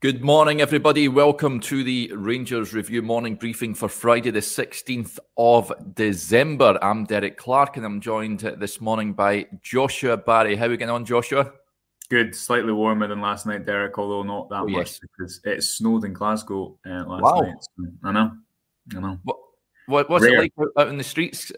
Good 0.00 0.22
morning, 0.22 0.60
everybody. 0.60 1.08
Welcome 1.08 1.58
to 1.58 1.82
the 1.82 2.12
Rangers 2.14 2.72
Review 2.72 3.02
morning 3.02 3.34
briefing 3.34 3.74
for 3.74 3.88
Friday, 3.88 4.30
the 4.30 4.38
16th 4.38 5.18
of 5.36 5.72
December. 5.96 6.78
I'm 6.80 7.02
Derek 7.02 7.36
Clark 7.36 7.76
and 7.76 7.84
I'm 7.84 8.00
joined 8.00 8.38
this 8.38 8.80
morning 8.80 9.12
by 9.12 9.48
Joshua 9.60 10.16
Barry. 10.16 10.54
How 10.54 10.66
are 10.66 10.68
we 10.68 10.76
getting 10.76 10.94
on, 10.94 11.04
Joshua? 11.04 11.52
Good, 12.10 12.32
slightly 12.36 12.72
warmer 12.72 13.08
than 13.08 13.20
last 13.20 13.44
night, 13.44 13.66
Derek, 13.66 13.98
although 13.98 14.22
not 14.22 14.48
that 14.50 14.60
oh, 14.60 14.68
much 14.68 14.86
yes. 14.86 15.00
because 15.00 15.40
it 15.42 15.64
snowed 15.64 16.04
in 16.04 16.12
Glasgow 16.12 16.78
uh, 16.86 17.04
last 17.04 17.22
wow. 17.22 17.40
night. 17.40 17.56
I 18.04 18.12
know, 18.12 18.30
I 18.96 19.00
know. 19.00 19.18
What, 19.24 19.36
what 19.86 20.10
what's 20.10 20.24
Rare. 20.24 20.44
it 20.44 20.52
like 20.56 20.68
out 20.78 20.86
in 20.86 20.96
the 20.96 21.02
streets? 21.02 21.50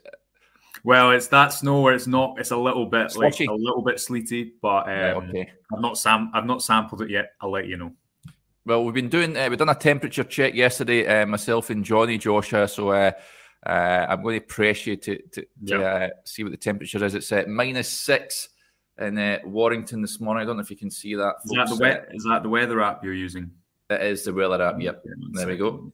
Well, 0.82 1.10
it's 1.10 1.26
that 1.26 1.48
snow 1.48 1.82
where 1.82 1.92
it's 1.92 2.06
not. 2.06 2.36
It's 2.38 2.52
a 2.52 2.56
little 2.56 2.86
bit 2.86 3.14
like 3.16 3.38
a 3.38 3.52
little 3.52 3.82
bit 3.82 4.00
sleety, 4.00 4.54
but 4.62 4.88
um, 4.88 4.94
right, 4.94 5.16
okay. 5.16 5.52
I've 5.74 5.82
not 5.82 5.98
sam- 5.98 6.30
I've 6.32 6.46
not 6.46 6.62
sampled 6.62 7.02
it 7.02 7.10
yet. 7.10 7.32
I'll 7.42 7.50
let 7.50 7.66
you 7.66 7.76
know. 7.76 7.92
Well, 8.70 8.84
we've 8.84 8.94
been 8.94 9.08
doing 9.08 9.36
uh, 9.36 9.48
we've 9.48 9.58
done 9.58 9.68
a 9.68 9.74
temperature 9.74 10.22
check 10.22 10.54
yesterday, 10.54 11.04
uh, 11.04 11.26
myself 11.26 11.70
and 11.70 11.84
Johnny 11.84 12.18
Joshua. 12.18 12.68
So 12.68 12.90
uh, 12.90 13.10
uh 13.66 14.06
I'm 14.08 14.22
going 14.22 14.38
to 14.38 14.46
press 14.46 14.86
you 14.86 14.94
to 14.94 15.18
to, 15.32 15.46
to 15.66 15.84
uh, 15.84 16.08
see 16.24 16.44
what 16.44 16.52
the 16.52 16.56
temperature 16.56 17.04
is. 17.04 17.16
It's 17.16 17.32
at 17.32 17.48
minus 17.48 17.88
six 17.88 18.48
in 18.96 19.18
uh, 19.18 19.40
Warrington 19.44 20.02
this 20.02 20.20
morning. 20.20 20.42
I 20.42 20.46
don't 20.46 20.56
know 20.56 20.62
if 20.62 20.70
you 20.70 20.76
can 20.76 20.92
see 20.92 21.16
that. 21.16 21.34
Is 21.46 21.50
that, 21.50 21.68
the 21.68 21.74
we- 21.74 22.16
is 22.16 22.22
that 22.22 22.44
the 22.44 22.48
weather 22.48 22.80
app 22.80 23.02
you're 23.02 23.12
using? 23.12 23.50
It 23.88 24.02
is 24.02 24.22
the 24.22 24.32
weather 24.32 24.62
app. 24.62 24.80
Yep. 24.80 25.04
there 25.32 25.48
we 25.48 25.56
go. 25.56 25.90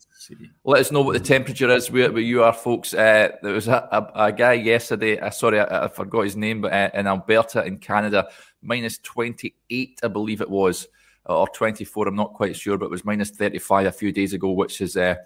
Let 0.63 0.83
us 0.83 0.93
know 0.93 1.01
what 1.01 1.15
the 1.15 1.21
temperature 1.21 1.71
is 1.71 1.91
where, 1.91 2.13
where 2.13 2.21
you 2.21 2.43
are, 2.43 2.53
folks. 2.53 2.93
Uh, 2.93 3.31
there 3.43 3.55
was 3.55 3.69
a, 3.69 3.89
a, 3.91 4.27
a 4.27 4.33
guy 4.33 4.53
yesterday. 4.53 5.19
Uh, 5.19 5.31
sorry, 5.31 5.61
I, 5.61 5.87
I, 5.87 5.89
forgot 5.89 6.25
his 6.25 6.37
name, 6.37 6.61
but 6.61 6.75
uh, 6.75 6.91
in 6.93 7.07
Alberta, 7.07 7.65
in 7.65 7.79
Canada, 7.79 8.29
minus 8.61 8.99
28, 8.99 10.01
I 10.03 10.09
believe 10.09 10.43
it 10.43 10.51
was 10.51 10.89
or 11.29 11.49
24, 11.49 12.09
I'm 12.09 12.15
not 12.15 12.35
quite 12.35 12.57
sure, 12.57 12.79
but 12.79 12.87
it 12.87 12.91
was 12.91 13.05
minus 13.05 13.31
35 13.31 13.87
a 13.87 13.93
few 13.93 14.13
days 14.13 14.33
ago, 14.33 14.53
which 14.53 14.81
is 14.81 14.97
uh, 14.97 15.17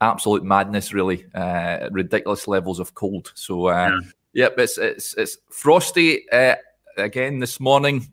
absolute 0.00 0.44
madness, 0.44 0.92
really. 0.92 1.26
Uh, 1.34 1.88
ridiculous 1.90 2.46
levels 2.46 2.78
of 2.78 2.94
cold. 2.94 3.32
So, 3.34 3.66
uh, 3.66 3.90
yeah. 4.32 4.44
yep, 4.44 4.58
it's, 4.58 4.78
it's, 4.78 5.14
it's 5.14 5.38
frosty 5.50 6.30
uh, 6.30 6.56
again 6.96 7.38
this 7.38 7.60
morning. 7.60 8.06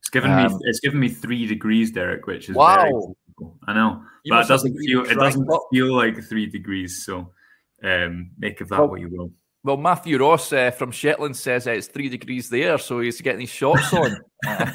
It's 0.00 0.10
given 0.10 0.30
um, 0.30 0.52
me 0.52 0.58
it's 0.62 0.80
given 0.80 1.00
me 1.00 1.08
three 1.08 1.46
degrees, 1.46 1.90
Derek, 1.90 2.26
which 2.26 2.48
is 2.48 2.56
wow. 2.56 3.14
I 3.66 3.74
know, 3.74 4.02
you 4.24 4.32
but 4.32 4.46
it 4.46 4.48
doesn't 4.48 4.76
feel 4.76 5.04
it 5.04 5.14
doesn't 5.14 5.48
feel 5.70 5.94
like 5.94 6.22
three 6.24 6.46
degrees. 6.46 7.04
So, 7.04 7.30
um, 7.82 8.30
make 8.38 8.60
of 8.60 8.68
that 8.70 8.78
well, 8.78 8.88
what 8.88 9.00
you 9.00 9.08
will. 9.10 9.30
Well, 9.64 9.76
Matthew 9.76 10.18
Ross 10.18 10.52
uh, 10.52 10.70
from 10.70 10.92
Shetland 10.92 11.36
says 11.36 11.66
uh, 11.66 11.72
it's 11.72 11.88
three 11.88 12.08
degrees 12.08 12.48
there, 12.48 12.78
so 12.78 13.00
he's 13.00 13.20
getting 13.20 13.40
his 13.40 13.50
shorts 13.50 13.92
on. 13.92 14.16
uh, 14.46 14.70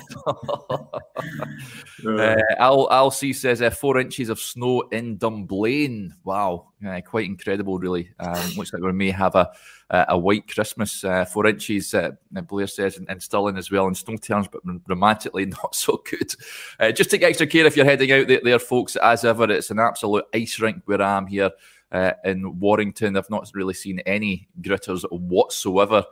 Al, 2.59 2.91
Al 2.91 3.09
C 3.09 3.31
says 3.31 3.61
uh, 3.61 3.69
four 3.69 3.97
inches 3.97 4.27
of 4.27 4.39
snow 4.39 4.81
in 4.91 5.17
Dunblane. 5.17 6.13
Wow, 6.25 6.73
uh, 6.85 6.99
quite 6.99 7.25
incredible, 7.25 7.79
really. 7.79 8.11
Um, 8.19 8.51
looks 8.57 8.73
like 8.73 8.81
we 8.81 8.91
may 8.91 9.11
have 9.11 9.35
a 9.35 9.53
a 9.93 10.17
white 10.17 10.47
Christmas. 10.47 11.03
Uh, 11.03 11.25
four 11.25 11.47
inches, 11.47 11.93
uh, 11.93 12.11
Blair 12.31 12.67
says, 12.67 12.97
in, 12.97 13.05
and 13.09 13.21
Stirling 13.21 13.57
as 13.57 13.71
well 13.71 13.87
in 13.87 13.95
snow 13.95 14.17
terms, 14.17 14.47
but 14.51 14.61
romantically 14.87 15.45
not 15.45 15.75
so 15.75 16.01
good. 16.09 16.33
Uh, 16.79 16.91
just 16.91 17.11
take 17.11 17.23
extra 17.23 17.47
care 17.47 17.65
if 17.65 17.77
you're 17.77 17.85
heading 17.85 18.11
out 18.11 18.27
there, 18.27 18.41
there, 18.43 18.59
folks. 18.59 18.95
As 18.95 19.23
ever, 19.23 19.49
it's 19.51 19.71
an 19.71 19.79
absolute 19.79 20.25
ice 20.33 20.59
rink 20.59 20.81
where 20.85 21.01
I 21.01 21.17
am 21.17 21.27
here 21.27 21.51
uh, 21.93 22.11
in 22.25 22.59
Warrington. 22.59 23.15
I've 23.15 23.29
not 23.29 23.49
really 23.53 23.73
seen 23.73 23.99
any 23.99 24.49
gritters 24.61 25.03
whatsoever. 25.09 26.03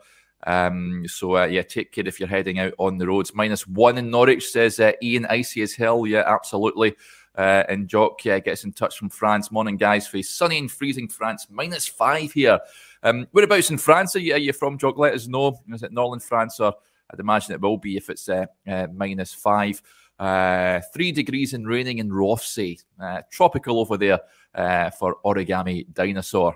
Um, 0.44 1.04
so 1.06 1.36
uh, 1.36 1.44
yeah, 1.44 1.62
take 1.62 1.92
care 1.92 2.06
if 2.06 2.18
you're 2.18 2.28
heading 2.28 2.58
out 2.58 2.74
on 2.78 2.98
the 2.98 3.06
roads. 3.06 3.34
Minus 3.34 3.66
one 3.66 3.98
in 3.98 4.10
Norwich 4.10 4.48
says 4.48 4.80
uh, 4.80 4.92
Ian 5.02 5.26
icy 5.26 5.62
as 5.62 5.74
hell. 5.74 6.06
Yeah, 6.06 6.24
absolutely. 6.26 6.94
Uh, 7.36 7.64
and 7.68 7.88
Jock 7.88 8.24
yeah, 8.24 8.38
gets 8.38 8.64
in 8.64 8.72
touch 8.72 8.98
from 8.98 9.08
France. 9.08 9.50
Morning, 9.50 9.76
guys. 9.76 10.06
For 10.06 10.22
sunny 10.22 10.58
and 10.58 10.70
freezing 10.70 11.08
France, 11.08 11.46
minus 11.50 11.86
five 11.86 12.32
here. 12.32 12.60
Um, 13.02 13.26
whereabouts 13.32 13.70
in 13.70 13.78
France 13.78 14.16
are 14.16 14.20
you, 14.20 14.34
are 14.34 14.38
you 14.38 14.52
from, 14.52 14.78
Jock? 14.78 14.98
Let 14.98 15.14
us 15.14 15.26
know. 15.26 15.60
Is 15.72 15.82
it 15.82 15.92
Northern 15.92 16.20
France 16.20 16.60
or 16.60 16.74
I'd 17.12 17.20
imagine 17.20 17.54
it 17.54 17.60
will 17.60 17.76
be 17.76 17.96
if 17.96 18.10
it's 18.10 18.28
uh, 18.28 18.46
uh, 18.66 18.86
minus 18.92 19.34
five. 19.34 19.82
Uh, 20.22 20.80
three 20.94 21.10
degrees 21.10 21.52
and 21.52 21.66
raining 21.66 21.98
in 21.98 22.08
Rothesay. 22.08 22.78
Uh, 23.02 23.22
tropical 23.32 23.80
over 23.80 23.96
there 23.96 24.20
uh, 24.54 24.88
for 24.90 25.16
Origami 25.24 25.92
Dinosaur. 25.92 26.54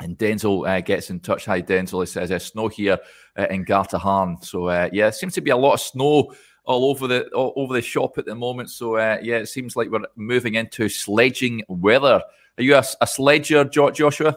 And 0.00 0.18
Denzel 0.18 0.68
uh, 0.68 0.80
gets 0.80 1.10
in 1.10 1.20
touch. 1.20 1.44
Hi, 1.44 1.62
Denzel. 1.62 2.02
He 2.02 2.06
says, 2.06 2.32
uh, 2.32 2.38
snow 2.40 2.66
here 2.66 2.98
uh, 3.38 3.46
in 3.48 3.64
Gartahan. 3.64 4.44
So, 4.44 4.66
uh, 4.66 4.88
yeah, 4.92 5.10
seems 5.10 5.34
to 5.34 5.40
be 5.40 5.50
a 5.50 5.56
lot 5.56 5.74
of 5.74 5.80
snow 5.80 6.34
all 6.64 6.90
over 6.90 7.06
the 7.06 7.28
all 7.28 7.52
over 7.54 7.74
the 7.74 7.82
shop 7.82 8.18
at 8.18 8.26
the 8.26 8.34
moment. 8.34 8.70
So, 8.70 8.96
uh, 8.96 9.18
yeah, 9.22 9.36
it 9.36 9.46
seems 9.46 9.76
like 9.76 9.88
we're 9.88 10.00
moving 10.16 10.56
into 10.56 10.88
sledging 10.88 11.62
weather. 11.68 12.20
Are 12.58 12.62
you 12.62 12.74
a, 12.74 12.82
a 13.00 13.06
sledger, 13.06 13.62
Joshua? 13.64 14.36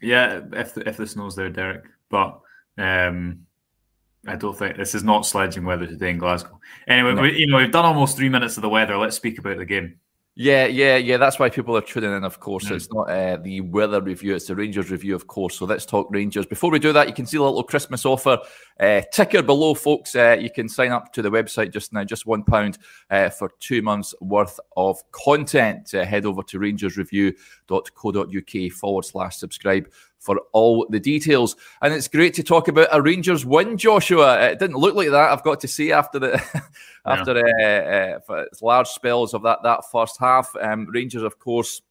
Yeah, 0.00 0.40
if 0.52 0.72
the, 0.74 0.88
if 0.88 0.96
the 0.96 1.06
snow's 1.06 1.36
there, 1.36 1.50
Derek. 1.50 1.84
But 2.08 2.40
um, 2.78 3.46
I 4.26 4.36
don't 4.36 4.56
think 4.56 4.76
this 4.76 4.94
is 4.94 5.02
not 5.02 5.26
sledging 5.26 5.64
weather 5.64 5.86
today 5.86 6.10
in 6.10 6.18
Glasgow. 6.18 6.60
Anyway, 6.86 7.14
no. 7.14 7.22
we, 7.22 7.36
you 7.36 7.48
know 7.48 7.56
we've 7.56 7.72
done 7.72 7.84
almost 7.84 8.16
three 8.16 8.28
minutes 8.28 8.56
of 8.56 8.62
the 8.62 8.68
weather. 8.68 8.96
Let's 8.96 9.16
speak 9.16 9.38
about 9.38 9.58
the 9.58 9.64
game. 9.64 9.98
Yeah, 10.34 10.64
yeah, 10.64 10.96
yeah. 10.96 11.18
That's 11.18 11.38
why 11.38 11.50
people 11.50 11.76
are 11.76 11.82
tuning 11.82 12.16
in. 12.16 12.24
Of 12.24 12.40
course, 12.40 12.64
mm. 12.64 12.70
it's 12.70 12.90
not 12.90 13.10
uh, 13.10 13.36
the 13.36 13.60
weather 13.60 14.00
review; 14.00 14.34
it's 14.34 14.46
the 14.46 14.56
Rangers 14.56 14.90
review, 14.90 15.14
of 15.14 15.26
course. 15.26 15.56
So 15.56 15.66
let's 15.66 15.84
talk 15.84 16.08
Rangers. 16.10 16.46
Before 16.46 16.70
we 16.70 16.78
do 16.78 16.90
that, 16.94 17.06
you 17.06 17.12
can 17.12 17.26
see 17.26 17.36
a 17.36 17.42
little 17.42 17.62
Christmas 17.62 18.06
offer 18.06 18.38
uh, 18.80 19.02
ticker 19.12 19.42
below, 19.42 19.74
folks. 19.74 20.16
Uh, 20.16 20.38
you 20.40 20.50
can 20.50 20.70
sign 20.70 20.90
up 20.90 21.12
to 21.12 21.20
the 21.20 21.30
website 21.30 21.70
just 21.70 21.92
now, 21.92 22.02
just 22.02 22.24
one 22.24 22.44
pound 22.44 22.78
uh, 23.10 23.28
for 23.28 23.50
two 23.60 23.82
months 23.82 24.14
worth 24.22 24.58
of 24.74 25.02
content. 25.10 25.92
Uh, 25.92 26.02
head 26.02 26.24
over 26.24 26.42
to 26.44 26.58
rangersreview.co.uk 26.58 28.72
forward 28.72 29.04
slash 29.04 29.36
subscribe 29.36 29.86
for 30.22 30.40
all 30.52 30.86
the 30.88 31.00
details. 31.00 31.56
And 31.82 31.92
it's 31.92 32.08
great 32.08 32.32
to 32.34 32.42
talk 32.42 32.68
about 32.68 32.88
a 32.92 33.02
Rangers 33.02 33.44
win, 33.44 33.76
Joshua. 33.76 34.50
It 34.50 34.60
didn't 34.60 34.76
look 34.76 34.94
like 34.94 35.10
that, 35.10 35.32
I've 35.32 35.42
got 35.42 35.60
to 35.60 35.68
say, 35.68 35.90
after 35.90 36.18
the 36.20 36.62
after 37.06 37.36
uh, 37.36 38.32
uh, 38.32 38.44
large 38.62 38.88
spells 38.88 39.34
of 39.34 39.42
that 39.42 39.62
that 39.64 39.82
first 39.90 40.18
half. 40.18 40.54
Um, 40.60 40.86
Rangers, 40.88 41.24
of 41.24 41.38
course, 41.38 41.82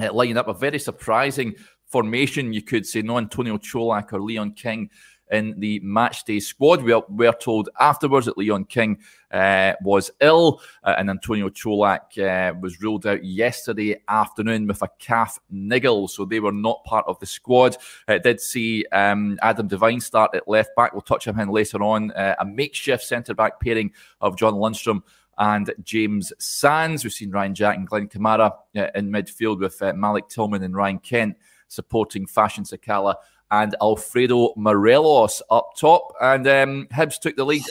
uh, 0.00 0.12
lining 0.12 0.36
up 0.36 0.48
a 0.48 0.54
very 0.54 0.78
surprising 0.78 1.54
formation, 1.86 2.52
you 2.52 2.62
could 2.62 2.86
say. 2.86 3.00
No 3.00 3.16
Antonio 3.16 3.56
Čolak 3.56 4.12
or 4.12 4.20
Leon 4.20 4.52
King 4.52 4.90
in 5.30 5.58
the 5.58 5.80
matchday 5.80 6.40
squad. 6.40 6.82
We 6.82 6.94
were 6.94 7.32
told 7.32 7.68
afterwards 7.78 8.26
that 8.26 8.38
Leon 8.38 8.64
King 8.66 8.98
uh, 9.30 9.72
was 9.82 10.10
ill 10.20 10.60
uh, 10.84 10.94
and 10.98 11.10
Antonio 11.10 11.48
Čolak 11.48 12.18
uh, 12.18 12.54
was 12.60 12.80
ruled 12.80 13.06
out 13.06 13.24
yesterday 13.24 14.02
afternoon 14.08 14.66
with 14.66 14.82
a 14.82 14.88
calf 14.98 15.38
niggle, 15.50 16.08
so 16.08 16.24
they 16.24 16.40
were 16.40 16.52
not 16.52 16.84
part 16.84 17.04
of 17.08 17.18
the 17.18 17.26
squad. 17.26 17.76
It 18.08 18.22
did 18.22 18.40
see 18.40 18.84
um, 18.92 19.38
Adam 19.42 19.68
Devine 19.68 20.00
start 20.00 20.34
at 20.34 20.48
left 20.48 20.70
back. 20.76 20.92
We'll 20.92 21.02
touch 21.02 21.26
him 21.26 21.36
later 21.50 21.82
on. 21.82 22.12
Uh, 22.12 22.34
a 22.38 22.44
makeshift 22.44 23.04
centre 23.04 23.34
back 23.34 23.60
pairing 23.60 23.92
of 24.20 24.36
John 24.36 24.54
Lundstram 24.54 25.02
and 25.38 25.72
James 25.82 26.32
Sands. 26.38 27.04
We've 27.04 27.12
seen 27.12 27.30
Ryan 27.30 27.54
Jack 27.54 27.76
and 27.76 27.86
Glenn 27.86 28.08
Kamara 28.08 28.52
uh, 28.76 28.86
in 28.94 29.10
midfield 29.10 29.60
with 29.60 29.80
uh, 29.82 29.92
Malik 29.92 30.28
Tillman 30.28 30.62
and 30.62 30.74
Ryan 30.74 30.98
Kent 30.98 31.36
supporting 31.68 32.26
Fashion 32.26 32.64
Sakala 32.64 33.16
and 33.50 33.76
Alfredo 33.80 34.54
Morelos 34.56 35.42
up 35.50 35.70
top. 35.78 36.12
And 36.20 36.46
um, 36.46 36.88
Hibs 36.92 37.20
took 37.20 37.36
the 37.36 37.44
lead 37.44 37.62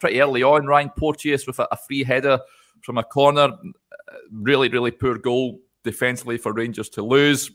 pretty 0.00 0.20
early 0.20 0.42
on. 0.42 0.66
Ryan 0.66 0.90
Porteous 0.96 1.46
with 1.46 1.58
a, 1.58 1.68
a 1.70 1.76
free 1.76 2.04
header 2.04 2.40
from 2.82 2.98
a 2.98 3.04
corner. 3.04 3.52
Really, 4.30 4.68
really 4.68 4.90
poor 4.90 5.16
goal 5.18 5.60
defensively 5.82 6.38
for 6.38 6.52
Rangers 6.52 6.88
to 6.90 7.02
lose. 7.02 7.50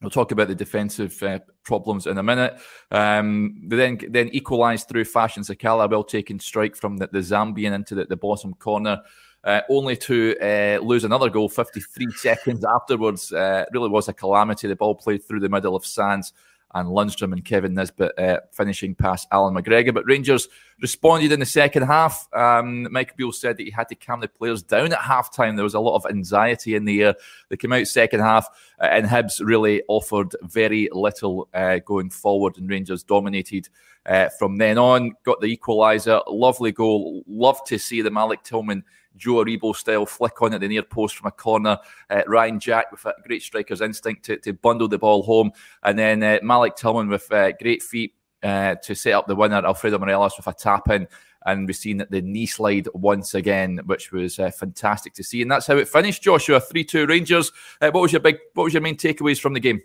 We'll 0.00 0.10
talk 0.10 0.32
about 0.32 0.48
the 0.48 0.54
defensive 0.54 1.22
uh, 1.22 1.38
problems 1.64 2.08
in 2.08 2.18
a 2.18 2.22
minute. 2.22 2.58
Um, 2.90 3.62
they 3.68 3.76
then 3.76 3.98
then 4.10 4.30
equalised 4.30 4.88
through 4.88 5.04
Fashion 5.04 5.44
Sakala, 5.44 5.88
well 5.88 6.02
taken 6.02 6.40
strike 6.40 6.74
from 6.74 6.96
the, 6.96 7.06
the 7.06 7.20
Zambian 7.20 7.72
into 7.72 7.94
the, 7.94 8.06
the 8.06 8.16
bottom 8.16 8.52
corner. 8.54 9.00
Uh, 9.44 9.60
only 9.70 9.96
to 9.96 10.36
uh, 10.40 10.78
lose 10.82 11.04
another 11.04 11.28
goal 11.28 11.48
53 11.48 12.06
seconds 12.12 12.64
afterwards. 12.64 13.32
Uh, 13.32 13.64
really 13.72 13.88
was 13.88 14.08
a 14.08 14.12
calamity. 14.12 14.66
The 14.66 14.76
ball 14.76 14.94
played 14.94 15.24
through 15.24 15.40
the 15.40 15.48
middle 15.48 15.76
of 15.76 15.86
Sands 15.86 16.32
and 16.74 16.88
Lundstram 16.88 17.32
and 17.32 17.44
Kevin 17.44 17.74
Nisbet 17.74 18.18
uh, 18.18 18.40
finishing 18.52 18.94
past 18.94 19.28
Allan 19.30 19.54
McGregor. 19.54 19.92
But 19.92 20.04
Rangers 20.06 20.48
responded 20.80 21.32
in 21.32 21.40
the 21.40 21.46
second 21.46 21.82
half. 21.82 22.28
Um, 22.32 22.90
Mike 22.90 23.16
Beale 23.16 23.32
said 23.32 23.56
that 23.56 23.64
he 23.64 23.70
had 23.70 23.88
to 23.88 23.94
calm 23.94 24.20
the 24.20 24.28
players 24.28 24.62
down 24.62 24.92
at 24.92 24.98
halftime. 24.98 25.56
There 25.56 25.64
was 25.64 25.74
a 25.74 25.80
lot 25.80 25.96
of 25.96 26.06
anxiety 26.10 26.74
in 26.74 26.84
the 26.84 27.02
air. 27.02 27.14
They 27.48 27.56
came 27.56 27.72
out 27.72 27.86
second 27.86 28.20
half, 28.20 28.48
uh, 28.80 28.86
and 28.86 29.06
Hibs 29.06 29.44
really 29.44 29.82
offered 29.88 30.34
very 30.42 30.88
little 30.92 31.48
uh, 31.54 31.78
going 31.84 32.10
forward, 32.10 32.58
and 32.58 32.68
Rangers 32.68 33.02
dominated. 33.02 33.68
Uh, 34.04 34.28
from 34.30 34.58
then 34.58 34.78
on, 34.78 35.12
got 35.24 35.40
the 35.40 35.56
equaliser, 35.56 36.20
lovely 36.26 36.72
goal. 36.72 37.22
Love 37.28 37.62
to 37.64 37.78
see 37.78 38.02
the 38.02 38.10
Malik 38.10 38.42
Tillman 38.42 38.82
Joe 39.16 39.44
Aribo 39.44 39.74
style 39.74 40.06
flick 40.06 40.40
on 40.42 40.54
at 40.54 40.60
the 40.60 40.68
near 40.68 40.82
post 40.82 41.16
from 41.16 41.28
a 41.28 41.32
corner. 41.32 41.78
Uh, 42.10 42.22
Ryan 42.26 42.60
Jack 42.60 42.90
with 42.90 43.04
a 43.04 43.14
great 43.26 43.42
striker's 43.42 43.80
instinct 43.80 44.24
to, 44.24 44.36
to 44.38 44.52
bundle 44.52 44.88
the 44.88 44.98
ball 44.98 45.22
home. 45.22 45.52
And 45.82 45.98
then 45.98 46.22
uh, 46.22 46.38
Malik 46.42 46.76
Tillman 46.76 47.08
with 47.08 47.30
uh, 47.32 47.52
great 47.52 47.82
feet 47.82 48.14
uh, 48.42 48.76
to 48.76 48.94
set 48.94 49.12
up 49.12 49.26
the 49.26 49.36
winner, 49.36 49.64
Alfredo 49.64 49.98
Morelos, 49.98 50.36
with 50.36 50.46
a 50.46 50.52
tap 50.52 50.88
in. 50.90 51.06
And 51.44 51.66
we've 51.66 51.76
seen 51.76 51.96
that 51.98 52.10
the 52.10 52.22
knee 52.22 52.46
slide 52.46 52.88
once 52.94 53.34
again, 53.34 53.80
which 53.86 54.12
was 54.12 54.38
uh, 54.38 54.50
fantastic 54.50 55.12
to 55.14 55.24
see. 55.24 55.42
And 55.42 55.50
that's 55.50 55.66
how 55.66 55.76
it 55.76 55.88
finished, 55.88 56.22
Joshua. 56.22 56.60
3 56.60 56.84
2 56.84 57.06
Rangers. 57.06 57.50
Uh, 57.80 57.90
what 57.90 58.02
was 58.02 58.12
your 58.12 58.20
big 58.20 58.38
what 58.54 58.64
was 58.64 58.74
your 58.74 58.82
main 58.82 58.96
takeaways 58.96 59.40
from 59.40 59.54
the 59.54 59.60
game? 59.60 59.82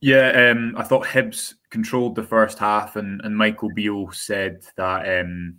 Yeah, 0.00 0.50
um, 0.50 0.74
I 0.76 0.84
thought 0.84 1.04
Hibs 1.04 1.54
controlled 1.70 2.14
the 2.14 2.22
first 2.22 2.58
half, 2.58 2.96
and, 2.96 3.20
and 3.24 3.36
Michael 3.36 3.70
Beale 3.70 4.12
said 4.12 4.64
that 4.76 5.20
um, 5.20 5.56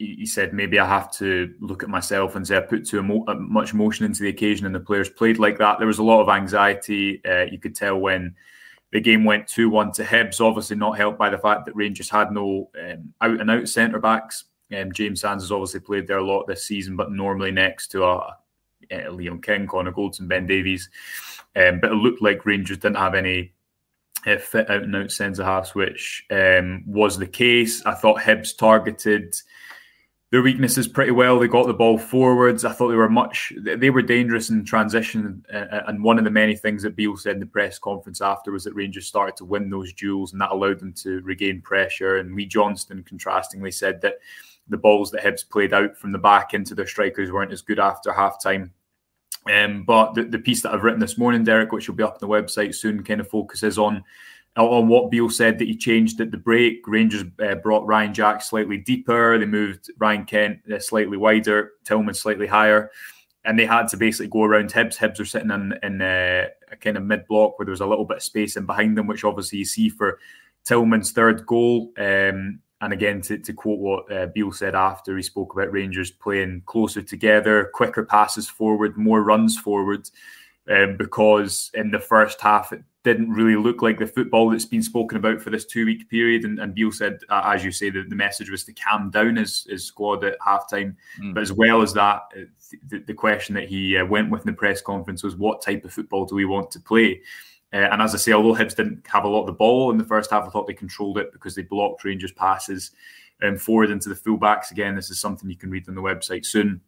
he, 0.00 0.26
said 0.26 0.54
maybe 0.54 0.78
I 0.78 0.86
have 0.86 1.12
to 1.18 1.54
look 1.60 1.82
at 1.82 1.88
myself 1.88 2.34
and 2.34 2.46
say 2.46 2.56
I 2.56 2.60
put 2.60 2.86
too 2.86 3.00
uh, 3.28 3.34
much 3.34 3.74
emotion 3.74 4.06
into 4.06 4.22
the 4.22 4.30
occasion, 4.30 4.66
and 4.66 4.74
the 4.74 4.80
players 4.80 5.10
played 5.10 5.38
like 5.38 5.58
that. 5.58 5.78
There 5.78 5.86
was 5.86 5.98
a 5.98 6.02
lot 6.02 6.22
of 6.22 6.28
anxiety. 6.28 7.22
Uh, 7.24 7.44
you 7.50 7.58
could 7.58 7.74
tell 7.74 7.98
when 7.98 8.34
the 8.92 9.00
game 9.00 9.24
went 9.24 9.46
2 9.46 9.68
1 9.68 9.92
to 9.92 10.04
Hibs, 10.04 10.40
obviously 10.40 10.76
not 10.76 10.96
helped 10.96 11.18
by 11.18 11.28
the 11.28 11.38
fact 11.38 11.66
that 11.66 11.76
Rangers 11.76 12.08
had 12.08 12.32
no 12.32 12.70
um, 12.80 13.12
out 13.20 13.40
and 13.40 13.50
out 13.50 13.68
centre 13.68 14.00
backs. 14.00 14.44
Um, 14.76 14.92
James 14.92 15.20
Sands 15.20 15.44
has 15.44 15.52
obviously 15.52 15.80
played 15.80 16.06
there 16.06 16.18
a 16.18 16.24
lot 16.24 16.46
this 16.46 16.64
season, 16.64 16.96
but 16.96 17.12
normally 17.12 17.50
next 17.50 17.88
to 17.88 18.04
a, 18.04 18.36
a 18.90 19.10
Leon 19.10 19.42
King, 19.42 19.66
Connor 19.66 19.92
Goldson, 19.92 20.28
Ben 20.28 20.46
Davies. 20.46 20.88
Um, 21.56 21.80
but 21.80 21.92
it 21.92 21.96
looked 21.96 22.22
like 22.22 22.46
Rangers 22.46 22.78
didn't 22.78 22.96
have 22.96 23.14
any 23.14 23.52
uh, 24.26 24.38
fit 24.38 24.70
out 24.70 24.82
and 24.82 24.96
out 24.96 25.10
centre 25.10 25.44
halves, 25.44 25.74
which 25.74 26.24
um, 26.30 26.84
was 26.86 27.18
the 27.18 27.26
case. 27.26 27.84
I 27.84 27.94
thought 27.94 28.20
Hibs 28.20 28.56
targeted 28.56 29.34
their 30.30 30.42
weaknesses 30.42 30.86
pretty 30.86 31.10
well. 31.10 31.38
They 31.38 31.48
got 31.48 31.66
the 31.66 31.74
ball 31.74 31.98
forwards. 31.98 32.64
I 32.64 32.72
thought 32.72 32.88
they 32.88 32.94
were 32.94 33.08
much, 33.08 33.52
they 33.56 33.90
were 33.90 34.02
dangerous 34.02 34.48
in 34.48 34.64
transition. 34.64 35.44
Uh, 35.52 35.82
and 35.88 36.04
one 36.04 36.18
of 36.18 36.24
the 36.24 36.30
many 36.30 36.54
things 36.54 36.84
that 36.84 36.94
Beale 36.94 37.16
said 37.16 37.34
in 37.34 37.40
the 37.40 37.46
press 37.46 37.78
conference 37.78 38.20
after 38.20 38.52
was 38.52 38.62
that 38.64 38.74
Rangers 38.74 39.06
started 39.06 39.36
to 39.36 39.44
win 39.44 39.70
those 39.70 39.92
duels 39.92 40.32
and 40.32 40.40
that 40.40 40.52
allowed 40.52 40.78
them 40.78 40.92
to 40.94 41.20
regain 41.22 41.60
pressure. 41.60 42.18
And 42.18 42.36
Lee 42.36 42.46
Johnson, 42.46 43.04
contrastingly, 43.08 43.74
said 43.74 44.00
that 44.02 44.18
the 44.68 44.76
balls 44.76 45.10
that 45.10 45.24
Hibs 45.24 45.48
played 45.48 45.72
out 45.72 45.96
from 45.96 46.12
the 46.12 46.18
back 46.18 46.54
into 46.54 46.76
their 46.76 46.86
strikers 46.86 47.32
weren't 47.32 47.52
as 47.52 47.62
good 47.62 47.80
after 47.80 48.12
halftime. 48.12 48.70
Um, 49.50 49.84
but 49.84 50.14
the, 50.14 50.22
the 50.24 50.38
piece 50.38 50.62
that 50.62 50.72
I've 50.72 50.84
written 50.84 51.00
this 51.00 51.18
morning, 51.18 51.42
Derek, 51.42 51.72
which 51.72 51.88
will 51.88 51.96
be 51.96 52.04
up 52.04 52.12
on 52.12 52.18
the 52.20 52.28
website 52.28 52.74
soon, 52.74 53.02
kind 53.02 53.20
of 53.20 53.28
focuses 53.28 53.78
on 53.78 54.04
on 54.56 54.88
what 54.88 55.10
Beale 55.10 55.30
said 55.30 55.58
that 55.58 55.68
he 55.68 55.76
changed 55.76 56.20
at 56.20 56.30
the 56.30 56.36
break. 56.36 56.86
Rangers 56.86 57.24
uh, 57.42 57.54
brought 57.56 57.86
Ryan 57.86 58.12
Jack 58.12 58.42
slightly 58.42 58.78
deeper. 58.78 59.38
They 59.38 59.46
moved 59.46 59.90
Ryan 59.98 60.24
Kent 60.24 60.58
uh, 60.72 60.78
slightly 60.80 61.16
wider, 61.16 61.72
Tillman 61.84 62.14
slightly 62.14 62.46
higher, 62.46 62.90
and 63.44 63.58
they 63.58 63.66
had 63.66 63.88
to 63.88 63.96
basically 63.96 64.28
go 64.28 64.42
around 64.42 64.72
Hibs. 64.72 64.96
Hibs 64.96 65.20
are 65.20 65.24
sitting 65.24 65.50
in, 65.50 65.74
in 65.82 66.02
uh, 66.02 66.46
a 66.70 66.76
kind 66.76 66.96
of 66.96 67.04
mid 67.04 67.26
block 67.26 67.58
where 67.58 67.66
there 67.66 67.70
was 67.72 67.80
a 67.80 67.86
little 67.86 68.04
bit 68.04 68.18
of 68.18 68.22
space 68.22 68.56
in 68.56 68.66
behind 68.66 68.98
them, 68.98 69.06
which 69.06 69.24
obviously 69.24 69.60
you 69.60 69.64
see 69.64 69.88
for 69.88 70.18
Tillman's 70.64 71.12
third 71.12 71.46
goal. 71.46 71.92
Um, 71.96 72.60
and 72.82 72.92
again, 72.92 73.20
to, 73.22 73.38
to 73.38 73.52
quote 73.52 73.78
what 73.78 74.10
uh, 74.10 74.26
Beale 74.34 74.52
said 74.52 74.74
after, 74.74 75.16
he 75.16 75.22
spoke 75.22 75.52
about 75.52 75.70
Rangers 75.70 76.10
playing 76.10 76.62
closer 76.66 77.02
together, 77.02 77.70
quicker 77.74 78.04
passes 78.04 78.48
forward, 78.48 78.96
more 78.96 79.22
runs 79.22 79.58
forward. 79.58 80.08
Um, 80.68 80.96
because 80.96 81.70
in 81.74 81.90
the 81.90 81.98
first 81.98 82.40
half 82.40 82.72
didn't 83.02 83.30
really 83.30 83.56
look 83.56 83.80
like 83.80 83.98
the 83.98 84.06
football 84.06 84.50
that's 84.50 84.66
been 84.66 84.82
spoken 84.82 85.16
about 85.16 85.40
for 85.40 85.48
this 85.48 85.64
two 85.64 85.86
week 85.86 86.08
period. 86.10 86.44
And, 86.44 86.58
and 86.58 86.74
Beale 86.74 86.92
said, 86.92 87.20
uh, 87.30 87.42
as 87.46 87.64
you 87.64 87.72
say, 87.72 87.88
the, 87.88 88.04
the 88.06 88.14
message 88.14 88.50
was 88.50 88.64
to 88.64 88.74
calm 88.74 89.10
down 89.10 89.36
his, 89.36 89.66
his 89.70 89.84
squad 89.84 90.22
at 90.22 90.38
halftime. 90.40 90.96
Mm. 91.18 91.34
But 91.34 91.42
as 91.42 91.52
well 91.52 91.80
as 91.80 91.94
that, 91.94 92.22
uh, 92.36 92.44
the, 92.88 92.98
the 92.98 93.14
question 93.14 93.54
that 93.54 93.68
he 93.68 93.96
uh, 93.96 94.04
went 94.04 94.30
with 94.30 94.42
in 94.42 94.48
the 94.48 94.56
press 94.56 94.82
conference 94.82 95.22
was, 95.22 95.36
what 95.36 95.62
type 95.62 95.84
of 95.84 95.92
football 95.92 96.26
do 96.26 96.34
we 96.34 96.44
want 96.44 96.70
to 96.72 96.80
play? 96.80 97.22
Uh, 97.72 97.88
and 97.90 98.02
as 98.02 98.14
I 98.14 98.18
say, 98.18 98.32
although 98.32 98.54
Hibs 98.54 98.76
didn't 98.76 99.06
have 99.06 99.24
a 99.24 99.28
lot 99.28 99.42
of 99.42 99.46
the 99.46 99.52
ball 99.52 99.90
in 99.90 99.96
the 99.96 100.04
first 100.04 100.30
half, 100.30 100.44
I 100.44 100.50
thought 100.50 100.66
they 100.66 100.74
controlled 100.74 101.18
it 101.18 101.32
because 101.32 101.54
they 101.54 101.62
blocked 101.62 102.04
Rangers' 102.04 102.32
passes 102.32 102.90
um, 103.42 103.56
forward 103.56 103.90
into 103.90 104.08
the 104.08 104.14
fullbacks. 104.14 104.72
Again, 104.72 104.94
this 104.94 105.08
is 105.08 105.20
something 105.20 105.48
you 105.48 105.56
can 105.56 105.70
read 105.70 105.88
on 105.88 105.94
the 105.94 106.02
website 106.02 106.44
soon. 106.44 106.80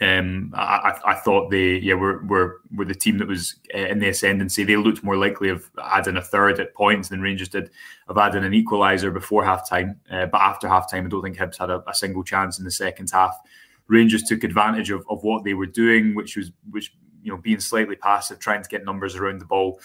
Um, 0.00 0.52
I, 0.54 0.98
I, 1.04 1.14
thought 1.14 1.50
they 1.50 1.76
yeah 1.76 1.94
were, 1.94 2.24
were 2.24 2.60
were 2.74 2.84
the 2.84 2.94
team 2.94 3.18
that 3.18 3.28
was 3.28 3.56
uh, 3.74 3.78
in 3.78 3.98
the 3.98 4.08
ascendancy. 4.08 4.64
They 4.64 4.76
looked 4.76 5.04
more 5.04 5.16
likely 5.16 5.48
of 5.48 5.70
adding 5.82 6.16
a 6.16 6.22
third 6.22 6.60
at 6.60 6.74
points 6.74 7.08
than 7.08 7.20
Rangers 7.20 7.48
did 7.48 7.70
of 8.08 8.16
adding 8.16 8.44
an 8.44 8.52
equaliser 8.52 9.12
before 9.12 9.44
half 9.44 9.68
time. 9.68 10.00
Uh, 10.10 10.26
but 10.26 10.40
after 10.40 10.68
half 10.68 10.90
time, 10.90 11.04
I 11.04 11.08
don't 11.08 11.22
think 11.22 11.36
Hibs 11.36 11.58
had 11.58 11.68
a, 11.68 11.82
a, 11.88 11.94
single 11.94 12.24
chance 12.24 12.58
in 12.58 12.64
the 12.64 12.70
second 12.70 13.10
half. 13.12 13.36
Rangers 13.88 14.22
took 14.22 14.44
advantage 14.44 14.90
of, 14.90 15.04
of 15.10 15.22
what 15.24 15.44
they 15.44 15.54
were 15.54 15.66
doing, 15.66 16.14
which 16.14 16.36
was 16.36 16.52
which 16.70 16.94
you 17.22 17.30
know 17.30 17.38
being 17.38 17.60
slightly 17.60 17.96
passive, 17.96 18.38
trying 18.38 18.62
to 18.62 18.68
get 18.68 18.84
numbers 18.84 19.16
around 19.16 19.40
the 19.40 19.46
ball. 19.46 19.80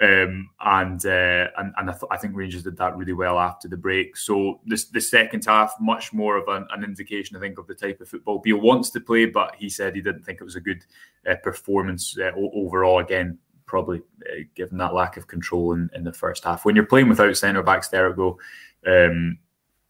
Um, 0.00 0.48
and 0.60 1.04
uh, 1.04 1.48
and, 1.58 1.74
and 1.76 1.90
I, 1.90 1.92
th- 1.92 2.10
I, 2.10 2.16
think 2.16 2.34
Rangers 2.34 2.62
did 2.62 2.78
that 2.78 2.96
really 2.96 3.12
well 3.12 3.38
after 3.38 3.68
the 3.68 3.76
break. 3.76 4.16
So 4.16 4.60
this 4.64 4.86
the 4.86 5.00
second 5.00 5.44
half, 5.44 5.74
much 5.78 6.14
more 6.14 6.38
of 6.38 6.48
an, 6.48 6.66
an, 6.70 6.84
indication, 6.84 7.36
I 7.36 7.40
think, 7.40 7.58
of 7.58 7.66
the 7.66 7.74
type 7.74 8.00
of 8.00 8.08
football 8.08 8.38
Beale 8.38 8.62
wants 8.62 8.88
to 8.90 9.00
play. 9.00 9.26
But 9.26 9.56
he 9.56 9.68
said 9.68 9.94
he 9.94 10.00
didn't 10.00 10.22
think 10.22 10.40
it 10.40 10.44
was 10.44 10.56
a 10.56 10.60
good 10.60 10.86
uh, 11.30 11.34
performance 11.42 12.16
uh, 12.18 12.30
overall. 12.34 13.00
Again, 13.00 13.36
probably 13.66 14.00
uh, 14.22 14.44
given 14.54 14.78
that 14.78 14.94
lack 14.94 15.18
of 15.18 15.26
control 15.26 15.74
in, 15.74 15.90
in 15.94 16.02
the 16.02 16.12
first 16.12 16.44
half. 16.44 16.64
When 16.64 16.74
you're 16.74 16.86
playing 16.86 17.10
without 17.10 17.36
centre 17.36 17.62
backs, 17.62 17.88
there 17.88 18.10
go. 18.14 18.38
Um, 18.86 19.38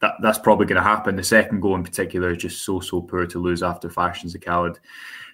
that, 0.01 0.15
that's 0.23 0.39
probably 0.39 0.67
going 0.67 0.77
to 0.77 0.89
happen. 0.89 1.17
The 1.17 1.23
second 1.23 1.61
goal 1.61 1.75
in 1.75 1.85
particular 1.85 2.31
is 2.31 2.39
just 2.39 2.65
so 2.65 2.81
so 2.81 3.01
poor 3.03 3.27
to 3.27 3.39
lose 3.39 3.63
after 3.63 3.91
Fashion 3.91 4.29
Sakala 4.29 4.77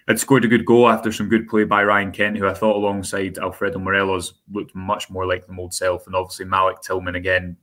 had 0.07 0.19
scored 0.19 0.45
a 0.45 0.47
good 0.47 0.65
goal 0.65 0.87
after 0.87 1.11
some 1.11 1.27
good 1.27 1.47
play 1.47 1.65
by 1.65 1.83
Ryan 1.83 2.11
Kent, 2.11 2.37
who 2.37 2.47
I 2.47 2.53
thought 2.53 2.77
alongside 2.77 3.37
Alfredo 3.37 3.79
Morelos 3.79 4.35
looked 4.51 4.73
much 4.73 5.09
more 5.09 5.25
like 5.25 5.45
the 5.45 5.55
old 5.57 5.73
self, 5.73 6.05
and 6.07 6.15
obviously 6.15 6.45
Malik 6.45 6.81
Tillman 6.81 7.15
again. 7.15 7.57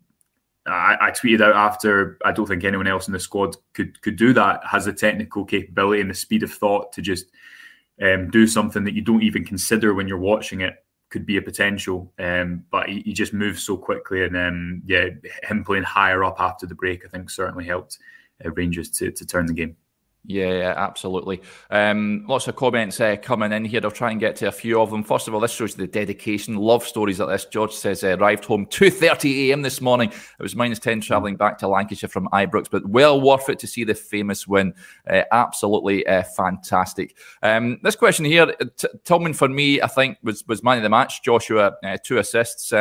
I, 0.66 0.96
I, 0.98 1.10
tweeted 1.10 1.42
out 1.42 1.54
after 1.54 2.18
I 2.24 2.32
don't 2.32 2.46
think 2.46 2.64
anyone 2.64 2.86
else 2.86 3.06
in 3.06 3.12
the 3.12 3.20
squad 3.20 3.56
could 3.74 4.00
could 4.00 4.16
do 4.16 4.32
that. 4.32 4.60
Has 4.64 4.86
the 4.86 4.94
technical 4.94 5.44
capability 5.44 6.00
and 6.00 6.08
the 6.08 6.14
speed 6.14 6.42
of 6.42 6.50
thought 6.52 6.90
to 6.94 7.02
just 7.02 7.26
um, 8.00 8.30
do 8.30 8.46
something 8.46 8.82
that 8.84 8.94
you 8.94 9.02
don't 9.02 9.22
even 9.22 9.44
consider 9.44 9.92
when 9.92 10.08
you're 10.08 10.18
watching 10.18 10.62
it 10.62 10.83
could 11.14 11.24
be 11.24 11.36
a 11.36 11.42
potential. 11.42 12.12
Um, 12.18 12.64
but 12.72 12.88
he, 12.88 13.00
he, 13.06 13.12
just 13.12 13.32
moves 13.32 13.62
so 13.62 13.76
quickly, 13.76 14.24
and 14.24 14.36
um, 14.36 14.82
yeah, 14.84 15.10
him 15.44 15.62
playing 15.62 15.84
higher 15.84 16.24
up 16.24 16.40
after 16.40 16.66
the 16.66 16.74
break, 16.74 17.04
I 17.04 17.08
think 17.08 17.30
certainly 17.30 17.64
helped 17.64 18.00
uh, 18.44 18.50
Rangers 18.50 18.90
to 18.98 19.12
to 19.12 19.24
turn 19.24 19.46
the 19.46 19.52
game. 19.52 19.76
Yeah, 20.26 20.52
yeah, 20.52 20.74
absolutely. 20.74 21.42
Um, 21.70 22.24
lots 22.26 22.48
of 22.48 22.56
comments 22.56 22.98
uh, 22.98 23.16
coming 23.16 23.52
in 23.52 23.62
here. 23.66 23.82
I'll 23.84 23.90
try 23.90 24.10
and 24.10 24.18
get 24.18 24.36
to 24.36 24.48
a 24.48 24.52
few 24.52 24.80
of 24.80 24.90
them. 24.90 25.04
First 25.04 25.28
of 25.28 25.34
all, 25.34 25.40
this 25.40 25.52
shows 25.52 25.74
the 25.74 25.86
dedication, 25.86 26.56
love 26.56 26.82
stories 26.86 27.20
like 27.20 27.28
this. 27.28 27.44
George 27.44 27.72
says 27.72 28.02
uh, 28.02 28.16
arrived 28.16 28.46
home 28.46 28.64
2.30 28.66 29.48
a.m. 29.48 29.60
this 29.60 29.82
morning. 29.82 30.08
It 30.10 30.42
was 30.42 30.56
minus 30.56 30.78
10 30.78 31.02
travelling 31.02 31.36
back 31.36 31.58
to 31.58 31.68
Lancashire 31.68 32.08
from 32.08 32.28
Ibrox, 32.32 32.70
but 32.70 32.86
well 32.88 33.20
worth 33.20 33.50
it 33.50 33.58
to 33.58 33.66
see 33.66 33.84
the 33.84 33.94
famous 33.94 34.48
win. 34.48 34.72
Uh, 35.06 35.24
absolutely 35.30 36.06
uh, 36.06 36.22
fantastic. 36.22 37.18
Um, 37.42 37.78
this 37.82 37.96
question 37.96 38.24
here, 38.24 38.46
T- 38.46 38.88
Tillman 39.04 39.34
for 39.34 39.48
me, 39.50 39.82
I 39.82 39.88
think, 39.88 40.16
was, 40.22 40.42
was 40.48 40.62
man 40.62 40.78
of 40.78 40.84
the 40.84 40.88
match. 40.88 41.22
Joshua, 41.22 41.74
uh, 41.84 41.98
two 42.02 42.16
assists. 42.16 42.72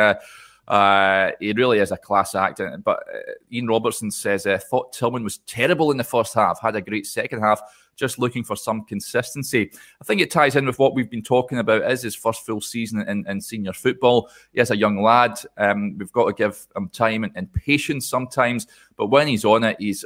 Uh, 0.66 1.32
he 1.40 1.52
really 1.52 1.78
is 1.78 1.92
a 1.92 1.96
class 1.96 2.34
act. 2.34 2.60
But 2.84 3.04
uh, 3.14 3.32
Ian 3.52 3.66
Robertson 3.66 4.10
says, 4.10 4.46
uh, 4.46 4.58
thought 4.58 4.92
Tillman 4.92 5.24
was 5.24 5.38
terrible 5.38 5.90
in 5.90 5.96
the 5.96 6.04
first 6.04 6.34
half, 6.34 6.60
had 6.60 6.76
a 6.76 6.80
great 6.80 7.06
second 7.06 7.40
half, 7.40 7.60
just 7.96 8.18
looking 8.18 8.42
for 8.42 8.56
some 8.56 8.84
consistency. 8.84 9.70
I 10.00 10.04
think 10.04 10.20
it 10.20 10.30
ties 10.30 10.56
in 10.56 10.66
with 10.66 10.78
what 10.78 10.94
we've 10.94 11.10
been 11.10 11.22
talking 11.22 11.58
about 11.58 11.90
is 11.90 12.02
his 12.02 12.16
first 12.16 12.46
full 12.46 12.60
season 12.60 13.06
in, 13.08 13.26
in 13.28 13.40
senior 13.40 13.72
football. 13.72 14.30
He 14.52 14.60
is 14.60 14.70
a 14.70 14.76
young 14.76 15.02
lad. 15.02 15.38
Um, 15.58 15.96
we've 15.98 16.12
got 16.12 16.26
to 16.26 16.32
give 16.32 16.66
him 16.74 16.88
time 16.88 17.24
and, 17.24 17.32
and 17.36 17.52
patience 17.52 18.08
sometimes. 18.08 18.66
But 18.96 19.08
when 19.08 19.28
he's 19.28 19.44
on 19.44 19.64
it, 19.64 19.76
he's 19.78 20.04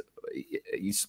he's 0.73 1.07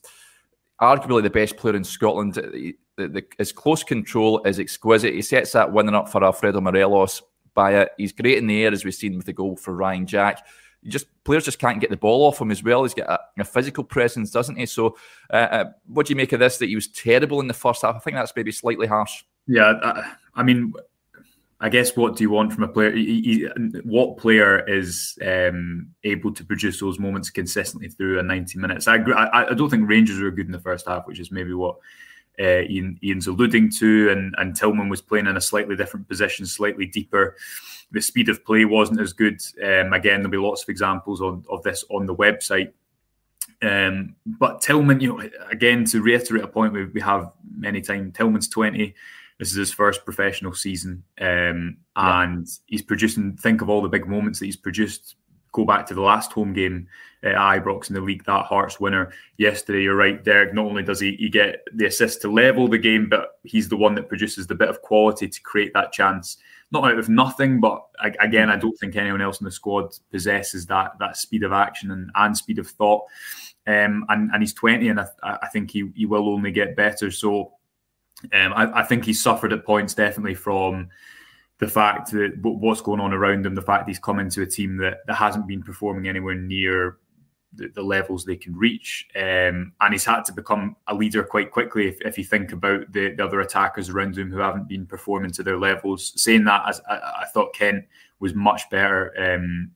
arguably 0.80 1.22
the 1.22 1.30
best 1.30 1.56
player 1.56 1.76
in 1.76 1.84
Scotland. 1.84 2.34
The, 2.34 2.74
the, 2.96 3.24
his 3.38 3.52
close 3.52 3.82
control 3.82 4.42
is 4.44 4.58
exquisite. 4.58 5.14
He 5.14 5.22
sets 5.22 5.52
that 5.52 5.72
winning 5.72 5.94
up 5.94 6.08
for 6.08 6.22
Alfredo 6.24 6.60
Morelos 6.60 7.22
by 7.54 7.74
it. 7.74 7.90
He's 7.96 8.12
great 8.12 8.38
in 8.38 8.46
the 8.46 8.62
air, 8.64 8.72
as 8.72 8.84
we've 8.84 8.94
seen 8.94 9.16
with 9.16 9.26
the 9.26 9.32
goal 9.32 9.56
for 9.56 9.74
Ryan 9.74 10.06
Jack. 10.06 10.46
You 10.82 10.90
just 10.90 11.06
players 11.24 11.44
just 11.44 11.58
can't 11.58 11.80
get 11.80 11.90
the 11.90 11.96
ball 11.96 12.26
off 12.26 12.40
him 12.40 12.50
as 12.50 12.62
well. 12.62 12.84
He's 12.84 12.94
got 12.94 13.10
a, 13.10 13.20
a 13.40 13.44
physical 13.44 13.84
presence, 13.84 14.30
doesn't 14.30 14.56
he? 14.56 14.64
So, 14.66 14.96
uh, 15.30 15.36
uh, 15.36 15.64
what 15.86 16.06
do 16.06 16.12
you 16.12 16.16
make 16.16 16.32
of 16.32 16.40
this? 16.40 16.56
That 16.58 16.70
he 16.70 16.74
was 16.74 16.88
terrible 16.88 17.40
in 17.40 17.48
the 17.48 17.54
first 17.54 17.82
half. 17.82 17.96
I 17.96 17.98
think 17.98 18.16
that's 18.16 18.32
maybe 18.34 18.50
slightly 18.50 18.86
harsh. 18.86 19.24
Yeah, 19.46 19.74
I, 19.82 20.12
I 20.36 20.42
mean, 20.42 20.72
I 21.60 21.68
guess 21.68 21.94
what 21.94 22.16
do 22.16 22.24
you 22.24 22.30
want 22.30 22.54
from 22.54 22.64
a 22.64 22.68
player? 22.68 22.92
He, 22.92 23.20
he, 23.20 23.48
what 23.84 24.16
player 24.16 24.66
is 24.66 25.18
um, 25.26 25.90
able 26.04 26.32
to 26.32 26.44
produce 26.44 26.80
those 26.80 26.98
moments 26.98 27.28
consistently 27.28 27.88
through 27.88 28.18
a 28.18 28.22
ninety 28.22 28.58
minutes? 28.58 28.88
I, 28.88 28.96
I, 28.96 29.50
I 29.50 29.54
don't 29.54 29.68
think 29.68 29.86
Rangers 29.86 30.18
were 30.18 30.30
good 30.30 30.46
in 30.46 30.52
the 30.52 30.58
first 30.58 30.88
half, 30.88 31.06
which 31.06 31.20
is 31.20 31.30
maybe 31.30 31.52
what 31.52 31.76
uh, 32.38 32.62
Ian, 32.68 32.98
Ian's 33.02 33.26
alluding 33.26 33.70
to, 33.78 34.10
and, 34.10 34.34
and 34.38 34.54
Tillman 34.54 34.88
was 34.88 35.00
playing 35.00 35.26
in 35.26 35.36
a 35.36 35.40
slightly 35.40 35.76
different 35.76 36.08
position, 36.08 36.46
slightly 36.46 36.86
deeper. 36.86 37.36
The 37.92 38.00
speed 38.00 38.28
of 38.28 38.44
play 38.44 38.64
wasn't 38.64 39.00
as 39.00 39.12
good. 39.12 39.40
Um, 39.62 39.92
again, 39.92 40.20
there'll 40.20 40.30
be 40.30 40.36
lots 40.38 40.62
of 40.62 40.68
examples 40.68 41.20
on, 41.20 41.44
of 41.50 41.62
this 41.62 41.84
on 41.90 42.06
the 42.06 42.14
website. 42.14 42.72
Um, 43.62 44.14
but 44.24 44.62
Tillman, 44.62 45.00
you 45.00 45.08
know, 45.08 45.28
again 45.50 45.84
to 45.86 46.00
reiterate 46.00 46.44
a 46.44 46.48
point 46.48 46.72
we, 46.72 46.86
we 46.86 47.00
have 47.00 47.30
many 47.56 47.80
times, 47.80 48.16
Tillman's 48.16 48.48
twenty. 48.48 48.94
This 49.38 49.50
is 49.50 49.56
his 49.56 49.72
first 49.72 50.04
professional 50.04 50.52
season, 50.52 51.02
um, 51.20 51.78
and 51.96 52.46
yeah. 52.46 52.54
he's 52.66 52.82
producing. 52.82 53.36
Think 53.36 53.60
of 53.60 53.68
all 53.68 53.82
the 53.82 53.88
big 53.88 54.06
moments 54.06 54.38
that 54.38 54.46
he's 54.46 54.56
produced 54.56 55.16
go 55.52 55.64
back 55.64 55.86
to 55.86 55.94
the 55.94 56.00
last 56.00 56.32
home 56.32 56.52
game 56.52 56.88
at 57.22 57.34
Ibrox 57.34 57.88
in 57.88 57.94
the 57.94 58.00
league, 58.00 58.24
that 58.24 58.46
Hearts 58.46 58.80
winner 58.80 59.12
yesterday. 59.36 59.82
You're 59.82 59.96
right, 59.96 60.22
Derek. 60.22 60.54
Not 60.54 60.66
only 60.66 60.82
does 60.82 61.00
he, 61.00 61.16
he 61.16 61.28
get 61.28 61.64
the 61.74 61.86
assist 61.86 62.22
to 62.22 62.32
level 62.32 62.68
the 62.68 62.78
game, 62.78 63.08
but 63.08 63.38
he's 63.44 63.68
the 63.68 63.76
one 63.76 63.94
that 63.96 64.08
produces 64.08 64.46
the 64.46 64.54
bit 64.54 64.68
of 64.68 64.82
quality 64.82 65.28
to 65.28 65.40
create 65.42 65.72
that 65.74 65.92
chance. 65.92 66.38
Not 66.72 66.84
out 66.84 66.98
of 66.98 67.08
nothing, 67.08 67.60
but 67.60 67.84
again, 68.20 68.48
I 68.48 68.56
don't 68.56 68.78
think 68.78 68.96
anyone 68.96 69.20
else 69.20 69.40
in 69.40 69.44
the 69.44 69.50
squad 69.50 69.92
possesses 70.10 70.66
that 70.66 70.92
that 71.00 71.16
speed 71.16 71.42
of 71.42 71.52
action 71.52 71.90
and, 71.90 72.10
and 72.14 72.36
speed 72.36 72.58
of 72.58 72.68
thought. 72.68 73.04
Um, 73.66 74.06
and, 74.08 74.30
and 74.32 74.42
he's 74.42 74.54
20, 74.54 74.88
and 74.88 75.00
I, 75.00 75.06
I 75.22 75.48
think 75.48 75.70
he, 75.70 75.90
he 75.94 76.06
will 76.06 76.28
only 76.28 76.52
get 76.52 76.76
better. 76.76 77.10
So 77.10 77.52
um, 78.32 78.52
I, 78.54 78.80
I 78.80 78.82
think 78.84 79.04
he 79.04 79.12
suffered 79.12 79.52
at 79.52 79.64
points 79.64 79.94
definitely 79.94 80.34
from 80.34 80.88
the 81.60 81.68
fact 81.68 82.10
that 82.12 82.32
what's 82.42 82.80
going 82.80 83.00
on 83.00 83.12
around 83.12 83.44
him, 83.44 83.54
the 83.54 83.62
fact 83.62 83.86
he's 83.86 83.98
come 83.98 84.18
into 84.18 84.40
a 84.42 84.46
team 84.46 84.78
that, 84.78 85.06
that 85.06 85.14
hasn't 85.14 85.46
been 85.46 85.62
performing 85.62 86.08
anywhere 86.08 86.34
near 86.34 86.96
the, 87.52 87.68
the 87.68 87.82
levels 87.82 88.24
they 88.24 88.36
can 88.36 88.56
reach. 88.56 89.06
Um, 89.14 89.72
and 89.80 89.92
he's 89.92 90.06
had 90.06 90.24
to 90.24 90.32
become 90.32 90.76
a 90.86 90.94
leader 90.94 91.22
quite 91.22 91.50
quickly 91.50 91.86
if, 91.88 92.00
if 92.00 92.16
you 92.16 92.24
think 92.24 92.52
about 92.52 92.90
the, 92.92 93.14
the, 93.14 93.24
other 93.24 93.40
attackers 93.40 93.90
around 93.90 94.16
him 94.16 94.30
who 94.30 94.38
haven't 94.38 94.68
been 94.68 94.86
performing 94.86 95.32
to 95.32 95.42
their 95.42 95.58
levels. 95.58 96.12
Saying 96.16 96.44
that, 96.44 96.66
as 96.66 96.80
I, 96.88 96.94
I 96.94 97.24
thought 97.26 97.54
Kent 97.54 97.84
was 98.20 98.34
much 98.34 98.62
better 98.70 99.12
um, 99.18 99.70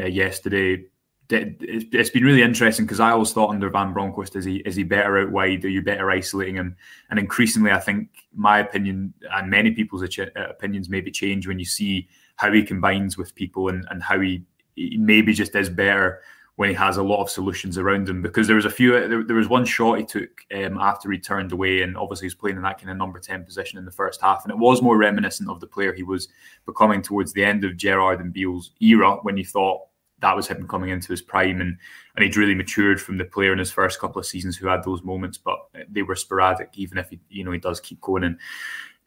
uh, 0.00 0.06
yesterday. 0.06 0.84
It's 1.32 2.10
been 2.10 2.24
really 2.24 2.42
interesting 2.42 2.86
because 2.86 3.00
I 3.00 3.10
always 3.10 3.32
thought 3.32 3.50
under 3.50 3.70
Van 3.70 3.92
Bronckhorst 3.92 4.36
is 4.36 4.44
he 4.44 4.56
is 4.58 4.76
he 4.76 4.82
better 4.82 5.18
out 5.18 5.30
wide? 5.30 5.64
Are 5.64 5.68
you 5.68 5.82
better 5.82 6.10
isolating 6.10 6.56
him? 6.56 6.76
And 7.10 7.18
increasingly, 7.18 7.70
I 7.70 7.78
think 7.78 8.08
my 8.34 8.58
opinion 8.58 9.14
and 9.32 9.50
many 9.50 9.70
people's 9.70 10.02
opinions 10.36 10.88
maybe 10.88 11.10
change 11.10 11.46
when 11.46 11.58
you 11.58 11.64
see 11.64 12.08
how 12.36 12.50
he 12.52 12.62
combines 12.62 13.18
with 13.18 13.34
people 13.34 13.68
and, 13.68 13.86
and 13.90 14.02
how 14.02 14.18
he, 14.18 14.42
he 14.74 14.96
maybe 14.96 15.32
just 15.32 15.54
is 15.54 15.68
better 15.68 16.22
when 16.56 16.68
he 16.68 16.74
has 16.74 16.98
a 16.98 17.02
lot 17.02 17.22
of 17.22 17.30
solutions 17.30 17.78
around 17.78 18.08
him. 18.08 18.20
Because 18.20 18.46
there 18.46 18.56
was 18.56 18.66
a 18.66 18.70
few, 18.70 18.92
there, 19.08 19.24
there 19.24 19.36
was 19.36 19.48
one 19.48 19.64
shot 19.64 19.98
he 19.98 20.04
took 20.04 20.44
um, 20.54 20.78
after 20.78 21.10
he 21.10 21.18
turned 21.18 21.52
away, 21.52 21.82
and 21.82 21.96
obviously 21.96 22.26
he's 22.26 22.34
playing 22.34 22.56
in 22.56 22.62
that 22.62 22.78
kind 22.78 22.90
of 22.90 22.96
number 22.96 23.18
10 23.18 23.44
position 23.44 23.78
in 23.78 23.84
the 23.84 23.90
first 23.90 24.20
half. 24.20 24.44
And 24.44 24.52
it 24.52 24.58
was 24.58 24.82
more 24.82 24.98
reminiscent 24.98 25.48
of 25.48 25.60
the 25.60 25.66
player 25.66 25.92
he 25.92 26.02
was 26.02 26.28
becoming 26.66 27.00
towards 27.02 27.32
the 27.32 27.44
end 27.44 27.64
of 27.64 27.76
Gerrard 27.76 28.20
and 28.20 28.32
Beale's 28.32 28.72
era 28.80 29.16
when 29.22 29.36
you 29.36 29.44
thought 29.44 29.82
that 30.20 30.36
was 30.36 30.46
him 30.46 30.66
coming 30.68 30.90
into 30.90 31.08
his 31.08 31.22
prime. 31.22 31.60
And, 31.60 31.78
and 32.16 32.24
he'd 32.24 32.36
really 32.36 32.54
matured 32.54 33.00
from 33.00 33.18
the 33.18 33.24
player 33.24 33.52
in 33.52 33.58
his 33.58 33.72
first 33.72 34.00
couple 34.00 34.20
of 34.20 34.26
seasons 34.26 34.56
who 34.56 34.68
had 34.68 34.84
those 34.84 35.02
moments, 35.02 35.38
but 35.38 35.58
they 35.88 36.02
were 36.02 36.16
sporadic, 36.16 36.70
even 36.74 36.98
if 36.98 37.10
he, 37.10 37.20
you 37.28 37.44
know, 37.44 37.52
he 37.52 37.58
does 37.58 37.80
keep 37.80 38.00
going 38.00 38.24
and 38.24 38.38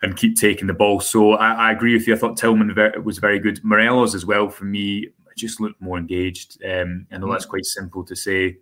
and 0.01 0.17
keep 0.17 0.35
taking 0.35 0.67
the 0.67 0.73
ball. 0.73 0.99
So 0.99 1.33
I, 1.33 1.69
I 1.69 1.71
agree 1.71 1.93
with 1.93 2.05
you. 2.07 2.13
I 2.13 2.17
thought 2.17 2.35
Tillman 2.35 2.75
was 3.03 3.19
very 3.19 3.39
good. 3.39 3.63
Morelos 3.63 4.13
as 4.13 4.25
well 4.25 4.49
for 4.49 4.65
me 4.65 5.07
just 5.37 5.59
looked 5.59 5.81
more 5.81 5.97
engaged. 5.97 6.63
Um, 6.63 7.07
I 7.11 7.17
know 7.17 7.31
that's 7.31 7.45
quite 7.45 7.65
simple 7.65 8.03
to 8.03 8.15
say 8.15 8.57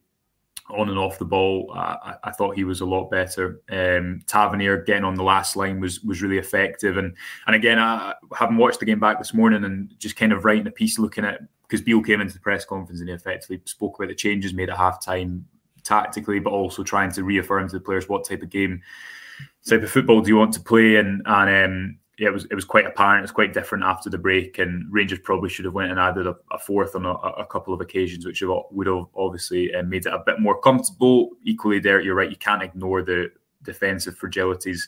on 0.69 0.89
and 0.89 0.97
off 0.97 1.19
the 1.19 1.25
ball. 1.25 1.71
I, 1.75 2.15
I 2.23 2.31
thought 2.31 2.55
he 2.55 2.63
was 2.63 2.81
a 2.81 2.85
lot 2.85 3.09
better. 3.09 3.61
Um, 3.69 4.21
Tavernier 4.27 4.83
getting 4.83 5.03
on 5.03 5.15
the 5.15 5.23
last 5.23 5.55
line 5.55 5.79
was 5.79 6.01
was 6.01 6.21
really 6.21 6.37
effective. 6.37 6.97
And 6.97 7.15
and 7.47 7.55
again, 7.55 7.79
I 7.79 8.13
having 8.35 8.57
watched 8.57 8.79
the 8.79 8.85
game 8.85 8.99
back 8.99 9.17
this 9.17 9.33
morning 9.33 9.63
and 9.63 9.93
just 9.97 10.15
kind 10.15 10.31
of 10.31 10.45
writing 10.45 10.67
a 10.67 10.71
piece 10.71 10.99
looking 10.99 11.25
at 11.25 11.41
because 11.71 11.81
Beale 11.81 12.03
came 12.03 12.19
into 12.19 12.33
the 12.33 12.41
press 12.41 12.65
conference 12.65 12.99
and 12.99 13.07
he 13.07 13.15
effectively 13.15 13.61
spoke 13.63 13.97
about 13.97 14.09
the 14.09 14.15
changes 14.15 14.53
made 14.53 14.69
at 14.69 14.77
halftime 14.77 15.43
tactically, 15.83 16.37
but 16.37 16.49
also 16.49 16.83
trying 16.83 17.13
to 17.13 17.23
reaffirm 17.23 17.69
to 17.69 17.77
the 17.77 17.79
players 17.79 18.09
what 18.09 18.27
type 18.27 18.41
of 18.41 18.49
game, 18.49 18.81
type 19.65 19.81
of 19.81 19.89
football 19.89 20.19
do 20.19 20.27
you 20.27 20.35
want 20.35 20.53
to 20.53 20.59
play 20.59 20.97
and 20.97 21.21
and 21.25 21.65
um, 21.65 21.97
yeah, 22.19 22.27
it 22.27 22.33
was 22.33 22.45
it 22.51 22.55
was 22.55 22.65
quite 22.65 22.85
apparent. 22.85 23.23
It's 23.23 23.31
quite 23.31 23.53
different 23.53 23.85
after 23.85 24.09
the 24.09 24.17
break, 24.17 24.59
and 24.59 24.85
Rangers 24.91 25.19
probably 25.23 25.47
should 25.47 25.63
have 25.63 25.73
went 25.73 25.91
and 25.91 25.99
added 25.99 26.27
a, 26.27 26.35
a 26.51 26.59
fourth 26.59 26.93
on 26.93 27.05
a, 27.05 27.13
a, 27.13 27.45
couple 27.45 27.73
of 27.73 27.79
occasions, 27.79 28.25
which 28.25 28.43
would 28.43 28.87
have 28.87 29.05
obviously 29.15 29.73
uh, 29.73 29.81
made 29.83 30.05
it 30.05 30.13
a 30.13 30.21
bit 30.23 30.41
more 30.41 30.59
comfortable. 30.59 31.29
Equally, 31.45 31.79
there 31.79 32.01
you're 32.01 32.15
right. 32.15 32.29
You 32.29 32.35
can't 32.35 32.61
ignore 32.61 33.01
the 33.01 33.31
defensive 33.63 34.19
fragilities 34.19 34.81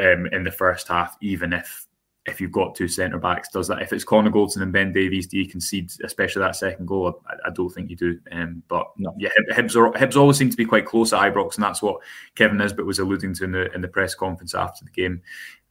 um, 0.00 0.26
in 0.32 0.42
the 0.42 0.50
first 0.50 0.88
half, 0.88 1.16
even 1.20 1.52
if 1.52 1.86
if 2.26 2.40
you've 2.40 2.52
got 2.52 2.74
two 2.74 2.88
centre 2.88 3.18
backs, 3.18 3.48
does 3.50 3.68
that. 3.68 3.82
If 3.82 3.92
it's 3.92 4.04
Connor 4.04 4.30
Goldson 4.30 4.62
and 4.62 4.72
Ben 4.72 4.92
Davies, 4.92 5.26
do 5.26 5.36
you 5.36 5.46
concede, 5.46 5.90
especially 6.02 6.40
that 6.40 6.56
second 6.56 6.86
goal? 6.86 7.20
I, 7.26 7.34
I 7.46 7.50
don't 7.50 7.68
think 7.68 7.90
you 7.90 7.96
do. 7.96 8.18
Um, 8.32 8.62
but 8.68 8.86
no. 8.96 9.14
yeah, 9.18 9.28
Hibs, 9.52 9.76
are, 9.76 9.92
Hibs 9.92 10.16
always 10.16 10.38
seem 10.38 10.48
to 10.48 10.56
be 10.56 10.64
quite 10.64 10.86
close 10.86 11.12
at 11.12 11.20
Ibrox, 11.20 11.56
and 11.56 11.64
that's 11.64 11.82
what 11.82 12.00
Kevin 12.34 12.56
Nisbet 12.56 12.86
was 12.86 12.98
alluding 12.98 13.34
to 13.34 13.44
in 13.44 13.52
the 13.52 13.72
in 13.74 13.82
the 13.82 13.88
press 13.88 14.14
conference 14.14 14.54
after 14.54 14.84
the 14.84 14.90
game. 14.90 15.20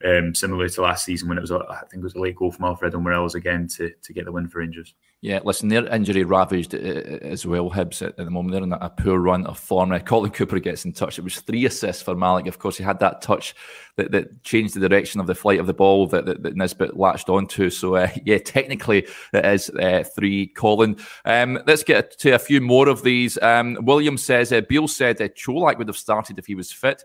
Um, 0.04 0.34
similar 0.34 0.68
to 0.68 0.82
last 0.82 1.04
season 1.04 1.28
when 1.28 1.38
it 1.38 1.40
was, 1.40 1.50
a, 1.50 1.64
I 1.68 1.80
think 1.90 2.02
it 2.02 2.04
was 2.04 2.14
a 2.14 2.20
late 2.20 2.36
goal 2.36 2.52
from 2.52 2.66
Alfredo 2.66 3.00
Morelos 3.00 3.34
again 3.34 3.66
to 3.76 3.90
to 3.90 4.12
get 4.12 4.24
the 4.24 4.32
win 4.32 4.48
for 4.48 4.60
Rangers. 4.60 4.94
Yeah, 5.24 5.40
listen, 5.42 5.70
they're 5.70 5.86
injury 5.86 6.22
ravaged 6.22 6.74
uh, 6.74 6.78
uh, 6.78 7.18
as 7.22 7.46
well. 7.46 7.70
Hibs 7.70 8.02
at, 8.02 8.14
the 8.18 8.28
moment 8.28 8.52
they're 8.52 8.62
in 8.62 8.74
a 8.74 8.90
poor 8.90 9.18
run 9.18 9.46
of 9.46 9.58
form. 9.58 9.90
Uh, 9.90 9.98
Colin 9.98 10.30
Cooper 10.30 10.58
gets 10.58 10.84
in 10.84 10.92
touch. 10.92 11.18
It 11.18 11.24
was 11.24 11.40
three 11.40 11.64
assists 11.64 12.02
for 12.02 12.14
Malik. 12.14 12.46
Of 12.46 12.58
course, 12.58 12.76
he 12.76 12.84
had 12.84 12.98
that 12.98 13.22
touch 13.22 13.54
that, 13.96 14.10
that 14.10 14.42
changed 14.44 14.74
the 14.74 14.86
direction 14.86 15.20
of 15.20 15.26
the 15.26 15.34
flight 15.34 15.60
of 15.60 15.66
the 15.66 15.72
ball 15.72 16.06
that, 16.08 16.26
that, 16.26 16.42
that 16.42 16.56
Nisbet 16.56 16.98
latched 16.98 17.30
onto. 17.30 17.70
So 17.70 17.94
uh, 17.94 18.10
yeah, 18.26 18.36
technically 18.36 19.06
it 19.32 19.46
is 19.46 19.70
uh, 19.70 20.04
three. 20.14 20.48
Colin, 20.48 20.98
um, 21.24 21.58
let's 21.66 21.84
get 21.84 22.18
to 22.18 22.32
a 22.32 22.38
few 22.38 22.60
more 22.60 22.90
of 22.90 23.02
these. 23.02 23.38
Um, 23.38 23.78
William 23.80 24.18
says 24.18 24.52
uh, 24.52 24.60
Beale 24.60 24.88
said 24.88 25.22
uh, 25.22 25.28
Čolak 25.28 25.78
would 25.78 25.88
have 25.88 25.96
started 25.96 26.38
if 26.38 26.44
he 26.44 26.54
was 26.54 26.70
fit 26.70 27.02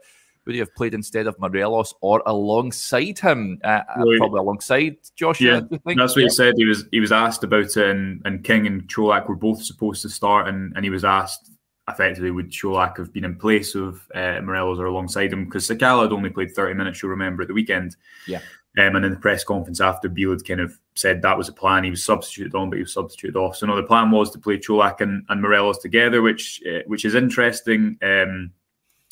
would 0.49 0.55
he 0.55 0.59
have 0.59 0.73
played 0.73 0.95
instead 0.95 1.27
of 1.27 1.39
Morelos 1.39 1.93
or 2.01 2.23
alongside 2.25 3.19
him? 3.19 3.59
Uh, 3.63 3.81
uh 3.87 4.03
Probably 4.17 4.39
alongside 4.39 4.97
Joshua. 5.15 5.67
Yeah, 5.69 5.93
that's 5.95 6.15
what 6.15 6.23
he 6.23 6.29
said. 6.29 6.55
He 6.57 6.65
was 6.65 6.85
he 6.91 6.99
was 6.99 7.11
asked 7.11 7.43
about 7.43 7.77
it, 7.77 7.77
and, 7.77 8.19
and 8.25 8.43
King 8.43 8.65
and 8.65 8.87
Čolak 8.87 9.29
were 9.29 9.35
both 9.35 9.63
supposed 9.63 10.01
to 10.01 10.09
start, 10.09 10.47
and, 10.47 10.73
and 10.75 10.83
he 10.83 10.89
was 10.89 11.05
asked 11.05 11.51
effectively 11.87 12.31
would 12.31 12.49
Čolak 12.49 12.97
have 12.97 13.13
been 13.13 13.25
in 13.25 13.35
place 13.35 13.75
of 13.75 14.01
uh, 14.15 14.41
Morelos 14.41 14.79
or 14.79 14.87
alongside 14.87 15.31
him 15.31 15.45
because 15.45 15.67
Sakala 15.67 16.03
had 16.03 16.11
only 16.11 16.31
played 16.31 16.55
30 16.55 16.73
minutes, 16.73 17.01
you'll 17.01 17.11
remember, 17.11 17.43
at 17.43 17.47
the 17.47 17.53
weekend. 17.53 17.95
Yeah. 18.27 18.41
Um, 18.79 18.95
and 18.95 19.05
in 19.05 19.11
the 19.11 19.19
press 19.19 19.43
conference 19.43 19.81
after, 19.81 20.09
Beale 20.09 20.31
had 20.31 20.47
kind 20.47 20.61
of 20.61 20.79
said 20.95 21.21
that 21.21 21.37
was 21.37 21.49
a 21.49 21.53
plan. 21.53 21.83
He 21.83 21.89
was 21.91 22.03
substituted 22.03 22.55
on, 22.55 22.69
but 22.69 22.77
he 22.77 22.83
was 22.83 22.93
substituted 22.93 23.37
off. 23.37 23.55
So 23.55 23.67
no, 23.67 23.75
the 23.75 23.83
plan 23.83 24.09
was 24.09 24.31
to 24.31 24.39
play 24.39 24.57
Čolak 24.57 25.01
and, 25.01 25.25
and 25.29 25.41
Morelos 25.41 25.79
together, 25.79 26.23
which 26.23 26.61
uh, 26.67 26.83
which 26.87 27.05
is 27.05 27.13
interesting. 27.13 27.97
Um, 28.01 28.51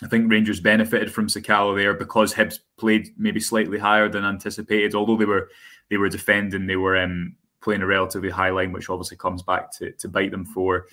I 0.03 0.07
think 0.07 0.31
Rangers 0.31 0.59
benefited 0.59 1.11
from 1.11 1.27
Sakala 1.27 1.75
there 1.75 1.93
because 1.93 2.33
Hibs 2.33 2.59
played 2.77 3.09
maybe 3.17 3.39
slightly 3.39 3.79
higher 3.79 4.07
than 4.07 4.23
anticipated. 4.23 4.93
Although 4.93 5.17
they 5.17 5.25
were 5.25 5.49
they 5.89 5.97
were 5.97 6.09
defending, 6.09 6.67
they 6.67 6.75
were 6.75 6.97
um, 6.97 7.35
playing 7.61 7.81
a 7.81 7.87
relatively 7.87 8.29
high 8.29 8.51
line, 8.51 8.71
which 8.71 8.89
obviously 8.89 9.17
comes 9.17 9.41
back 9.41 9.71
to, 9.77 9.91
to 9.93 10.07
bite 10.07 10.31
them 10.31 10.45
for 10.45 10.85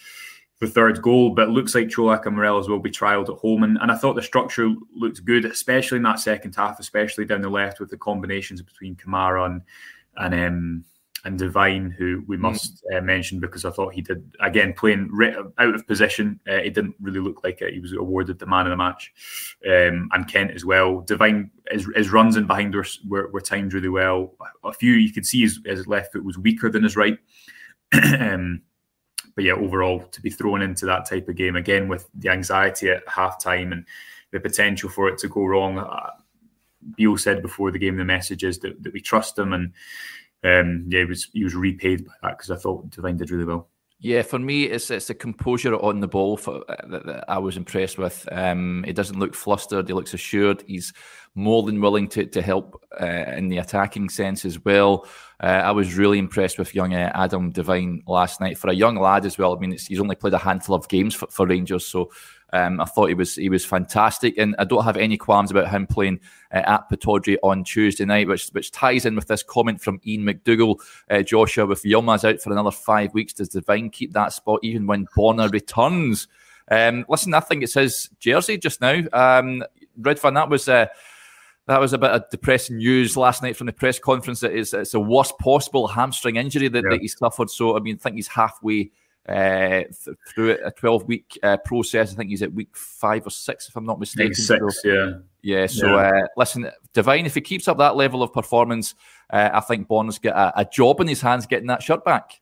the 0.61 0.67
third 0.67 1.03
goal. 1.03 1.31
But 1.31 1.49
it 1.49 1.53
looks 1.53 1.75
like 1.75 1.89
Čolak 1.89 2.25
and 2.25 2.37
Morelos 2.37 2.69
will 2.69 2.79
be 2.79 2.91
trialled 2.91 3.29
at 3.29 3.41
home, 3.41 3.63
and, 3.63 3.77
and 3.81 3.93
I 3.93 3.97
thought 3.97 4.15
the 4.15 4.23
structure 4.23 4.73
looked 4.95 5.25
good, 5.25 5.45
especially 5.45 5.97
in 5.97 6.03
that 6.05 6.21
second 6.21 6.55
half, 6.55 6.81
especially 6.81 7.27
down 7.27 7.43
the 7.43 7.51
left 7.51 7.81
with 7.81 7.91
the 7.91 7.99
combinations 7.99 8.63
between 8.63 8.97
Kamara 8.97 9.47
and 9.47 9.63
and 10.17 10.35
um, 10.35 10.85
and 11.25 11.39
Devine, 11.39 11.91
who 11.91 12.23
we 12.27 12.37
hmm. 12.37 12.43
must 12.43 12.85
uh, 12.95 13.01
mention 13.01 13.41
because 13.41 13.65
I 13.65 13.71
thought 13.71 13.95
he 13.95 14.03
did 14.03 14.35
again 14.41 14.75
playing 14.75 15.11
out 15.59 15.75
of 15.75 15.87
position. 15.87 16.39
Uh, 16.49 16.55
it 16.55 16.75
didn't 16.75 16.95
really 17.01 17.21
look 17.21 17.43
like 17.43 17.63
it. 17.63 17.73
He 17.73 17.81
was 17.81 17.93
awarded 17.93 18.39
the 18.39 18.47
man 18.47 18.67
of 18.67 18.71
the 18.71 18.77
match, 18.77 19.13
um, 19.67 20.09
and 20.13 20.29
Kent 20.29 20.53
as 20.53 20.65
well. 20.65 21.01
Devine, 21.01 21.51
his, 21.71 21.89
his 21.97 22.13
runs 22.13 22.37
in 22.37 22.47
behind 22.47 22.75
were, 22.75 22.87
were, 23.09 23.31
were 23.31 23.41
timed 23.41 23.73
really 23.73 23.89
well. 23.89 24.35
A 24.65 24.73
few 24.73 24.93
you 24.93 25.13
could 25.13 25.27
see 25.27 25.43
his, 25.43 25.61
his 25.65 25.87
left 25.87 26.13
foot 26.13 26.25
was 26.25 26.39
weaker 26.39 26.69
than 26.69 26.83
his 26.83 26.97
right. 26.97 27.19
um, 28.19 28.63
but 29.35 29.45
yeah, 29.45 29.55
overall 29.55 30.01
to 30.01 30.21
be 30.21 30.31
thrown 30.31 30.63
into 30.63 30.87
that 30.87 31.09
type 31.09 31.29
of 31.29 31.37
game 31.37 31.57
again 31.57 31.89
with 31.89 32.09
the 32.15 32.29
anxiety 32.29 32.91
at 32.91 33.03
half 33.09 33.43
time 33.43 33.73
and 33.73 33.85
the 34.31 34.41
potential 34.41 34.89
for 34.89 35.09
it 35.09 35.19
to 35.19 35.29
go 35.29 35.45
wrong. 35.45 35.79
Uh, 35.79 36.11
Beale 36.97 37.17
said 37.17 37.41
before 37.41 37.71
the 37.71 37.79
game 37.79 37.97
the 37.97 38.05
message 38.05 38.45
is 38.45 38.59
that, 38.59 38.83
that 38.83 38.93
we 38.93 39.01
trust 39.01 39.39
him 39.39 39.53
and 39.53 39.73
um, 40.45 40.85
yeah, 40.89 41.01
he 41.01 41.05
was 41.07 41.29
he 41.33 41.45
was 41.45 41.55
repaid 41.55 42.05
by 42.05 42.13
that 42.23 42.39
because 42.39 42.51
I 42.51 42.57
thought 42.57 42.91
Devine 42.91 43.17
did 43.17 43.31
really 43.31 43.45
well. 43.45 43.69
Yeah, 44.01 44.21
for 44.21 44.39
me, 44.39 44.65
it's 44.65 44.91
it's 44.91 45.07
the 45.07 45.15
composure 45.15 45.75
on 45.77 46.01
the 46.01 46.09
ball 46.09 46.37
for, 46.37 46.63
uh, 46.71 46.77
that, 46.89 47.07
that, 47.07 47.25
I 47.27 47.39
was 47.39 47.57
impressed 47.57 47.97
with. 47.97 48.29
Um, 48.31 48.85
he 48.87 48.93
doesn't 48.93 49.19
look 49.19 49.35
flustered; 49.35 49.89
he 49.89 49.95
looks 49.95 50.13
assured. 50.13 50.63
He's 50.67 50.93
more 51.35 51.63
than 51.63 51.81
willing 51.81 52.09
to 52.09 52.27
to 52.27 52.43
help 52.43 52.83
uh, 53.01 53.07
in 53.07 53.49
the 53.49 53.59
attacking 53.59 54.11
sense 54.11 54.45
as 54.45 54.63
well. 54.63 55.07
Uh, 55.43 55.47
I 55.47 55.71
was 55.71 55.97
really 55.97 56.19
impressed 56.19 56.59
with 56.59 56.75
young 56.75 56.93
uh, 56.93 57.13
Adam 57.15 57.51
Devine 57.51 58.03
last 58.07 58.43
night 58.43 58.59
for 58.59 58.69
a 58.69 58.75
young 58.75 58.97
lad 58.97 59.25
as 59.25 59.39
well. 59.39 59.57
I 59.57 59.59
mean, 59.59 59.73
he's 59.73 60.01
only 60.01 60.17
played 60.17 60.35
a 60.35 60.39
handful 60.39 60.77
of 60.77 60.89
games 60.89 61.15
for, 61.15 61.27
for 61.29 61.47
Rangers, 61.47 61.87
so 61.87 62.11
um, 62.55 62.81
I 62.81 62.85
thought 62.85 63.09
he 63.09 63.15
was 63.15 63.35
he 63.35 63.49
was 63.49 63.65
fantastic, 63.65 64.39
and 64.39 64.55
I 64.61 64.65
don't 64.65 64.85
have 64.85 64.97
any 64.97 65.17
qualms 65.17 65.51
about 65.51 65.69
him 65.69 65.89
playing 65.89 66.21
uh, 66.53 66.63
at 66.65 66.89
Pittodrie 66.89 67.37
on 67.43 67.65
Tuesday 67.65 68.05
night, 68.05 68.29
which 68.29 68.49
which 68.51 68.71
ties 68.71 69.05
in 69.05 69.17
with 69.17 69.27
this 69.27 69.43
comment 69.43 69.81
from 69.81 70.01
Ian 70.07 70.23
McDougall, 70.23 70.81
uh, 71.11 71.23
Joshua, 71.23 71.67
with 71.67 71.83
Yilmaz 71.83 72.25
out 72.25 72.41
for 72.41 72.53
another 72.53 72.71
five 72.71 73.13
weeks. 73.13 73.33
Does 73.33 73.49
Devine 73.49 73.91
keep 73.91 74.13
that 74.13 74.33
spot 74.33 74.61
even 74.63 74.87
when 74.87 75.09
Borna 75.17 75.53
returns? 75.53 76.29
Um, 76.71 77.05
listen, 77.09 77.35
I 77.35 77.41
think 77.41 77.65
it's 77.65 77.75
his 77.75 78.09
jersey 78.21 78.57
just 78.57 78.81
now. 78.81 79.03
Um, 79.13 79.65
Ridvan, 80.01 80.35
that 80.35 80.49
was. 80.49 80.69
Uh, 80.69 80.87
that 81.67 81.81
was 81.81 81.95
a 81.95 81.99
bit 81.99 82.11
of 82.11 82.29
depressing 82.31 82.77
news 82.77 83.17
last 83.17 83.43
night 83.43 83.57
from 83.57 83.67
the 83.67 83.73
press 83.73 83.99
conference. 83.99 84.41
That 84.41 84.53
is, 84.53 84.75
it's 84.75 84.93
the 84.93 85.01
worst 85.01 85.39
possible 85.39 85.89
hamstring 85.89 86.37
injury 86.37 86.69
that, 86.69 86.85
yeah. 86.85 86.91
that 86.91 87.01
he 87.01 87.09
suffered. 87.09 87.49
So, 87.49 87.75
I 87.75 87.81
mean, 87.81 87.95
I 87.95 87.99
think 88.03 88.17
he's 88.17 88.29
halfway 88.29 88.91
uh, 89.29 89.83
th- 90.05 90.17
through 90.29 90.59
a 90.65 90.71
12 90.71 91.05
week 91.05 91.39
uh, 91.43 91.57
process. 91.59 92.13
I 92.13 92.17
think 92.17 92.31
he's 92.31 92.43
at 92.43 92.53
week 92.53 92.77
five 92.77 93.27
or 93.27 93.31
six, 93.31 93.69
if 93.69 93.77
I'm 93.77 93.87
not 93.87 93.99
mistaken. 93.99 94.35
Six, 94.35 94.83
so, 94.83 94.89
yeah. 94.89 95.13
Yeah. 95.43 95.67
So 95.67 95.87
yeah. 95.87 96.09
Uh, 96.09 96.27
listen, 96.37 96.71
Devine, 96.93 97.27
if 97.27 97.35
he 97.35 97.41
keeps 97.41 97.69
up 97.69 97.79
that 97.79 97.97
level 97.97 98.23
of 98.23 98.33
performance, 98.33 98.95
uh, 99.31 99.51
I 99.53 99.61
think 99.61 99.89
Borna's 99.89 100.19
got 100.19 100.37
a, 100.37 100.61
a, 100.61 100.65
job 100.65 101.01
in 101.01 101.09
his 101.09 101.21
hands 101.21 101.47
getting 101.47 101.69
that 101.69 101.83
shirt 101.83 102.05
back. 102.05 102.41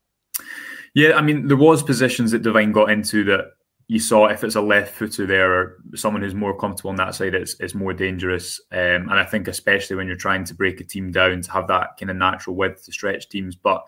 Yeah, 0.94 1.16
I 1.16 1.22
mean, 1.22 1.48
there 1.48 1.56
was 1.56 1.82
positions 1.82 2.32
that 2.32 2.42
Devine 2.42 2.72
got 2.72 2.90
into 2.90 3.24
that 3.24 3.52
you 3.88 3.98
saw 3.98 4.26
if 4.26 4.42
it's 4.44 4.54
a 4.54 4.60
left 4.60 4.94
footer 4.94 5.26
there 5.26 5.52
or 5.52 5.76
someone 5.94 6.22
who's 6.22 6.34
more 6.34 6.56
comfortable 6.56 6.90
on 6.90 6.96
that 6.96 7.14
side, 7.14 7.34
it's, 7.34 7.56
it's 7.60 7.74
more 7.74 7.92
dangerous. 7.92 8.60
Um, 8.70 9.08
and 9.08 9.14
I 9.14 9.24
think 9.24 9.48
especially 9.48 9.96
when 9.96 10.06
you're 10.06 10.16
trying 10.16 10.44
to 10.44 10.54
break 10.54 10.80
a 10.80 10.84
team 10.84 11.10
down 11.10 11.42
to 11.42 11.52
have 11.52 11.68
that 11.68 11.96
kind 11.98 12.10
of 12.10 12.16
natural 12.16 12.56
width 12.56 12.84
to 12.84 12.92
stretch 12.92 13.28
teams. 13.28 13.54
But 13.54 13.84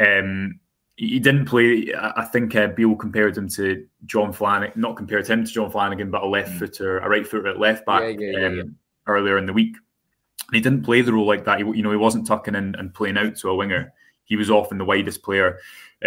um, 0.00 0.60
he 0.96 1.18
didn't 1.18 1.46
play. 1.46 1.92
I 1.96 2.24
think 2.24 2.54
uh, 2.54 2.68
Beale 2.68 2.94
compared 2.94 3.36
him 3.36 3.48
to 3.50 3.86
Jon 4.06 4.32
Flanagan, 4.32 4.80
not 4.80 4.96
compared 4.96 5.26
him 5.26 5.44
to 5.44 5.50
Jon 5.50 5.70
Flanagan, 5.70 6.10
but 6.10 6.22
a 6.22 6.26
left 6.26 6.52
mm. 6.52 6.58
footer, 6.58 6.98
a 6.98 7.08
right 7.08 7.26
footer 7.26 7.48
at 7.48 7.58
left 7.58 7.84
back 7.84 8.02
yeah, 8.18 8.30
yeah, 8.30 8.46
um, 8.46 8.56
yeah, 8.56 8.62
earlier 9.06 9.38
in 9.38 9.46
the 9.46 9.52
week. 9.52 9.76
And 10.48 10.54
he 10.54 10.60
didn't 10.60 10.84
play 10.84 11.00
the 11.00 11.12
role 11.12 11.26
like 11.26 11.44
that. 11.46 11.58
He, 11.58 11.64
you 11.64 11.82
know, 11.82 11.90
he 11.90 11.96
wasn't 11.96 12.26
tucking 12.26 12.54
in 12.54 12.74
and 12.76 12.94
playing 12.94 13.18
out 13.18 13.36
to 13.36 13.50
a 13.50 13.56
winger. 13.56 13.92
He 14.24 14.36
was 14.36 14.50
often 14.50 14.78
the 14.78 14.84
widest 14.84 15.22
player, 15.22 15.58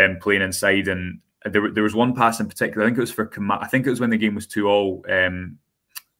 um, 0.02 0.18
playing 0.22 0.42
inside. 0.42 0.88
And 0.88 1.20
there, 1.44 1.70
there 1.70 1.84
was 1.84 1.96
one 1.96 2.16
pass 2.16 2.40
in 2.40 2.48
particular. 2.48 2.84
I 2.84 2.88
think 2.88 2.98
it 2.98 3.02
was 3.02 3.12
for 3.12 3.28
Kamara. 3.28 3.64
I 3.64 3.68
think 3.68 3.86
it 3.86 3.90
was 3.90 4.00
when 4.00 4.10
the 4.10 4.18
game 4.18 4.36
was 4.36 4.48
two 4.48 4.70
all. 4.70 5.04
Um, 5.10 5.58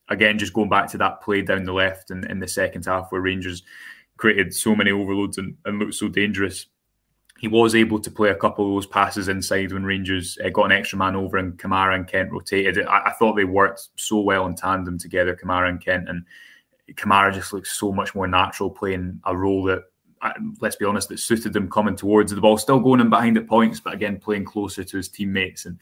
again, 0.10 0.38
just 0.38 0.54
going 0.54 0.70
back 0.70 0.90
to 0.92 0.98
that 0.98 1.22
play 1.22 1.42
down 1.42 1.64
the 1.64 1.74
left 1.74 2.12
in, 2.12 2.30
in 2.30 2.40
the 2.40 2.48
second 2.48 2.86
half 2.86 3.12
where 3.12 3.22
Rangers 3.22 3.64
created 4.18 4.54
so 4.54 4.76
many 4.76 4.92
overloads 4.92 5.38
and, 5.38 5.56
and 5.64 5.80
looked 5.80 5.94
so 5.94 6.10
dangerous 6.10 6.66
he 7.40 7.48
was 7.48 7.76
able 7.76 8.00
to 8.00 8.12
play 8.12 8.30
a 8.30 8.36
couple 8.36 8.66
of 8.66 8.72
those 8.72 8.88
passes 8.88 9.28
inside 9.28 9.72
when 9.72 9.84
Rangers 9.84 10.38
uh, 10.44 10.50
got 10.50 10.66
an 10.66 10.72
extra 10.72 10.98
man 10.98 11.16
over 11.16 11.38
and 11.38 11.58
Kamara 11.58 11.96
and 11.96 12.08
Kent 12.08 12.32
rotated. 12.32 12.86
I, 12.86 13.04
I, 13.08 13.14
thought 13.14 13.36
they 13.36 13.44
worked 13.44 13.90
so 13.96 14.20
well 14.22 14.48
in 14.48 14.56
tandem 14.56 14.98
together, 14.98 15.36
Kamara 15.36 15.70
and 15.70 15.84
Kent. 15.84 16.10
And 16.10 16.26
Kamara 16.94 17.34
just 17.34 17.54
looks 17.54 17.78
so 17.78 17.92
much 17.92 18.16
more 18.16 18.28
natural 18.28 18.70
playing 18.70 19.20
a 19.26 19.38
role 19.38 19.64
that, 19.66 19.84
uh, 20.22 20.34
let's 20.62 20.78
be 20.78 20.86
honest, 20.86 21.10
that 21.10 21.20
suited 21.20 21.56
him 21.56 21.70
coming 21.70 21.96
towards 21.96 22.34
the 22.34 22.42
ball, 22.42 22.58
still 22.58 22.80
going 22.80 23.02
in 23.02 23.10
behind 23.10 23.38
at 23.38 23.48
points, 23.48 23.80
but 23.80 23.94
again 23.94 24.20
playing 24.20 24.46
closer 24.46 24.84
to 24.84 24.98
his 24.98 25.10
teammates 25.10 25.66
and 25.66 25.80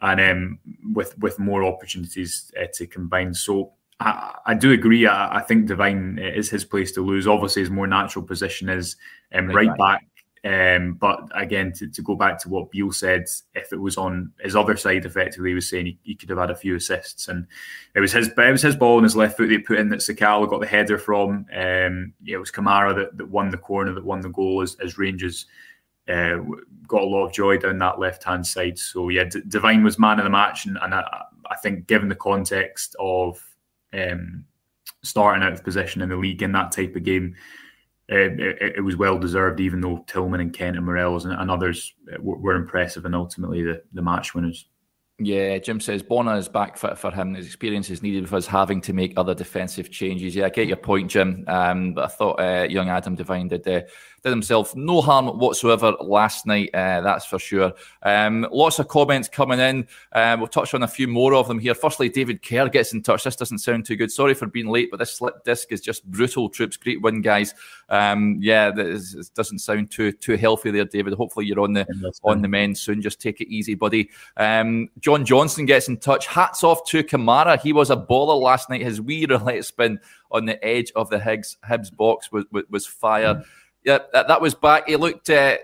and 0.00 0.20
um, 0.20 0.58
with 0.94 1.18
with 1.18 1.38
more 1.38 1.64
opportunities 1.64 2.52
uh, 2.60 2.66
to 2.74 2.86
combine. 2.86 3.34
So 3.34 3.72
I, 4.00 4.34
I, 4.46 4.54
do 4.54 4.72
agree. 4.72 5.06
I, 5.06 5.38
I, 5.38 5.40
think 5.42 5.66
Devine 5.66 6.18
is 6.18 6.48
his 6.48 6.64
place 6.64 6.92
to 6.92 7.00
lose. 7.00 7.26
Obviously, 7.26 7.62
his 7.62 7.70
more 7.70 7.88
natural 7.88 8.24
position 8.24 8.68
is 8.68 8.96
um, 9.34 9.48
right, 9.48 9.66
right 9.66 9.76
back. 9.76 10.06
Um, 10.44 10.94
but 10.94 11.28
again, 11.34 11.72
to, 11.74 11.88
to, 11.88 12.02
go 12.02 12.14
back 12.14 12.38
to 12.40 12.48
what 12.48 12.70
Beale 12.70 12.92
said, 12.92 13.24
if 13.54 13.72
it 13.72 13.80
was 13.80 13.96
on 13.96 14.32
his 14.40 14.54
other 14.54 14.76
side, 14.76 15.04
effectively, 15.04 15.50
he 15.50 15.54
was 15.54 15.68
saying 15.68 15.86
he, 15.86 15.98
he, 16.02 16.14
could 16.14 16.28
have 16.30 16.38
had 16.38 16.50
a 16.50 16.56
few 16.56 16.76
assists, 16.76 17.26
and 17.26 17.46
it 17.94 18.00
was 18.00 18.12
his 18.12 18.28
it 18.28 18.52
was 18.52 18.62
his 18.62 18.76
ball 18.76 18.98
on 18.98 19.02
his 19.02 19.16
left 19.16 19.36
foot 19.36 19.50
he 19.50 19.58
put 19.58 19.78
in 19.78 19.88
that 19.88 19.98
Sakala 19.98 20.48
got 20.48 20.60
the 20.60 20.66
header 20.66 20.96
from. 20.96 21.46
Um, 21.52 22.12
it 22.24 22.36
was 22.38 22.52
Kamara 22.52 22.94
that, 22.94 23.16
that 23.18 23.28
won 23.28 23.50
the 23.50 23.58
corner, 23.58 23.92
that 23.92 24.04
won 24.04 24.20
the 24.20 24.28
goal 24.28 24.62
as, 24.62 24.76
as 24.76 24.96
Rangers 24.96 25.46
uh, 26.08 26.38
got 26.86 27.02
a 27.02 27.06
lot 27.06 27.26
of 27.26 27.32
joy 27.32 27.58
down 27.58 27.78
that 27.78 27.98
left 27.98 28.24
hand 28.24 28.46
side. 28.46 28.78
So 28.78 29.08
yeah, 29.08 29.24
D- 29.24 29.42
Devine 29.46 29.82
was 29.82 29.98
man 29.98 30.18
of 30.18 30.24
the 30.24 30.30
match, 30.30 30.66
and, 30.66 30.78
and 30.80 30.94
I, 30.94 31.24
I, 31.50 31.56
think 31.56 31.86
given 31.86 32.08
the 32.08 32.14
context 32.14 32.96
of 32.98 33.44
um, 33.92 34.44
starting 35.02 35.42
out 35.42 35.52
of 35.52 35.64
position 35.64 36.00
in 36.00 36.08
the 36.08 36.16
league 36.16 36.42
in 36.42 36.52
that 36.52 36.72
type 36.72 36.96
of 36.96 37.04
game 37.04 37.34
Um, 38.10 38.40
it, 38.40 38.76
it, 38.76 38.84
was 38.84 38.96
well 38.96 39.18
deserved, 39.18 39.60
even 39.60 39.82
though 39.82 40.02
Tillman 40.06 40.40
and 40.40 40.52
Kent 40.52 40.78
and 40.78 40.86
Morelos 40.86 41.26
and, 41.26 41.34
and 41.38 41.50
others 41.50 41.94
uh, 42.10 42.16
were, 42.20 42.38
were, 42.38 42.54
impressive 42.54 43.04
and 43.04 43.14
ultimately 43.14 43.62
the, 43.62 43.82
the 43.92 44.00
match 44.00 44.34
winners. 44.34 44.66
Yeah, 45.20 45.58
Jim 45.58 45.80
says 45.80 46.00
Borna 46.00 46.38
is 46.38 46.48
back 46.48 46.76
fit 46.76 46.96
for 46.96 47.10
him. 47.10 47.34
His 47.34 47.46
experience 47.46 47.90
is 47.90 48.04
needed 48.04 48.22
with 48.22 48.32
us 48.34 48.46
having 48.46 48.80
to 48.82 48.92
make 48.92 49.14
other 49.16 49.34
defensive 49.34 49.90
changes. 49.90 50.36
Yeah, 50.36 50.46
I 50.46 50.50
get 50.50 50.68
your 50.68 50.76
point, 50.76 51.10
Jim. 51.10 51.44
Um, 51.48 51.94
but 51.94 52.04
I 52.04 52.06
thought 52.06 52.40
uh, 52.40 52.68
young 52.70 52.88
Adam 52.88 53.16
Devine 53.16 53.48
did 53.48 53.66
uh, 53.66 53.80
did 54.22 54.30
himself 54.30 54.74
no 54.74 55.00
harm 55.00 55.26
whatsoever 55.26 55.92
last 56.00 56.46
night, 56.46 56.70
uh, 56.74 57.00
that's 57.00 57.24
for 57.24 57.38
sure. 57.38 57.72
Um, 58.02 58.46
lots 58.50 58.78
of 58.78 58.88
comments 58.88 59.28
coming 59.28 59.60
in. 59.60 59.86
Uh, 60.12 60.36
we'll 60.38 60.48
touch 60.48 60.74
on 60.74 60.82
a 60.82 60.88
few 60.88 61.06
more 61.06 61.34
of 61.34 61.48
them 61.48 61.58
here. 61.58 61.74
Firstly, 61.74 62.08
David 62.08 62.42
Kerr 62.42 62.68
gets 62.68 62.92
in 62.92 63.02
touch. 63.02 63.24
This 63.24 63.36
doesn't 63.36 63.58
sound 63.58 63.86
too 63.86 63.96
good. 63.96 64.10
Sorry 64.10 64.34
for 64.34 64.46
being 64.46 64.68
late, 64.68 64.90
but 64.90 64.98
this 64.98 65.12
slip 65.12 65.44
disc 65.44 65.72
is 65.72 65.80
just 65.80 66.04
brutal. 66.10 66.48
Troops, 66.48 66.76
great 66.76 67.00
win, 67.00 67.22
guys. 67.22 67.54
Um, 67.88 68.38
yeah, 68.40 68.70
this 68.70 69.30
doesn't 69.30 69.60
sound 69.60 69.90
too 69.90 70.12
too 70.12 70.36
healthy 70.36 70.70
there, 70.70 70.84
David. 70.84 71.14
Hopefully, 71.14 71.46
you're 71.46 71.60
on 71.60 71.72
the 71.72 71.86
on 72.24 72.42
the 72.42 72.48
men 72.48 72.74
soon. 72.74 73.00
Just 73.00 73.20
take 73.20 73.40
it 73.40 73.48
easy, 73.48 73.74
buddy. 73.74 74.10
John 75.08 75.24
Johnson 75.24 75.64
gets 75.64 75.88
in 75.88 75.96
touch. 75.96 76.26
Hats 76.26 76.62
off 76.62 76.84
to 76.88 77.02
Kamara. 77.02 77.58
He 77.58 77.72
was 77.72 77.90
a 77.90 77.96
baller 77.96 78.38
last 78.38 78.68
night. 78.68 78.82
His 78.82 79.00
wee 79.00 79.24
roulette 79.24 79.64
spin 79.64 80.00
on 80.30 80.44
the 80.44 80.62
edge 80.62 80.92
of 80.94 81.08
the 81.08 81.18
Higgs 81.18 81.56
Hibs 81.66 81.94
box 81.94 82.30
was 82.30 82.44
was, 82.52 82.64
was 82.68 82.86
fire. 82.86 83.36
Mm 83.36 83.44
yeah, 83.84 83.98
that, 84.12 84.28
that 84.28 84.40
was 84.40 84.54
back. 84.54 84.86
He 84.86 84.96
looked. 84.96 85.30
Uh, 85.30 85.56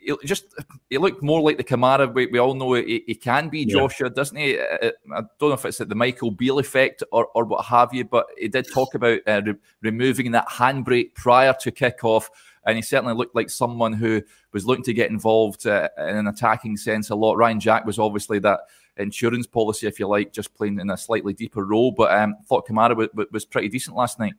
he 0.00 0.14
just 0.24 0.46
he 0.88 0.96
looked 0.96 1.22
more 1.22 1.42
like 1.42 1.58
the 1.58 1.64
Kamara 1.64 2.12
we, 2.12 2.26
we 2.26 2.38
all 2.38 2.54
know 2.54 2.72
he, 2.72 3.04
he 3.06 3.14
can 3.14 3.50
be, 3.50 3.66
Joshua, 3.66 4.08
yeah. 4.08 4.14
doesn't 4.14 4.36
he? 4.36 4.58
Uh, 4.58 4.62
uh, 4.62 4.90
I 5.14 5.20
don't 5.38 5.50
know 5.50 5.52
if 5.52 5.64
it's 5.66 5.78
the 5.78 5.94
Michael 5.94 6.30
Beale 6.30 6.60
effect 6.60 7.02
or, 7.12 7.26
or 7.34 7.44
what 7.44 7.66
have 7.66 7.92
you, 7.92 8.04
but 8.04 8.26
he 8.38 8.48
did 8.48 8.72
talk 8.72 8.94
about 8.94 9.20
uh, 9.26 9.42
re- 9.44 9.54
removing 9.82 10.30
that 10.30 10.48
handbrake 10.48 11.14
prior 11.14 11.54
to 11.60 11.70
kickoff, 11.70 12.28
and 12.68 12.76
he 12.76 12.82
certainly 12.82 13.14
looked 13.14 13.34
like 13.34 13.48
someone 13.48 13.94
who 13.94 14.22
was 14.52 14.66
looking 14.66 14.84
to 14.84 14.92
get 14.92 15.10
involved 15.10 15.66
uh, 15.66 15.88
in 15.96 16.16
an 16.16 16.26
attacking 16.26 16.76
sense 16.76 17.08
a 17.08 17.14
lot. 17.14 17.38
Ryan 17.38 17.58
Jack 17.58 17.86
was 17.86 17.98
obviously 17.98 18.38
that 18.40 18.60
insurance 18.98 19.46
policy, 19.46 19.86
if 19.86 19.98
you 19.98 20.06
like, 20.06 20.34
just 20.34 20.54
playing 20.54 20.78
in 20.78 20.90
a 20.90 20.96
slightly 20.96 21.32
deeper 21.32 21.64
role, 21.64 21.92
but 21.92 22.12
um, 22.12 22.36
thought 22.44 22.68
Kamara 22.68 22.94
was, 22.94 23.08
was 23.32 23.46
pretty 23.46 23.68
decent 23.68 23.96
last 23.96 24.18
night. 24.18 24.34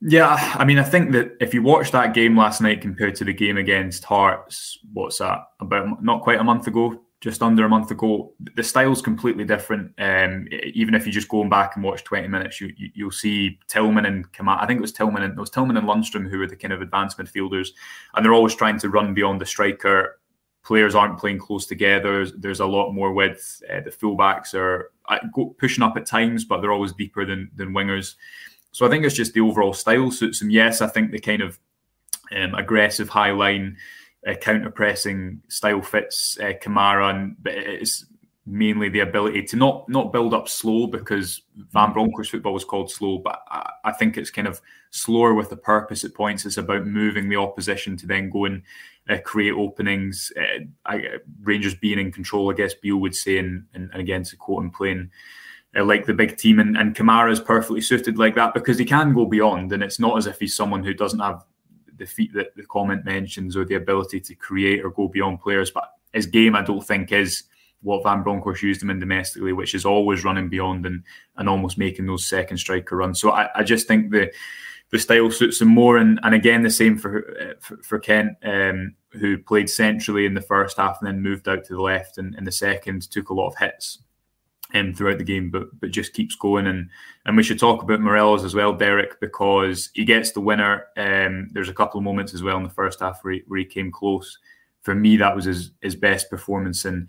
Yeah, 0.00 0.34
I 0.56 0.64
mean, 0.64 0.80
I 0.80 0.82
think 0.82 1.12
that 1.12 1.36
if 1.40 1.54
you 1.54 1.62
watch 1.62 1.92
that 1.92 2.14
game 2.14 2.36
last 2.36 2.60
night 2.60 2.80
compared 2.80 3.14
to 3.16 3.24
the 3.24 3.32
game 3.32 3.56
against 3.56 4.02
Hearts, 4.02 4.80
what's 4.92 5.18
that 5.18 5.38
about? 5.60 6.02
Not 6.02 6.22
quite 6.22 6.40
a 6.40 6.44
month 6.44 6.66
ago, 6.66 7.00
just 7.22 7.40
under 7.40 7.64
a 7.64 7.68
month 7.68 7.90
ago. 7.92 8.34
The 8.56 8.64
style's 8.64 9.00
completely 9.00 9.44
different. 9.44 9.92
Um, 9.96 10.48
even 10.74 10.92
if 10.92 11.06
you 11.06 11.12
just 11.12 11.28
go 11.28 11.44
back 11.44 11.76
and 11.76 11.84
watch 11.84 12.02
twenty 12.02 12.26
minutes, 12.26 12.60
you, 12.60 12.74
you 12.76 13.04
will 13.04 13.12
see 13.12 13.60
Tillman 13.68 14.06
and 14.06 14.30
Kamara. 14.32 14.60
I 14.60 14.66
think 14.66 14.78
it 14.78 14.82
was 14.82 14.92
Tillman 14.92 15.22
and 15.22 15.32
it 15.32 15.40
was 15.40 15.48
Tillman 15.48 15.76
and 15.76 15.86
Lundstram 15.86 16.28
who 16.28 16.38
were 16.38 16.48
the 16.48 16.56
kind 16.56 16.72
of 16.72 16.82
advanced 16.82 17.18
midfielders, 17.18 17.68
and 18.14 18.24
they're 18.24 18.34
always 18.34 18.56
trying 18.56 18.78
to 18.80 18.90
run 18.90 19.14
beyond 19.14 19.40
the 19.40 19.46
striker. 19.46 20.18
Players 20.64 20.96
aren't 20.96 21.18
playing 21.18 21.38
close 21.38 21.66
together. 21.66 22.26
There's 22.26 22.60
a 22.60 22.66
lot 22.66 22.92
more 22.92 23.12
width. 23.12 23.62
Uh, 23.72 23.80
the 23.80 23.90
fullbacks 23.90 24.52
are 24.54 24.90
pushing 25.58 25.84
up 25.84 25.96
at 25.96 26.06
times, 26.06 26.44
but 26.44 26.60
they're 26.60 26.72
always 26.72 26.92
deeper 26.92 27.24
than 27.24 27.50
than 27.54 27.72
wingers. 27.72 28.16
So 28.72 28.84
I 28.84 28.90
think 28.90 29.04
it's 29.04 29.14
just 29.14 29.32
the 29.32 29.40
overall 29.42 29.74
style 29.74 30.10
suits 30.10 30.42
him. 30.42 30.50
Yes, 30.50 30.80
I 30.80 30.88
think 30.88 31.12
the 31.12 31.20
kind 31.20 31.42
of 31.42 31.60
um, 32.36 32.54
aggressive 32.54 33.08
high 33.08 33.30
line 33.30 33.76
uh, 34.26 34.34
counter 34.34 34.70
pressing 34.70 35.42
style 35.48 35.82
fits 35.82 36.38
uh, 36.40 36.52
Kamara, 36.62 37.10
and 37.10 37.36
but 37.42 37.54
it's 37.54 38.06
mainly 38.44 38.88
the 38.88 39.00
ability 39.00 39.42
to 39.42 39.56
not 39.56 39.88
not 39.88 40.12
build 40.12 40.34
up 40.34 40.48
slow 40.48 40.86
because 40.86 41.42
Van 41.72 41.90
mm. 41.90 41.94
Bronckhorst 41.94 42.30
football 42.30 42.54
was 42.54 42.64
called 42.64 42.90
slow, 42.90 43.18
but 43.18 43.42
I, 43.48 43.70
I, 43.84 43.92
think 43.92 44.16
it's 44.16 44.30
kind 44.30 44.48
of 44.48 44.60
slower 44.90 45.34
with 45.34 45.52
a 45.52 45.56
purpose 45.56 46.04
at 46.04 46.14
points. 46.14 46.44
It's 46.44 46.56
about 46.56 46.86
moving 46.86 47.28
the 47.28 47.36
opposition 47.36 47.96
to 47.98 48.06
then 48.06 48.30
go 48.30 48.46
and 48.46 48.62
uh, 49.08 49.18
create 49.24 49.52
openings. 49.52 50.32
Uh, 50.36 50.64
I, 50.86 51.18
Rangers 51.42 51.74
being 51.74 51.98
in 51.98 52.12
control, 52.12 52.50
I 52.50 52.54
guess 52.54 52.74
Beale 52.74 52.96
would 52.96 53.14
say, 53.14 53.38
and, 53.38 53.64
and, 53.74 53.90
and 53.92 54.00
again 54.00 54.24
to 54.24 54.36
quote 54.36 54.62
and 54.62 54.72
playing 54.72 55.10
uh, 55.76 55.84
like 55.84 56.06
the 56.06 56.14
big 56.14 56.36
team. 56.36 56.58
And, 56.58 56.76
and 56.76 56.94
Kamara 56.96 57.30
is 57.30 57.40
perfectly 57.40 57.80
suited 57.80 58.18
like 58.18 58.34
that 58.34 58.54
because 58.54 58.78
he 58.78 58.84
can 58.84 59.14
go 59.14 59.24
beyond. 59.24 59.72
And 59.72 59.82
it's 59.82 60.00
not 60.00 60.18
as 60.18 60.26
if 60.26 60.38
he's 60.38 60.54
someone 60.54 60.84
who 60.84 60.94
doesn't 60.94 61.20
have 61.20 61.44
the 61.96 62.06
feet 62.06 62.32
that 62.34 62.54
the 62.56 62.64
comment 62.64 63.04
mentions 63.04 63.56
or 63.56 63.64
the 63.64 63.74
ability 63.74 64.20
to 64.20 64.34
create 64.34 64.84
or 64.84 64.90
go 64.90 65.08
beyond 65.08 65.40
players. 65.40 65.70
But 65.70 65.90
his 66.12 66.26
game, 66.26 66.54
I 66.54 66.62
don't 66.62 66.86
think, 66.86 67.12
is 67.12 67.44
what 67.82 68.02
Van 68.04 68.22
Bronckhorst 68.22 68.62
used 68.62 68.82
him 68.82 68.90
in 68.90 69.00
domestically, 69.00 69.52
which 69.52 69.74
is 69.74 69.84
always 69.84 70.24
running 70.24 70.48
beyond 70.48 70.86
and 70.86 71.02
and 71.36 71.48
almost 71.48 71.78
making 71.78 72.06
those 72.06 72.26
second 72.26 72.58
striker 72.58 72.96
runs. 72.96 73.20
So 73.20 73.30
I, 73.30 73.48
I 73.54 73.62
just 73.62 73.88
think 73.88 74.10
the 74.10 74.32
the 74.90 74.98
style 74.98 75.30
suits 75.30 75.60
him 75.60 75.68
more. 75.68 75.96
And, 75.96 76.20
and 76.22 76.34
again, 76.34 76.62
the 76.62 76.70
same 76.70 76.98
for 76.98 77.36
uh, 77.40 77.54
for, 77.60 77.76
for 77.78 77.98
Kent, 77.98 78.36
um, 78.44 78.94
who 79.10 79.38
played 79.38 79.68
centrally 79.68 80.26
in 80.26 80.34
the 80.34 80.40
first 80.40 80.76
half 80.76 80.98
and 81.00 81.08
then 81.08 81.22
moved 81.22 81.48
out 81.48 81.64
to 81.64 81.74
the 81.74 81.82
left 81.82 82.18
and 82.18 82.34
in 82.36 82.44
the 82.44 82.52
second 82.52 83.10
took 83.10 83.30
a 83.30 83.34
lot 83.34 83.48
of 83.48 83.56
hits 83.56 83.98
um, 84.74 84.94
throughout 84.94 85.18
the 85.18 85.24
game, 85.24 85.50
but 85.50 85.68
but 85.80 85.90
just 85.90 86.14
keeps 86.14 86.34
going. 86.34 86.66
And 86.66 86.90
and 87.26 87.36
we 87.36 87.42
should 87.42 87.58
talk 87.58 87.82
about 87.82 88.00
Morelos 88.00 88.44
as 88.44 88.54
well, 88.54 88.72
Derek, 88.72 89.20
because 89.20 89.90
he 89.94 90.04
gets 90.04 90.32
the 90.32 90.40
winner. 90.40 90.86
Um, 90.96 91.48
there's 91.52 91.68
a 91.68 91.74
couple 91.74 91.98
of 91.98 92.04
moments 92.04 92.34
as 92.34 92.42
well 92.42 92.56
in 92.56 92.64
the 92.64 92.70
first 92.70 93.00
half 93.00 93.20
where 93.22 93.34
he, 93.34 93.42
where 93.46 93.58
he 93.60 93.64
came 93.64 93.90
close. 93.90 94.38
For 94.82 94.94
me, 94.94 95.16
that 95.18 95.36
was 95.36 95.44
his, 95.44 95.70
his 95.80 95.94
best 95.94 96.28
performance 96.28 96.84
in 96.84 97.08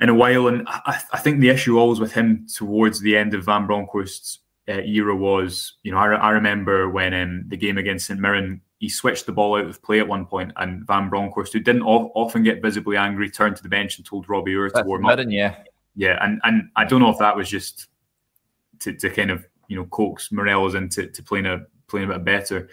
in 0.00 0.08
a 0.08 0.14
while. 0.14 0.48
And 0.48 0.66
I, 0.66 1.00
I 1.12 1.18
think 1.18 1.40
the 1.40 1.50
issue 1.50 1.78
always 1.78 2.00
with 2.00 2.12
him 2.12 2.46
towards 2.54 3.00
the 3.00 3.16
end 3.16 3.34
of 3.34 3.44
Van 3.44 3.66
Bronckhorst's 3.66 4.38
uh, 4.68 4.80
era 4.80 5.14
was, 5.14 5.74
you 5.82 5.92
know, 5.92 5.98
I, 5.98 6.14
I 6.14 6.30
remember 6.30 6.88
when 6.88 7.12
um, 7.12 7.44
the 7.48 7.56
game 7.56 7.76
against 7.76 8.06
St 8.06 8.18
Mirren 8.18 8.62
he 8.78 8.88
switched 8.88 9.26
the 9.26 9.32
ball 9.32 9.56
out 9.56 9.66
of 9.66 9.82
play 9.82 10.00
at 10.00 10.08
one 10.08 10.24
point, 10.24 10.52
and 10.56 10.86
Van 10.86 11.10
Bronckhorst, 11.10 11.52
who 11.52 11.60
didn't 11.60 11.82
often 11.82 12.42
get 12.42 12.62
visibly 12.62 12.96
angry, 12.96 13.30
turned 13.30 13.56
to 13.56 13.62
the 13.62 13.68
bench 13.68 13.98
and 13.98 14.06
told 14.06 14.26
Robbie 14.26 14.56
Orr 14.56 14.70
to 14.70 14.82
warm 14.84 15.04
up. 15.04 15.18
Yeah, 15.28 15.56
yeah, 15.94 16.18
and 16.22 16.40
and 16.44 16.70
I 16.76 16.84
don't 16.84 17.00
know 17.00 17.10
if 17.10 17.18
that 17.18 17.36
was 17.36 17.48
just 17.48 17.88
to, 18.80 18.92
to 18.92 19.10
kind 19.10 19.30
of 19.30 19.46
you 19.68 19.76
know 19.76 19.86
coax 19.86 20.32
Morelos 20.32 20.74
into 20.74 21.06
to 21.06 21.22
playing 21.22 21.46
a 21.46 21.60
playing 21.88 22.10
a 22.10 22.14
bit 22.14 22.24
better. 22.24 22.68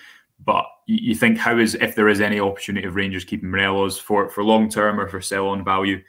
But 0.46 0.66
you, 0.86 1.10
you 1.10 1.16
think 1.16 1.38
how 1.38 1.58
is 1.58 1.76
if 1.76 1.96
there 1.96 2.10
is 2.10 2.22
any 2.22 2.40
opportunity 2.40 2.88
of 2.88 2.96
Rangers 2.96 3.26
keeping 3.26 3.50
Morelos 3.50 3.98
for 3.98 4.30
for 4.30 4.44
long 4.44 4.70
term 4.70 5.00
or 5.00 5.08
for 5.08 5.22
sell 5.22 5.48
on 5.48 5.64
value, 5.64 6.02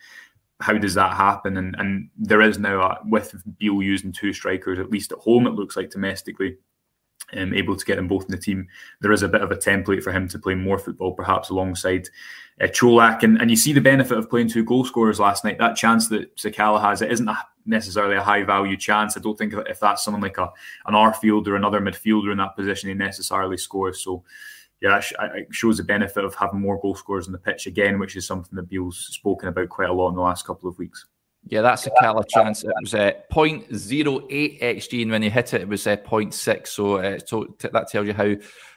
how 0.61 0.75
does 0.75 0.94
that 0.94 1.16
happen? 1.16 1.57
And 1.57 1.75
and 1.79 2.11
there 2.16 2.42
is 2.42 2.59
now 2.59 2.81
a, 2.81 2.99
with 3.05 3.35
Beale 3.59 3.83
using 3.83 4.12
two 4.12 4.33
strikers 4.33 4.79
at 4.79 4.90
least 4.90 5.12
at 5.12 5.18
home, 5.18 5.47
it 5.47 5.55
looks 5.55 5.77
like 5.77 5.90
domestically 5.90 6.59
um, 7.36 7.54
able 7.54 7.76
to 7.76 7.84
get 7.84 7.96
them 7.96 8.08
both 8.08 8.24
in 8.24 8.30
the 8.30 8.38
team. 8.38 8.68
There 9.00 9.12
is 9.12 9.22
a 9.22 9.28
bit 9.28 9.42
of 9.42 9.50
a 9.50 9.56
template 9.56 10.02
for 10.02 10.12
him 10.12 10.28
to 10.28 10.38
play 10.38 10.54
more 10.54 10.78
football, 10.78 11.12
perhaps 11.12 11.50
alongside 11.50 12.08
uh, 12.60 12.66
Čolak. 12.66 13.22
And, 13.22 13.40
and 13.40 13.50
you 13.50 13.56
see 13.56 13.72
the 13.72 13.80
benefit 13.80 14.18
of 14.18 14.30
playing 14.30 14.48
two 14.48 14.64
goal 14.64 14.84
scorers 14.84 15.20
last 15.20 15.44
night. 15.44 15.58
That 15.58 15.76
chance 15.76 16.08
that 16.08 16.34
Sakala 16.36 16.80
has, 16.80 17.02
it 17.02 17.12
isn't 17.12 17.28
a, 17.28 17.38
necessarily 17.66 18.16
a 18.16 18.22
high 18.22 18.42
value 18.42 18.76
chance. 18.76 19.16
I 19.16 19.20
don't 19.20 19.36
think 19.36 19.54
if 19.54 19.80
that's 19.80 20.04
someone 20.04 20.22
like 20.22 20.38
a 20.38 20.50
an 20.86 20.94
Arfield 20.94 21.46
or 21.46 21.56
another 21.56 21.80
midfielder 21.80 22.32
in 22.32 22.38
that 22.38 22.56
position, 22.56 22.88
he 22.88 22.94
necessarily 22.94 23.56
scores. 23.56 24.02
So, 24.02 24.24
yeah, 24.80 25.00
it 25.34 25.48
shows 25.50 25.76
the 25.76 25.84
benefit 25.84 26.24
of 26.24 26.34
having 26.34 26.60
more 26.60 26.80
goal 26.80 26.94
scorers 26.94 27.26
on 27.26 27.32
the 27.32 27.38
pitch 27.38 27.66
again, 27.66 27.98
which 27.98 28.16
is 28.16 28.26
something 28.26 28.54
that 28.56 28.68
Beale's 28.68 29.08
spoken 29.10 29.48
about 29.48 29.68
quite 29.68 29.90
a 29.90 29.92
lot 29.92 30.10
in 30.10 30.14
the 30.14 30.22
last 30.22 30.46
couple 30.46 30.68
of 30.68 30.78
weeks. 30.78 31.06
Yeah, 31.50 31.62
that 31.62 31.78
Sakala 31.78 32.24
chance. 32.28 32.62
It 32.62 32.72
was 32.80 32.94
uh, 32.94 33.12
0.08 33.32 34.61
xg, 34.61 35.02
and 35.02 35.11
when 35.11 35.22
he 35.22 35.30
hit 35.30 35.54
it, 35.54 35.62
it 35.62 35.68
was 35.68 35.87
uh, 35.87 35.96
0.6. 35.96 36.66
So, 36.66 36.96
uh, 36.96 37.18
so 37.24 37.54
that 37.61 37.88
tells 37.88 38.06
you 38.06 38.12
how 38.12 38.34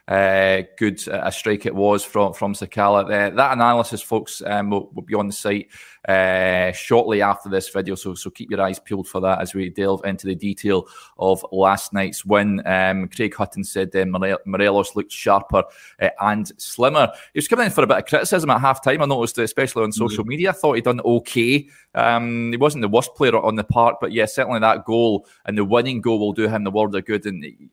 uh, 0.08 0.64
good 0.78 1.00
a 1.08 1.32
strike 1.32 1.66
it 1.66 1.76
was 1.76 2.04
from 2.04 2.34
from 2.34 2.54
Sakala. 2.54 3.06
Uh, 3.06 3.36
that 3.36 3.54
analysis, 3.54 4.02
folks, 4.02 4.42
um, 4.46 4.70
will, 4.70 4.90
will, 4.94 5.04
be 5.04 5.14
on 5.14 5.28
the 5.28 5.34
site 5.34 5.68
uh, 6.08 6.72
shortly 6.72 7.22
after 7.22 7.50
this 7.50 7.70
video. 7.70 7.96
So, 7.96 8.16
so 8.16 8.30
keep 8.30 8.50
your 8.50 8.62
eyes 8.62 8.80
peeled 8.80 9.08
for 9.08 9.22
that 9.22 9.40
as 9.40 9.54
we 9.54 9.70
delve 9.70 10.04
into 10.06 10.28
the 10.28 10.36
detail 10.36 10.88
of 11.18 11.46
last 11.52 11.94
night's 11.94 12.26
win. 12.26 12.66
Um, 12.66 13.08
Craig 13.08 13.36
Hutton 13.36 13.64
said 13.64 13.96
uh, 13.96 14.06
Morelos 14.46 14.96
looked 14.96 15.12
sharper 15.12 15.64
uh, 16.00 16.10
and 16.20 16.52
slimmer. 16.60 17.12
He 17.34 17.38
was 17.38 17.48
coming 17.48 17.68
in 17.68 17.72
for 17.72 17.84
a 17.84 17.88
bit 17.88 17.98
of 17.98 18.06
criticism 18.06 18.50
at 18.50 18.62
half 18.62 18.84
time. 18.84 19.02
I 19.02 19.06
noticed, 19.06 19.38
especially 19.38 19.84
on 19.84 19.92
social 19.92 20.24
mm-hmm. 20.24 20.30
media. 20.30 20.50
I 20.50 20.54
thought 20.54 20.74
he'd 20.74 20.84
done 20.84 21.02
okay. 21.02 21.68
Um, 21.94 22.52
he 22.52 22.58
wasn't 22.58 22.82
the 22.82 22.90
worst 22.90 23.14
player 23.16 23.38
on 23.38 23.56
the 23.56 23.64
park, 23.64 23.98
but 24.02 24.12
yeah, 24.12 24.26
certainly 24.26 24.60
that 24.60 24.86
goal 24.86 25.28
and 25.46 25.58
the 25.58 25.66
winning 25.66 26.02
goal 26.02 26.20
will 26.20 26.34
do 26.34 26.48
him 26.48 26.64
the 26.64 26.72
world 26.72 26.96
of 26.96 27.06
good. 27.06 27.26
And 27.26 27.70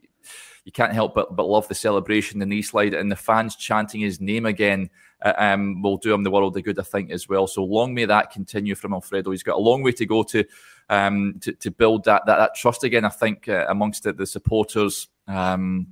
you 0.68 0.72
can't 0.72 0.92
help 0.92 1.14
but, 1.14 1.34
but 1.34 1.46
love 1.46 1.66
the 1.66 1.74
celebration, 1.74 2.40
the 2.40 2.44
knee 2.44 2.60
slide, 2.60 2.92
and 2.92 3.10
the 3.10 3.16
fans 3.16 3.56
chanting 3.56 4.02
his 4.02 4.20
name 4.20 4.44
again 4.44 4.90
uh, 5.22 5.32
um, 5.38 5.80
will 5.80 5.96
do 5.96 6.12
him 6.12 6.24
the 6.24 6.30
world 6.30 6.54
of 6.54 6.62
good, 6.62 6.78
I 6.78 6.82
think, 6.82 7.10
as 7.10 7.26
well. 7.26 7.46
So 7.46 7.64
long 7.64 7.94
may 7.94 8.04
that 8.04 8.32
continue 8.32 8.74
from 8.74 8.92
Alfredo. 8.92 9.30
He's 9.30 9.42
got 9.42 9.56
a 9.56 9.60
long 9.60 9.82
way 9.82 9.92
to 9.92 10.04
go 10.04 10.22
to 10.24 10.44
um, 10.90 11.36
to, 11.40 11.54
to, 11.54 11.70
build 11.70 12.04
that, 12.04 12.26
that, 12.26 12.36
that 12.36 12.54
trust 12.54 12.84
again. 12.84 13.06
I 13.06 13.08
think 13.08 13.48
uh, 13.48 13.64
amongst 13.70 14.02
the, 14.02 14.12
the 14.12 14.26
supporters. 14.26 15.08
Um, 15.26 15.86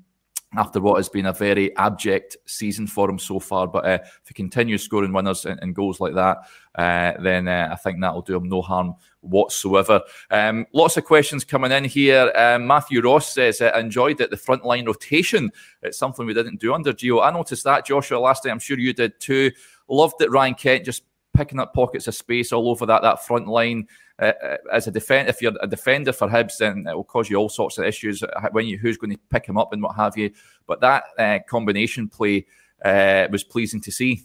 after 0.55 0.81
what 0.81 0.97
has 0.97 1.09
been 1.09 1.27
a 1.27 1.33
very 1.33 1.77
abject 1.77 2.37
season 2.47 2.87
for 2.87 3.11
him 3.11 3.19
so 3.19 3.39
far. 3.39 3.67
But 3.67 3.85
uh, 3.85 3.99
if 4.03 4.29
he 4.29 4.35
continues 4.35 4.83
scoring 4.83 5.13
winners 5.13 5.45
and, 5.45 5.59
and 5.61 5.75
goals 5.75 6.01
like 6.01 6.15
that, 6.15 6.39
uh, 6.77 7.21
then 7.21 7.49
uh, 7.49 7.69
I 7.73 7.77
think 7.77 8.01
that 8.01 8.15
will 8.15 8.23
do 8.23 8.37
him 8.37 8.49
no 8.49 8.63
harm 8.63 8.95
whatsoever. 9.21 10.01
Um, 10.31 10.67
lots 10.73 10.97
of 10.97 11.05
questions 11.05 11.45
coming 11.45 11.73
in 11.73 11.85
here. 11.85 12.33
Um, 12.37 12.67
Matthew 12.67 13.03
Ross 13.03 13.35
says, 13.35 13.61
uh, 13.61 13.73
enjoyed 13.75 14.21
it, 14.21 14.31
the 14.31 14.37
front 14.37 14.65
line 14.65 14.87
rotation. 14.87 15.51
It's 15.83 15.99
something 15.99 16.27
we 16.27 16.35
didn't 16.35 16.61
do 16.61 16.75
under 16.75 16.93
Gio. 16.93 17.25
I 17.25 17.33
noticed 17.33 17.65
that, 17.65 17.87
Joshua, 17.87 18.19
last 18.19 18.45
night. 18.45 18.53
I'm 18.53 18.59
sure 18.59 18.79
you 18.79 18.93
did 18.93 19.19
too. 19.21 19.51
Loved 19.89 20.15
that 20.21 20.31
Ryan 20.31 20.55
Kent 20.55 20.85
just 20.85 21.03
picking 21.37 21.61
up 21.61 21.75
pockets 21.75 22.07
of 22.07 22.15
space 22.15 22.53
all 22.53 22.69
over 22.69 22.87
that, 22.87 23.03
that 23.03 23.25
front 23.25 23.47
line. 23.47 23.87
Uh, 24.19 24.33
uh, 24.43 24.57
as 24.73 24.87
a 24.87 24.91
defender, 24.91 25.29
if 25.29 25.43
you're 25.43 25.53
a 25.61 25.67
defender 25.67 26.13
for 26.13 26.27
Hibs, 26.27 26.57
then 26.59 26.87
it 26.89 26.95
will 26.95 27.05
cause 27.05 27.29
you 27.29 27.37
all 27.37 27.51
sorts 27.51 27.77
of 27.77 27.85
issues 27.85 28.23
uh, 28.23 28.49
when 28.53 28.67
you 28.67 28.79
who's 28.79 28.97
going 28.97 29.11
to 29.11 29.19
pick 29.31 29.47
him 29.47 29.59
up 29.59 29.73
and 29.73 29.83
what 29.83 29.95
have 29.95 30.17
you. 30.17 30.31
But 30.67 30.81
that 30.81 31.05
uh, 31.19 31.39
combination 31.47 32.09
play 32.09 32.47
uh, 32.85 33.29
was 33.31 33.45
pleasing 33.45 33.81
to 33.83 33.93
see. 33.93 34.23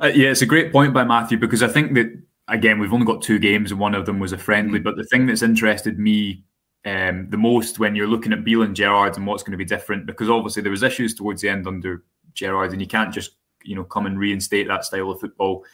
Uh, 0.00 0.08
yeah, 0.08 0.30
it's 0.30 0.42
a 0.42 0.46
great 0.46 0.72
point 0.72 0.92
by 0.92 1.04
Matthew 1.04 1.38
because 1.38 1.62
I 1.62 1.68
think 1.68 1.94
that 1.94 2.20
again 2.48 2.78
we've 2.78 2.92
only 2.92 3.06
got 3.06 3.22
two 3.22 3.38
games 3.38 3.70
and 3.70 3.80
one 3.80 3.94
of 3.94 4.04
them 4.04 4.18
was 4.18 4.32
a 4.32 4.38
friendly. 4.38 4.78
Mm-hmm. 4.78 4.84
But 4.84 4.96
the 4.96 5.04
thing 5.04 5.26
that's 5.26 5.42
interested 5.42 5.98
me 5.98 6.44
um, 6.84 7.28
the 7.30 7.36
most 7.36 7.78
when 7.78 7.96
you're 7.96 8.06
looking 8.06 8.32
at 8.32 8.44
Beale 8.44 8.62
and 8.62 8.76
Gerrard 8.76 9.16
and 9.16 9.26
what's 9.26 9.42
going 9.42 9.52
to 9.52 9.58
be 9.58 9.64
different 9.64 10.06
because 10.06 10.30
obviously 10.30 10.62
there 10.62 10.70
was 10.70 10.84
issues 10.84 11.14
towards 11.14 11.42
the 11.42 11.48
end 11.48 11.66
under 11.66 12.04
Gerrard 12.34 12.72
and 12.72 12.80
you 12.80 12.86
can't 12.86 13.12
just 13.12 13.32
you 13.66 13.74
know 13.74 13.84
come 13.84 14.06
and 14.06 14.18
reinstate 14.18 14.68
that 14.68 14.84
style 14.84 15.10
of 15.10 15.20
football 15.20 15.64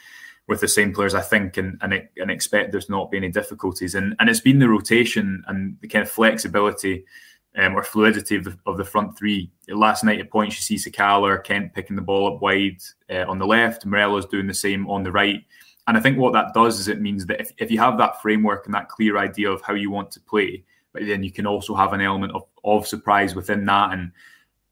with 0.48 0.60
the 0.60 0.68
same 0.68 0.92
players, 0.92 1.14
I 1.14 1.20
think, 1.20 1.56
and 1.56 1.78
and, 1.82 2.08
and 2.16 2.30
expect 2.30 2.72
there's 2.72 2.88
not 2.88 3.10
be 3.10 3.16
any 3.18 3.30
difficulties. 3.30 3.94
And 3.94 4.14
and 4.18 4.28
it's 4.28 4.40
been 4.40 4.58
the 4.58 4.68
rotation 4.68 5.44
and 5.46 5.76
the 5.80 5.88
kind 5.88 6.02
of 6.02 6.10
flexibility 6.10 7.04
um, 7.56 7.74
or 7.76 7.82
fluidity 7.82 8.36
of 8.36 8.44
the, 8.44 8.58
of 8.66 8.76
the 8.76 8.84
front 8.84 9.16
three. 9.16 9.50
Last 9.68 10.04
night 10.04 10.20
at 10.20 10.30
points, 10.30 10.56
you 10.56 10.78
see 10.78 10.90
Sakala, 10.90 11.22
or 11.22 11.38
Kent 11.38 11.74
picking 11.74 11.96
the 11.96 12.02
ball 12.02 12.34
up 12.34 12.42
wide 12.42 12.78
uh, 13.10 13.24
on 13.28 13.38
the 13.38 13.46
left, 13.46 13.84
Morelos 13.84 14.26
doing 14.26 14.46
the 14.46 14.54
same 14.54 14.88
on 14.88 15.02
the 15.02 15.12
right. 15.12 15.44
And 15.86 15.96
I 15.96 16.00
think 16.00 16.16
what 16.16 16.32
that 16.32 16.54
does 16.54 16.78
is 16.78 16.88
it 16.88 17.00
means 17.00 17.26
that 17.26 17.40
if, 17.40 17.50
if 17.58 17.70
you 17.70 17.78
have 17.80 17.98
that 17.98 18.22
framework 18.22 18.66
and 18.66 18.74
that 18.74 18.88
clear 18.88 19.18
idea 19.18 19.50
of 19.50 19.62
how 19.62 19.74
you 19.74 19.90
want 19.90 20.10
to 20.12 20.20
play, 20.20 20.64
but 20.92 21.04
then 21.06 21.22
you 21.22 21.32
can 21.32 21.46
also 21.46 21.74
have 21.74 21.92
an 21.92 22.00
element 22.00 22.32
of, 22.34 22.44
of 22.64 22.86
surprise 22.86 23.34
within 23.34 23.64
that 23.66 23.92
and 23.92 24.12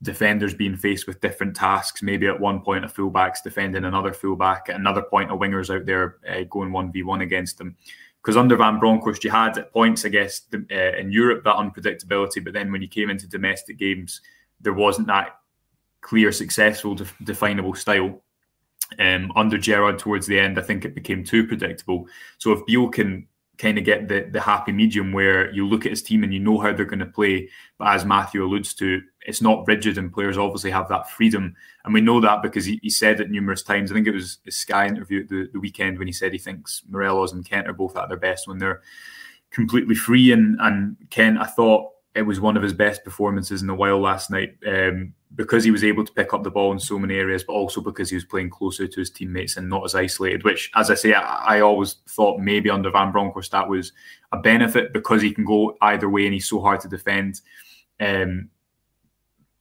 defenders 0.03 0.55
being 0.55 0.77
faced 0.77 1.07
with 1.07 1.21
different 1.21 1.55
tasks. 1.55 2.03
Maybe 2.03 2.27
at 2.27 2.41
one 2.41 2.61
point 2.61 2.85
a 2.85 2.89
fullback's 2.89 3.43
defending 3.43 3.85
another 3.85 4.13
fullback, 4.13 4.69
at 4.69 4.77
another 4.77 5.03
point 5.03 5.31
a 5.31 5.37
winger's 5.37 5.71
out 5.71 5.87
there 5.87 6.17
uh, 6.29 6.45
going 6.49 6.73
one 6.73 6.91
v 6.91 7.03
one 7.03 7.21
against 7.21 7.59
them. 7.59 7.77
Because 8.23 8.37
under 8.37 8.57
Van 8.57 8.79
Bronckhorst, 8.79 9.25
you 9.25 9.31
had 9.31 9.57
at 9.57 9.73
points, 9.73 10.05
I 10.05 10.11
guess, 10.11 10.41
the, 10.41 10.67
uh, 10.71 10.99
in 10.99 11.11
Europe 11.11 11.43
that 11.45 11.57
unpredictability, 11.57 12.45
but 12.45 12.53
then 12.53 12.71
when 12.71 12.83
you 12.83 12.89
came 12.89 13.09
into 13.09 13.27
domestic 13.27 13.79
games, 13.79 14.21
there 14.61 14.75
wasn't 14.75 15.07
that 15.07 15.39
clear, 16.03 16.31
successful, 16.31 16.95
def- 16.95 17.17
definable 17.25 17.75
style. 17.75 18.23
Um, 18.99 19.33
under 19.37 19.57
Gerrard 19.57 19.99
towards 19.99 20.27
the 20.27 20.39
end, 20.39 20.59
I 20.59 20.63
think 20.63 20.85
it 20.85 20.95
became 20.95 21.25
too 21.25 21.47
predictable. 21.47 22.09
So 22.39 22.53
if 22.53 22.67
Beale 22.67 22.89
can 22.89 23.27
kind 23.61 23.77
of 23.77 23.85
get 23.85 24.09
the 24.09 24.29
the 24.33 24.41
happy 24.41 24.73
medium 24.73 25.13
where 25.13 25.53
you 25.53 25.67
look 25.67 25.85
at 25.85 25.93
his 25.93 26.03
team 26.03 26.25
and 26.25 26.33
you 26.33 26.41
know 26.41 26.59
how 26.59 26.73
they're 26.73 26.85
going 26.87 26.99
to 26.99 27.07
play. 27.07 27.49
But 27.79 27.95
as 27.95 28.05
Matthew 28.05 28.43
alludes 28.43 28.73
to, 28.75 29.03
it's 29.27 29.43
not 29.43 29.67
rigid, 29.67 29.99
and 29.99 30.13
players 30.13 30.39
obviously 30.39 30.71
have 30.71 30.89
that 30.89 31.11
freedom. 31.11 31.55
And 31.85 31.93
we 31.93 32.01
know 32.01 32.21
that 32.21 32.43
because 32.43 32.65
he, 32.65 32.81
he 32.83 32.91
said 32.91 33.21
it 33.21 33.31
numerous 33.31 33.63
times. 33.63 33.91
I 33.91 33.95
think 33.95 34.07
it 34.07 34.15
was 34.15 34.39
a 34.47 34.51
Sky 34.51 34.87
interview 34.87 35.23
at 35.23 35.29
the, 35.29 35.49
the 35.53 35.61
weekend 35.61 35.99
when 35.99 36.09
he 36.09 36.13
said 36.13 36.33
he 36.33 36.39
thinks 36.39 36.83
Morelos 36.89 37.33
and 37.33 37.49
Kent 37.49 37.69
are 37.69 37.75
both 37.75 37.97
at 37.97 38.09
their 38.09 38.19
best 38.19 38.49
when 38.49 38.59
they're 38.59 38.81
completely 39.51 39.95
free. 39.95 40.33
And 40.33 40.59
and 40.61 40.97
Kent, 41.11 41.39
I 41.39 41.47
thought 41.47 41.91
it 42.15 42.23
was 42.23 42.41
one 42.41 42.57
of 42.57 42.63
his 42.63 42.73
best 42.73 43.05
performances 43.05 43.63
in 43.63 43.71
a 43.71 43.75
while 43.75 44.01
last 44.01 44.31
night 44.31 44.57
um, 44.67 45.15
because 45.37 45.63
he 45.63 45.71
was 45.71 45.85
able 45.85 46.05
to 46.05 46.13
pick 46.13 46.35
up 46.35 46.43
the 46.43 46.51
ball 46.51 46.73
in 46.73 46.81
so 46.81 46.99
many 46.99 47.15
areas, 47.15 47.45
but 47.45 47.53
also 47.53 47.81
because 47.81 48.11
he 48.11 48.17
was 48.17 48.25
playing 48.25 48.51
closer 48.51 48.87
to 48.87 49.01
his 49.01 49.11
teammates 49.11 49.57
and 49.57 49.69
not 49.69 49.85
as 49.85 49.95
isolated. 49.95 50.45
Which, 50.45 50.71
as 50.75 50.91
I 50.91 50.95
say, 50.95 51.15
I, 51.15 51.57
I 51.57 51.61
always 51.61 51.97
thought 52.09 52.41
maybe 52.41 52.71
under 52.71 52.91
Van 52.91 53.13
Bronckhorst 53.13 53.53
that 53.53 53.69
was 53.69 53.93
a 54.33 54.39
benefit 54.39 54.93
because 54.93 55.23
he 55.23 55.33
can 55.33 55.45
go 55.45 55.77
either 55.83 56.09
way 56.09 56.25
and 56.25 56.35
he's 56.35 56.49
so 56.49 56.61
hard 56.61 56.81
to 56.81 56.89
defend. 56.89 57.41
Um, 58.01 58.49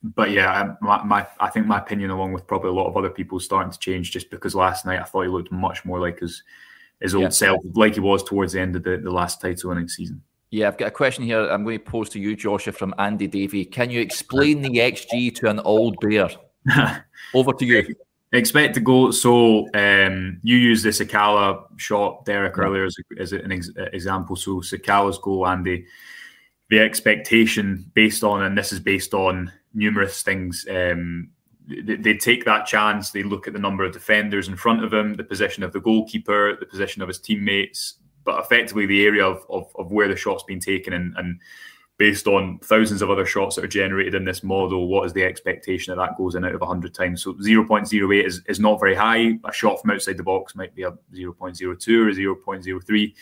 but 0.02 0.32
yeah, 0.32 0.76
my, 0.82 1.04
my, 1.04 1.28
I 1.40 1.50
think 1.50 1.68
my 1.68 1.78
opinion, 1.78 2.10
along 2.10 2.34
with 2.34 2.48
probably 2.48 2.70
a 2.70 2.74
lot 2.74 2.88
of 2.88 2.98
other 2.98 3.10
people, 3.10 3.38
is 3.38 3.46
starting 3.46 3.72
to 3.72 3.80
change 3.80 4.12
just 4.12 4.30
because 4.32 4.56
last 4.56 4.86
night 4.86 5.00
I 5.00 5.04
thought 5.04 5.24
he 5.24 5.30
looked 5.30 5.52
much 5.52 5.86
more 5.86 6.00
like 6.00 6.20
his 6.20 6.44
his 7.02 7.16
old 7.16 7.24
yeah. 7.24 7.30
self, 7.30 7.62
like 7.76 7.94
he 7.94 8.02
was 8.02 8.24
towards 8.24 8.54
the 8.54 8.60
end 8.60 8.76
of 8.76 8.84
the, 8.84 8.98
the 8.98 9.12
last 9.12 9.40
title 9.40 9.70
winning 9.70 9.88
season. 9.88 10.22
Yeah, 10.52 10.68
I've 10.68 10.78
got 10.78 10.88
a 10.88 10.92
question 10.92 11.24
here. 11.24 11.48
I'm 11.48 11.64
going 11.64 11.78
to 11.78 11.86
pose 11.86 12.10
to 12.10 12.20
you, 12.20 12.36
Joshua, 12.36 12.74
from 12.74 12.96
Andy 12.98 13.28
Davey. 13.28 13.66
Can 13.66 13.92
you 13.92 14.02
explain 14.02 14.62
the 14.62 14.70
XG 14.70 15.34
to 15.36 15.50
an 15.50 15.60
old 15.60 16.00
bear? 16.00 16.30
Over 17.36 17.54
to 17.54 17.66
you. 17.66 17.96
Expect 18.32 18.74
to 18.76 18.80
go. 18.80 19.12
So 19.12 19.68
um, 19.76 20.40
you 20.42 20.58
use 20.58 20.82
the 20.82 20.90
Sakala 20.90 21.66
shot, 21.78 22.26
Derek, 22.26 22.58
yeah. 22.58 22.64
earlier 22.64 22.86
as, 22.86 22.96
as 23.20 23.32
an 23.32 23.52
ex- 23.52 23.70
example. 23.94 24.36
So 24.36 24.62
Sakala's 24.62 25.20
goal, 25.20 25.48
Andy, 25.48 25.86
the 26.70 26.80
expectation 26.80 27.90
based 27.94 28.24
on, 28.24 28.44
and 28.44 28.58
this 28.58 28.74
is 28.74 28.80
based 28.80 29.14
on 29.14 29.52
numerous 29.74 30.24
things. 30.24 30.66
Um, 30.70 31.30
they, 31.68 31.96
they 31.96 32.14
take 32.16 32.46
that 32.46 32.66
chance. 32.66 33.12
They 33.12 33.22
look 33.22 33.48
at 33.48 33.54
the 33.54 33.60
number 33.60 33.84
of 33.84 33.94
defenders 33.94 34.48
in 34.48 34.56
front 34.56 34.84
of 34.84 34.92
him, 34.92 35.14
the 35.14 35.24
position 35.24 35.62
of 35.62 35.74
the 35.74 35.80
goalkeeper, 35.80 36.56
the 36.60 36.66
position 36.66 37.04
of 37.04 37.08
his 37.08 37.20
teammates, 37.20 37.96
but 38.30 38.40
effectively 38.40 38.86
the 38.86 39.06
area 39.08 39.26
of, 39.26 39.44
of, 39.50 39.72
of 39.76 39.92
where 39.92 40.08
the 40.08 40.16
shot's 40.16 40.44
been 40.44 40.60
taken 40.60 40.94
and, 40.94 41.18
and 41.18 41.40
based 41.98 42.28
on 42.28 42.60
thousands 42.60 43.02
of 43.02 43.10
other 43.10 43.26
shots 43.26 43.56
that 43.56 43.66
are 43.66 43.68
generated 43.68 44.14
in 44.14 44.24
this 44.24 44.44
model, 44.44 44.88
what 44.88 45.04
is 45.04 45.14
the 45.14 45.24
expectation 45.24 45.92
that 45.92 46.02
that 46.02 46.16
goes 46.16 46.36
in 46.36 46.46
out 46.46 46.54
of 46.54 46.62
100 46.62 46.94
times? 46.94 47.24
So 47.24 47.34
0.08 47.34 48.24
is, 48.24 48.44
is 48.46 48.60
not 48.60 48.80
very 48.80 48.94
high. 48.94 49.40
A 49.46 49.52
shot 49.52 49.82
from 49.82 49.90
outside 49.90 50.18
the 50.18 50.24
box 50.24 50.56
might 50.56 50.76
be 50.76 50.84
a 50.84 50.92
0.02 51.12 51.66
or 51.68 51.76
0.03. 51.76 53.14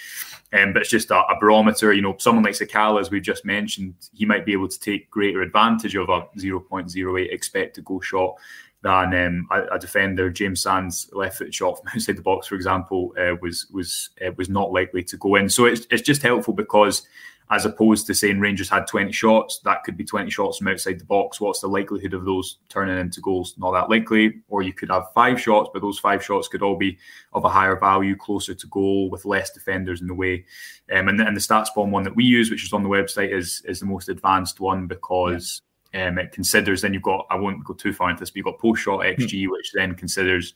Um, 0.53 0.73
but 0.73 0.81
it's 0.81 0.91
just 0.91 1.09
a, 1.09 1.15
a, 1.15 1.37
barometer. 1.39 1.93
You 1.93 2.01
know, 2.01 2.17
someone 2.19 2.43
like 2.43 2.53
Sakala, 2.53 2.99
as 2.99 3.09
we've 3.09 3.23
just 3.23 3.45
mentioned, 3.45 3.95
he 4.13 4.25
might 4.25 4.45
be 4.45 4.51
able 4.51 4.67
to 4.67 4.79
take 4.79 5.09
greater 5.09 5.41
advantage 5.41 5.95
of 5.95 6.09
a 6.09 6.27
0.08 6.37 7.33
expected 7.33 7.85
goal 7.85 8.01
shot 8.01 8.35
than 8.83 9.13
um, 9.13 9.47
a, 9.51 9.75
a, 9.75 9.79
defender. 9.79 10.29
James 10.29 10.61
Sands' 10.61 11.09
left 11.11 11.39
foot 11.39 11.53
shot 11.53 11.79
from 11.79 11.87
outside 11.95 12.17
the 12.17 12.21
box, 12.21 12.47
for 12.47 12.55
example, 12.55 13.13
uh, 13.19 13.35
was 13.41 13.67
was 13.71 14.09
uh, 14.25 14.31
was 14.37 14.49
not 14.49 14.71
likely 14.71 15.03
to 15.03 15.17
go 15.17 15.35
in. 15.35 15.49
So 15.49 15.65
it's, 15.65 15.87
it's 15.89 16.03
just 16.03 16.21
helpful 16.21 16.53
because 16.53 17.07
as 17.49 17.65
opposed 17.65 18.05
to 18.07 18.13
saying 18.13 18.39
Rangers 18.39 18.69
had 18.69 18.87
20 18.87 19.11
shots, 19.13 19.59
that 19.59 19.83
could 19.83 19.95
be 19.95 20.03
20 20.03 20.29
shots 20.29 20.57
from 20.57 20.67
outside 20.67 20.99
the 20.99 21.05
box. 21.05 21.39
What's 21.39 21.61
the 21.61 21.67
likelihood 21.67 22.13
of 22.13 22.25
those 22.25 22.57
turning 22.67 22.97
into 22.97 23.21
goals? 23.21 23.55
Not 23.57 23.71
that 23.71 23.89
likely. 23.89 24.41
Or 24.49 24.61
you 24.61 24.73
could 24.73 24.89
have 24.89 25.13
five 25.13 25.39
shots, 25.39 25.69
but 25.71 25.81
those 25.81 25.97
five 25.97 26.23
shots 26.23 26.49
could 26.49 26.61
all 26.61 26.75
be 26.75 26.97
of 27.31 27.45
a 27.45 27.49
higher 27.49 27.77
value, 27.77 28.17
closer 28.17 28.53
to 28.53 28.67
goal, 28.67 29.09
with 29.09 29.23
less 29.23 29.51
defenders 29.51 30.01
in 30.01 30.07
the 30.07 30.13
way. 30.13 30.45
Um, 30.91 31.07
and, 31.07 31.21
and 31.21 31.37
the 31.37 31.41
StatsBomb 31.41 31.89
one 31.89 32.03
that 32.03 32.15
we 32.15 32.25
use, 32.25 32.51
which 32.51 32.65
is 32.65 32.73
on 32.73 32.83
the 32.83 32.89
website, 32.89 33.33
is 33.33 33.61
is 33.65 33.79
the 33.79 33.85
most 33.85 34.09
advanced 34.09 34.59
one 34.59 34.87
because. 34.87 35.61
Um, 35.93 36.17
it 36.17 36.31
considers. 36.31 36.81
Then 36.81 36.93
you've 36.93 37.03
got. 37.03 37.25
I 37.29 37.35
won't 37.35 37.63
go 37.63 37.73
too 37.73 37.93
far 37.93 38.09
into 38.09 38.21
this, 38.21 38.29
but 38.29 38.37
you've 38.37 38.45
got 38.45 38.59
post 38.59 38.81
shot 38.81 39.01
xG, 39.01 39.45
hmm. 39.45 39.51
which 39.51 39.71
then 39.73 39.95
considers 39.95 40.53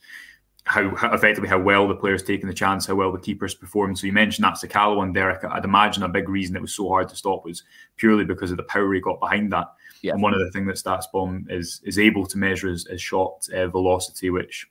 how, 0.65 0.95
how, 0.95 1.13
effectively 1.13 1.49
how 1.49 1.59
well 1.59 1.87
the 1.87 1.95
player's 1.95 2.23
taking 2.23 2.47
the 2.47 2.53
chance, 2.53 2.85
how 2.85 2.95
well 2.95 3.11
the 3.11 3.19
keeper's 3.19 3.55
performed. 3.55 3.97
So 3.97 4.07
you 4.07 4.13
mentioned 4.13 4.45
that 4.45 4.55
Sakala 4.55 4.95
one, 4.95 5.13
Derek. 5.13 5.43
I'd 5.43 5.65
imagine 5.65 6.03
a 6.03 6.09
big 6.09 6.29
reason 6.29 6.55
it 6.55 6.61
was 6.61 6.73
so 6.73 6.87
hard 6.87 7.09
to 7.09 7.15
stop 7.15 7.45
was 7.45 7.63
purely 7.97 8.25
because 8.25 8.51
of 8.51 8.57
the 8.57 8.63
power 8.63 8.93
he 8.93 8.99
got 8.99 9.19
behind 9.19 9.51
that. 9.53 9.67
Yeah. 10.01 10.13
And 10.13 10.21
one 10.21 10.33
of 10.33 10.39
the 10.39 10.51
things 10.51 10.67
that 10.67 10.89
StatsBomb 11.13 11.51
is 11.51 11.81
is 11.83 11.99
able 11.99 12.25
to 12.25 12.37
measure 12.37 12.69
is, 12.69 12.85
is 12.87 13.01
shot 13.01 13.47
uh, 13.53 13.67
velocity, 13.67 14.29
which 14.29 14.67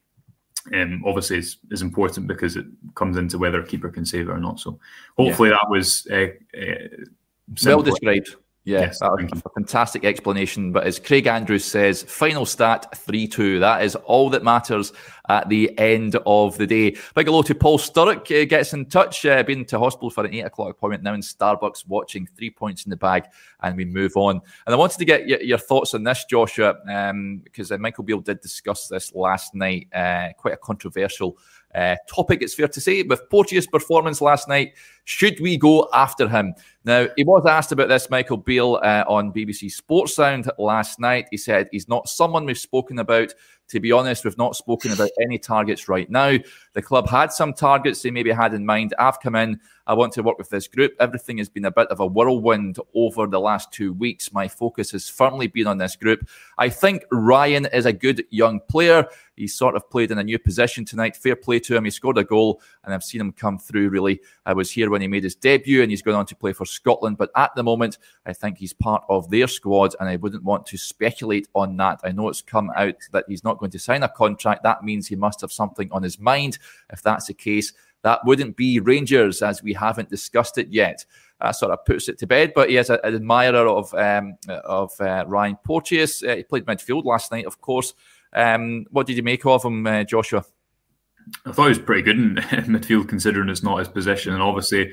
um, 0.74 1.02
obviously 1.06 1.38
is, 1.38 1.58
is 1.70 1.82
important 1.82 2.26
because 2.26 2.56
it 2.56 2.66
comes 2.94 3.16
into 3.16 3.38
whether 3.38 3.60
a 3.60 3.66
keeper 3.66 3.88
can 3.88 4.04
save 4.04 4.28
it 4.28 4.32
or 4.32 4.40
not. 4.40 4.60
So 4.60 4.78
hopefully 5.16 5.50
yeah. 5.50 5.56
that 5.60 5.70
was 5.70 6.06
uh, 6.10 6.26
uh, 6.58 7.04
well 7.64 7.82
described. 7.82 8.36
Yeah, 8.64 8.80
yes, 8.80 8.98
that 9.00 9.10
was 9.10 9.42
a 9.44 9.50
fantastic 9.50 10.04
explanation. 10.04 10.70
But 10.72 10.86
as 10.86 10.98
Craig 10.98 11.26
Andrews 11.26 11.64
says, 11.64 12.02
final 12.02 12.44
stat 12.44 12.94
3 12.96 13.26
2. 13.26 13.58
That 13.60 13.82
is 13.82 13.96
all 13.96 14.28
that 14.30 14.44
matters 14.44 14.92
at 15.30 15.48
the 15.48 15.78
end 15.78 16.16
of 16.26 16.58
the 16.58 16.66
day. 16.66 16.90
Big 17.14 17.26
hello 17.26 17.42
to 17.42 17.54
Paul 17.54 17.78
Sturrock, 17.78 18.30
uh, 18.30 18.44
gets 18.46 18.72
in 18.72 18.86
touch. 18.86 19.24
Uh, 19.24 19.42
been 19.44 19.64
to 19.66 19.78
hospital 19.78 20.10
for 20.10 20.24
an 20.24 20.34
8 20.34 20.40
o'clock 20.40 20.70
appointment 20.70 21.04
now 21.04 21.14
in 21.14 21.20
Starbucks, 21.20 21.86
watching 21.86 22.26
three 22.26 22.50
points 22.50 22.84
in 22.84 22.90
the 22.90 22.96
bag, 22.96 23.26
and 23.62 23.76
we 23.76 23.84
move 23.84 24.16
on. 24.16 24.40
And 24.66 24.74
I 24.74 24.76
wanted 24.76 24.98
to 24.98 25.04
get 25.04 25.28
your, 25.28 25.40
your 25.40 25.58
thoughts 25.58 25.94
on 25.94 26.02
this, 26.02 26.24
Joshua, 26.28 26.74
um, 26.90 27.38
because 27.44 27.70
uh, 27.70 27.78
Michael 27.78 28.02
Beale 28.02 28.20
did 28.20 28.40
discuss 28.40 28.88
this 28.88 29.14
last 29.14 29.54
night. 29.54 29.86
Uh, 29.94 30.30
quite 30.36 30.54
a 30.54 30.58
controversial 30.58 31.38
uh, 31.74 31.94
topic, 32.08 32.42
it's 32.42 32.54
fair 32.54 32.68
to 32.68 32.80
say. 32.80 33.02
With 33.02 33.28
Porteous' 33.30 33.66
performance 33.66 34.20
last 34.20 34.48
night, 34.48 34.74
should 35.04 35.38
we 35.40 35.56
go 35.56 35.88
after 35.92 36.28
him? 36.28 36.54
Now, 36.84 37.06
he 37.16 37.24
was 37.24 37.46
asked 37.46 37.72
about 37.72 37.88
this, 37.88 38.10
Michael 38.10 38.38
Beale, 38.38 38.80
uh, 38.82 39.04
on 39.06 39.32
BBC 39.32 39.70
Sports 39.70 40.16
Sound 40.16 40.50
last 40.58 40.98
night. 40.98 41.28
He 41.30 41.36
said 41.36 41.68
he's 41.70 41.88
not 41.88 42.08
someone 42.08 42.44
we've 42.44 42.58
spoken 42.58 42.98
about. 42.98 43.32
To 43.70 43.80
be 43.80 43.92
honest, 43.92 44.24
we've 44.24 44.36
not 44.36 44.56
spoken 44.56 44.92
about 44.92 45.10
any 45.22 45.38
targets 45.38 45.88
right 45.88 46.10
now. 46.10 46.36
The 46.72 46.82
club 46.82 47.08
had 47.08 47.32
some 47.32 47.54
targets 47.54 48.02
they 48.02 48.10
maybe 48.10 48.30
had 48.30 48.52
in 48.52 48.66
mind. 48.66 48.94
I've 48.98 49.20
come 49.20 49.36
in. 49.36 49.60
I 49.90 49.94
want 49.94 50.12
to 50.12 50.22
work 50.22 50.38
with 50.38 50.50
this 50.50 50.68
group. 50.68 50.94
Everything 51.00 51.38
has 51.38 51.48
been 51.48 51.64
a 51.64 51.70
bit 51.72 51.88
of 51.88 51.98
a 51.98 52.06
whirlwind 52.06 52.78
over 52.94 53.26
the 53.26 53.40
last 53.40 53.72
two 53.72 53.92
weeks. 53.92 54.32
My 54.32 54.46
focus 54.46 54.92
has 54.92 55.08
firmly 55.08 55.48
been 55.48 55.66
on 55.66 55.78
this 55.78 55.96
group. 55.96 56.28
I 56.58 56.68
think 56.68 57.02
Ryan 57.10 57.66
is 57.66 57.86
a 57.86 57.92
good 57.92 58.24
young 58.30 58.60
player. 58.68 59.08
He 59.34 59.48
sort 59.48 59.74
of 59.74 59.90
played 59.90 60.12
in 60.12 60.18
a 60.18 60.22
new 60.22 60.38
position 60.38 60.84
tonight. 60.84 61.16
Fair 61.16 61.34
play 61.34 61.58
to 61.60 61.74
him. 61.74 61.86
He 61.86 61.90
scored 61.90 62.18
a 62.18 62.24
goal, 62.24 62.60
and 62.84 62.94
I've 62.94 63.02
seen 63.02 63.20
him 63.20 63.32
come 63.32 63.58
through 63.58 63.88
really. 63.88 64.20
I 64.46 64.52
was 64.52 64.70
here 64.70 64.90
when 64.90 65.00
he 65.00 65.08
made 65.08 65.24
his 65.24 65.34
debut, 65.34 65.82
and 65.82 65.90
he's 65.90 66.02
going 66.02 66.16
on 66.16 66.26
to 66.26 66.36
play 66.36 66.52
for 66.52 66.66
Scotland. 66.66 67.18
But 67.18 67.30
at 67.34 67.52
the 67.56 67.64
moment, 67.64 67.98
I 68.26 68.32
think 68.32 68.58
he's 68.58 68.72
part 68.72 69.02
of 69.08 69.28
their 69.28 69.48
squad, 69.48 69.96
and 69.98 70.08
I 70.08 70.16
wouldn't 70.16 70.44
want 70.44 70.66
to 70.66 70.76
speculate 70.76 71.48
on 71.54 71.76
that. 71.78 72.00
I 72.04 72.12
know 72.12 72.28
it's 72.28 72.42
come 72.42 72.70
out 72.76 72.94
that 73.10 73.24
he's 73.26 73.42
not 73.42 73.58
going 73.58 73.72
to 73.72 73.78
sign 73.80 74.04
a 74.04 74.08
contract. 74.08 74.62
That 74.62 74.84
means 74.84 75.08
he 75.08 75.16
must 75.16 75.40
have 75.40 75.50
something 75.50 75.90
on 75.90 76.04
his 76.04 76.20
mind. 76.20 76.58
If 76.92 77.02
that's 77.02 77.26
the 77.26 77.34
case, 77.34 77.72
that 78.02 78.20
wouldn't 78.24 78.56
be 78.56 78.80
Rangers, 78.80 79.42
as 79.42 79.62
we 79.62 79.72
haven't 79.72 80.10
discussed 80.10 80.58
it 80.58 80.68
yet. 80.70 81.04
That 81.40 81.52
sort 81.52 81.72
of 81.72 81.84
puts 81.84 82.08
it 82.08 82.18
to 82.18 82.26
bed. 82.26 82.52
But 82.54 82.70
he 82.70 82.76
is 82.76 82.90
an 82.90 82.98
admirer 83.04 83.66
of 83.66 83.92
um, 83.94 84.36
of 84.48 84.92
uh, 85.00 85.24
Ryan 85.26 85.56
Porteous. 85.64 86.22
Uh, 86.22 86.36
he 86.36 86.42
played 86.42 86.66
midfield 86.66 87.04
last 87.04 87.32
night, 87.32 87.46
of 87.46 87.60
course. 87.60 87.94
Um, 88.32 88.86
what 88.90 89.06
did 89.06 89.16
you 89.16 89.22
make 89.22 89.44
of 89.46 89.64
him, 89.64 89.86
uh, 89.86 90.04
Joshua? 90.04 90.44
I 91.46 91.52
thought 91.52 91.64
he 91.64 91.68
was 91.70 91.78
pretty 91.78 92.02
good 92.02 92.18
in, 92.18 92.34
midfield, 92.36 93.08
considering 93.08 93.48
it's 93.48 93.62
not 93.62 93.78
his 93.78 93.88
position. 93.88 94.32
And 94.32 94.42
obviously, 94.42 94.92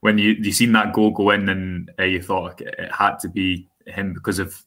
when 0.00 0.18
you 0.18 0.36
you 0.40 0.52
seen 0.52 0.72
that 0.72 0.92
goal 0.92 1.10
go 1.10 1.30
in, 1.30 1.48
and 1.48 1.90
uh, 1.98 2.04
you 2.04 2.22
thought 2.22 2.60
it 2.60 2.92
had 2.92 3.18
to 3.20 3.28
be 3.28 3.68
him 3.86 4.14
because 4.14 4.38
of, 4.38 4.64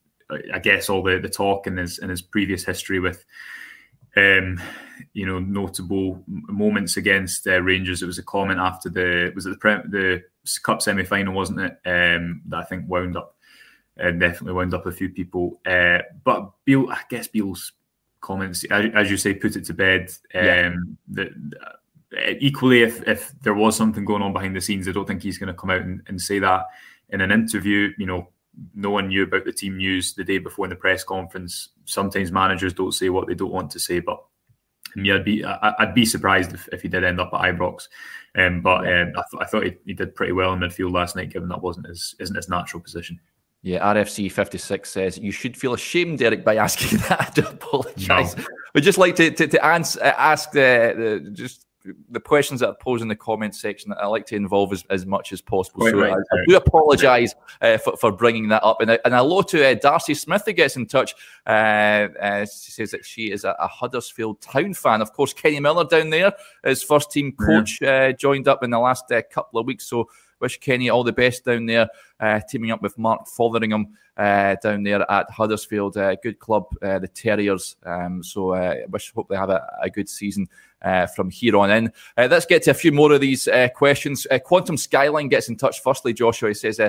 I 0.53 0.59
guess, 0.59 0.89
all 0.89 1.03
the, 1.03 1.19
the 1.19 1.29
talk 1.29 1.67
and 1.67 1.77
his 1.77 1.99
in 1.99 2.09
his 2.09 2.21
previous 2.21 2.63
history 2.63 2.99
with, 2.99 3.25
um, 4.17 4.61
you 5.13 5.25
know, 5.25 5.39
notable 5.39 6.23
moments 6.27 6.97
against 6.97 7.47
uh, 7.47 7.61
Rangers. 7.61 8.01
It 8.01 8.07
was 8.07 8.17
a 8.17 8.23
comment 8.23 8.59
after 8.59 8.89
the 8.89 9.31
was 9.35 9.45
it 9.45 9.51
the 9.51 9.57
pre- 9.57 9.89
the 9.89 10.23
cup 10.63 10.81
semi 10.81 11.03
final, 11.03 11.33
wasn't 11.33 11.59
it? 11.59 11.79
Um, 11.85 12.41
that 12.47 12.57
I 12.57 12.63
think 12.63 12.85
wound 12.87 13.17
up. 13.17 13.35
and 13.97 14.21
uh, 14.21 14.27
definitely 14.27 14.53
wound 14.53 14.73
up 14.73 14.85
a 14.85 14.91
few 14.91 15.09
people. 15.09 15.59
Uh, 15.65 15.99
but 16.23 16.51
Beale, 16.65 16.89
I 16.89 17.01
guess 17.09 17.27
Beale's 17.27 17.73
comments, 18.21 18.63
as 18.65 19.09
you 19.11 19.17
say, 19.17 19.33
put 19.33 19.55
it 19.55 19.65
to 19.65 19.73
bed. 19.73 20.11
Um, 20.33 20.43
yeah. 20.43 20.73
the, 21.07 22.37
equally, 22.39 22.81
if 22.81 23.07
if 23.07 23.33
there 23.41 23.53
was 23.53 23.75
something 23.75 24.05
going 24.05 24.21
on 24.21 24.33
behind 24.33 24.55
the 24.55 24.61
scenes, 24.61 24.87
I 24.87 24.91
don't 24.91 25.07
think 25.07 25.23
he's 25.23 25.37
going 25.37 25.47
to 25.47 25.59
come 25.59 25.69
out 25.69 25.81
and, 25.81 26.01
and, 26.07 26.21
say 26.21 26.39
that 26.39 26.65
in 27.09 27.21
an 27.21 27.31
interview. 27.31 27.91
You 27.97 28.05
know, 28.05 28.29
no 28.73 28.91
one 28.91 29.09
knew 29.09 29.23
about 29.23 29.45
the 29.45 29.53
team 29.53 29.77
news 29.77 30.13
the 30.13 30.23
day 30.23 30.37
before 30.37 30.65
in 30.65 30.69
the 30.69 30.75
press 30.75 31.03
conference. 31.03 31.69
Sometimes 31.87 32.31
managers 32.31 32.73
don't 32.73 32.93
say 32.93 33.09
what 33.09 33.27
they 33.27 33.33
don't 33.33 33.51
want 33.51 33.71
to 33.71 33.79
say, 33.79 33.99
but 33.99 34.23
me, 34.95 35.11
I'd 35.11 35.23
be 35.23 35.43
I'd 35.45 35.93
be 35.93 36.05
surprised 36.05 36.53
if, 36.53 36.67
if 36.71 36.81
he 36.81 36.87
did 36.87 37.03
end 37.03 37.19
up 37.19 37.33
at 37.33 37.41
Ibrox. 37.41 37.87
Um, 38.37 38.61
but 38.61 38.87
um, 38.87 39.13
I, 39.15 39.23
th- 39.29 39.41
I, 39.41 39.45
thought 39.45 39.63
he, 39.63 39.75
he, 39.85 39.93
did 39.93 40.15
pretty 40.15 40.33
well 40.33 40.53
in 40.53 40.59
midfield 40.59 40.91
last 40.93 41.15
night, 41.15 41.31
given 41.31 41.49
that 41.49 41.61
wasn't 41.61 41.87
his 41.87 42.15
isn't 42.19 42.35
his 42.35 42.49
natural 42.49 42.81
position. 42.81 43.19
Yeah, 43.63 43.93
RFC 43.93 44.31
56 44.31 44.89
says 44.89 45.17
you 45.17 45.31
should 45.31 45.57
feel 45.57 45.73
ashamed, 45.73 46.19
Derek, 46.19 46.45
by 46.45 46.55
asking 46.55 46.99
that. 47.09 47.21
I 47.21 47.29
do 47.33 47.47
apologise. 47.47 48.37
No. 48.37 48.43
We'd 48.73 48.83
just 48.83 48.97
like 48.97 49.15
to, 49.15 49.31
to, 49.31 49.47
to 49.47 49.65
answer, 49.65 49.99
uh, 50.01 50.13
ask 50.17 50.51
the, 50.51 51.21
the, 51.23 51.31
just 51.31 51.65
the 52.09 52.19
questions 52.19 52.59
that 52.59 52.69
are 52.69 52.75
posed 52.75 53.01
in 53.01 53.07
the 53.07 53.15
comment 53.15 53.55
section. 53.55 53.93
I 53.99 54.07
like 54.07 54.25
to 54.27 54.35
involve 54.35 54.73
as, 54.73 54.83
as 54.89 55.05
much 55.05 55.31
as 55.31 55.41
possible. 55.41 55.85
so 55.85 55.97
right, 55.97 56.13
I, 56.13 56.15
I, 56.15 56.45
do 56.47 56.55
apologise 56.55 57.35
uh, 57.61 57.77
for, 57.77 57.97
for 57.97 58.11
bringing 58.11 58.47
that 58.49 58.63
up. 58.63 58.81
And, 58.81 58.91
and 58.91 59.13
hello 59.13 59.41
to 59.43 59.71
uh, 59.71 59.73
Darcy 59.75 60.13
Smith 60.13 60.43
who 60.45 60.53
gets 60.53 60.75
in 60.75 60.85
touch. 60.85 61.15
Uh, 61.45 62.09
uh, 62.19 62.45
she 62.45 62.71
says 62.71 62.91
that 62.91 63.05
she 63.05 63.31
is 63.31 63.43
a, 63.43 63.55
a, 63.59 63.67
Huddersfield 63.67 64.41
Town 64.41 64.73
fan. 64.73 65.01
Of 65.01 65.13
course, 65.13 65.33
Kenny 65.33 65.59
Miller 65.59 65.85
down 65.85 66.09
there, 66.09 66.33
his 66.63 66.83
first 66.83 67.11
team 67.11 67.33
coach, 67.33 67.79
yeah. 67.81 67.87
Uh, 67.87 68.11
joined 68.11 68.47
up 68.47 68.63
in 68.63 68.69
the 68.69 68.79
last 68.79 69.11
uh, 69.11 69.21
couple 69.31 69.59
of 69.59 69.65
weeks. 69.65 69.85
So 69.87 70.09
wish 70.39 70.59
Kenny 70.59 70.89
all 70.89 71.03
the 71.03 71.13
best 71.13 71.45
down 71.45 71.65
there, 71.65 71.87
uh, 72.19 72.39
teaming 72.49 72.71
up 72.71 72.81
with 72.81 72.97
Mark 72.97 73.27
Fotheringham 73.27 73.87
uh, 74.17 74.55
down 74.61 74.83
there 74.83 75.09
at 75.11 75.29
Huddersfield. 75.29 75.97
Uh, 75.97 76.15
good 76.15 76.39
club, 76.39 76.65
uh, 76.81 76.99
the 76.99 77.07
Terriers. 77.07 77.75
Um, 77.85 78.23
so 78.23 78.53
uh, 78.53 78.75
wish 78.89 79.11
hope 79.13 79.29
they 79.29 79.35
have 79.35 79.49
a, 79.49 79.65
a 79.81 79.89
good 79.89 80.09
season. 80.09 80.47
Uh, 80.79 81.07
from 81.07 81.31
here 81.31 81.57
on 81.57 81.71
in. 81.71 81.91
Let's 82.15 82.45
get 82.45 82.61
to 82.61 82.69
a 82.69 82.73
few 82.75 82.91
more 82.91 83.11
of 83.11 83.19
these 83.19 83.49
questions. 83.73 84.27
Quantum 84.45 84.77
Skyline 84.77 85.27
gets 85.27 85.49
in 85.49 85.55
touch. 85.55 85.81
Firstly, 85.81 86.13
Joshua 86.13 86.49
he 86.49 86.53
says, 86.53 86.79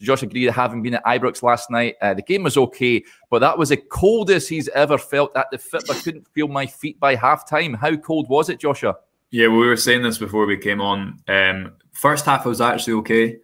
Josh 0.00 0.22
agreed 0.22 0.50
having 0.50 0.82
been 0.82 0.94
at 0.94 1.04
Ibrox 1.04 1.42
last 1.42 1.70
night. 1.70 1.94
Uh, 2.02 2.14
the 2.14 2.22
game 2.22 2.42
was 2.42 2.56
okay, 2.56 3.04
but 3.30 3.38
that 3.38 3.56
was 3.56 3.70
the 3.70 3.76
coldest 3.76 4.48
he's 4.48 4.68
ever 4.70 4.98
felt 4.98 5.34
at 5.36 5.46
the 5.50 5.58
fit. 5.58 5.88
I 5.88 5.94
couldn't 5.94 6.26
feel 6.28 6.48
my 6.48 6.66
feet 6.66 7.00
by 7.00 7.14
half 7.14 7.48
time. 7.48 7.74
How 7.74 7.96
cold 7.96 8.28
was 8.28 8.48
it, 8.48 8.60
Joshua? 8.60 8.96
Yeah, 9.30 9.48
we 9.48 9.66
were 9.66 9.76
saying 9.76 10.02
this 10.02 10.18
before 10.18 10.46
we 10.46 10.56
came 10.56 10.80
on. 10.80 11.20
Um, 11.26 11.76
first 11.92 12.26
half, 12.26 12.46
I 12.46 12.48
was 12.48 12.60
actually 12.60 12.94
okay, 12.94 13.38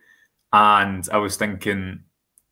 and 0.52 1.06
I 1.12 1.18
was 1.18 1.36
thinking, 1.36 2.04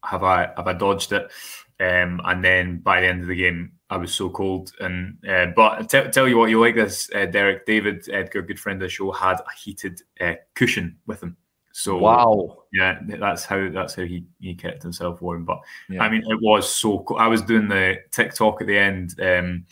have 0.05 0.25
I 0.25 0.51
have 0.57 0.67
I 0.67 0.73
dodged 0.73 1.13
it? 1.13 1.31
Um, 1.79 2.21
and 2.25 2.45
then 2.45 2.79
by 2.79 3.01
the 3.01 3.07
end 3.07 3.23
of 3.23 3.29
the 3.29 3.37
game, 3.37 3.73
I 3.89 3.97
was 3.97 4.13
so 4.13 4.31
cold. 4.31 4.73
And 4.81 5.19
uh, 5.29 5.47
but 5.57 5.89
t- 5.89 6.11
tell 6.11 6.29
you 6.29 6.37
what, 6.37 6.51
you 6.51 6.61
like 6.61 6.75
this, 6.75 7.09
uh, 7.15 7.27
Derek 7.27 7.67
David 7.67 8.07
Edgar, 8.11 8.43
good 8.43 8.61
friend 8.61 8.83
of 8.83 8.87
the 8.87 8.91
show, 8.91 9.13
had 9.13 9.41
a 9.41 9.59
heated 9.63 10.01
uh, 10.21 10.35
cushion 10.55 10.99
with 11.07 11.23
him. 11.23 11.37
So 11.73 11.99
wow, 11.99 12.65
yeah, 12.73 12.99
that's 13.07 13.45
how 13.45 13.71
that's 13.71 13.95
how 13.95 14.03
he, 14.03 14.25
he 14.41 14.55
kept 14.55 14.83
himself 14.83 15.23
warm. 15.23 15.45
But 15.45 15.61
yeah. 15.89 16.03
I 16.03 16.11
mean, 16.11 16.23
it 16.27 16.39
was 16.43 16.73
so. 16.75 17.01
cool. 17.01 17.17
I 17.17 17.29
was 17.29 17.43
doing 17.43 17.69
the 17.69 17.99
TikTok 18.11 18.61
at 18.61 18.67
the 18.67 18.77
end. 18.77 19.15
Um, 19.21 19.67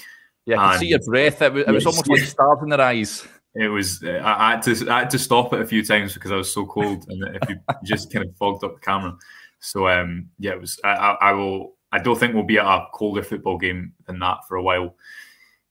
yeah, 0.46 0.60
I 0.60 0.72
could 0.72 0.80
see 0.80 0.88
your 0.88 1.00
breath. 1.00 1.42
It 1.42 1.52
was, 1.52 1.64
it 1.66 1.72
was 1.72 1.86
almost 1.86 2.08
like 2.08 2.20
stars 2.20 2.60
in 2.62 2.68
their 2.68 2.80
eyes 2.80 3.26
it 3.58 3.68
was 3.68 4.02
uh, 4.02 4.20
I, 4.24 4.52
had 4.52 4.62
to 4.62 4.90
I 4.90 5.00
had 5.00 5.10
to 5.10 5.18
stop 5.18 5.52
it 5.52 5.60
a 5.60 5.66
few 5.66 5.84
times 5.84 6.14
because 6.14 6.30
I 6.30 6.36
was 6.36 6.52
so 6.52 6.64
cold 6.64 7.04
and 7.08 7.36
if 7.36 7.48
you 7.48 7.56
just 7.84 8.12
kind 8.12 8.24
of 8.24 8.36
fogged 8.36 8.64
up 8.64 8.74
the 8.74 8.80
camera. 8.80 9.16
So 9.60 9.88
um, 9.88 10.28
yeah, 10.38 10.52
it 10.52 10.60
was. 10.60 10.80
I, 10.84 11.16
I, 11.20 11.32
will. 11.32 11.74
I 11.90 11.98
don't 11.98 12.18
think 12.18 12.34
we'll 12.34 12.44
be 12.44 12.58
at 12.58 12.66
a 12.66 12.86
colder 12.94 13.22
football 13.22 13.58
game 13.58 13.92
than 14.06 14.20
that 14.20 14.38
for 14.46 14.56
a 14.56 14.62
while. 14.62 14.94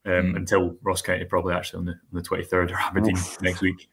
Um, 0.06 0.34
mm. 0.34 0.36
Until 0.36 0.78
Ross 0.84 1.02
County 1.02 1.26
probably 1.26 1.54
actually 1.54 1.80
on 1.80 1.86
the 1.86 1.91
on 1.91 2.13
the 2.13 2.21
twenty 2.21 2.43
third 2.43 2.71
or 2.71 2.76
Aberdeen 2.76 3.17
Oof. 3.17 3.41
next 3.41 3.62
week. 3.62 3.89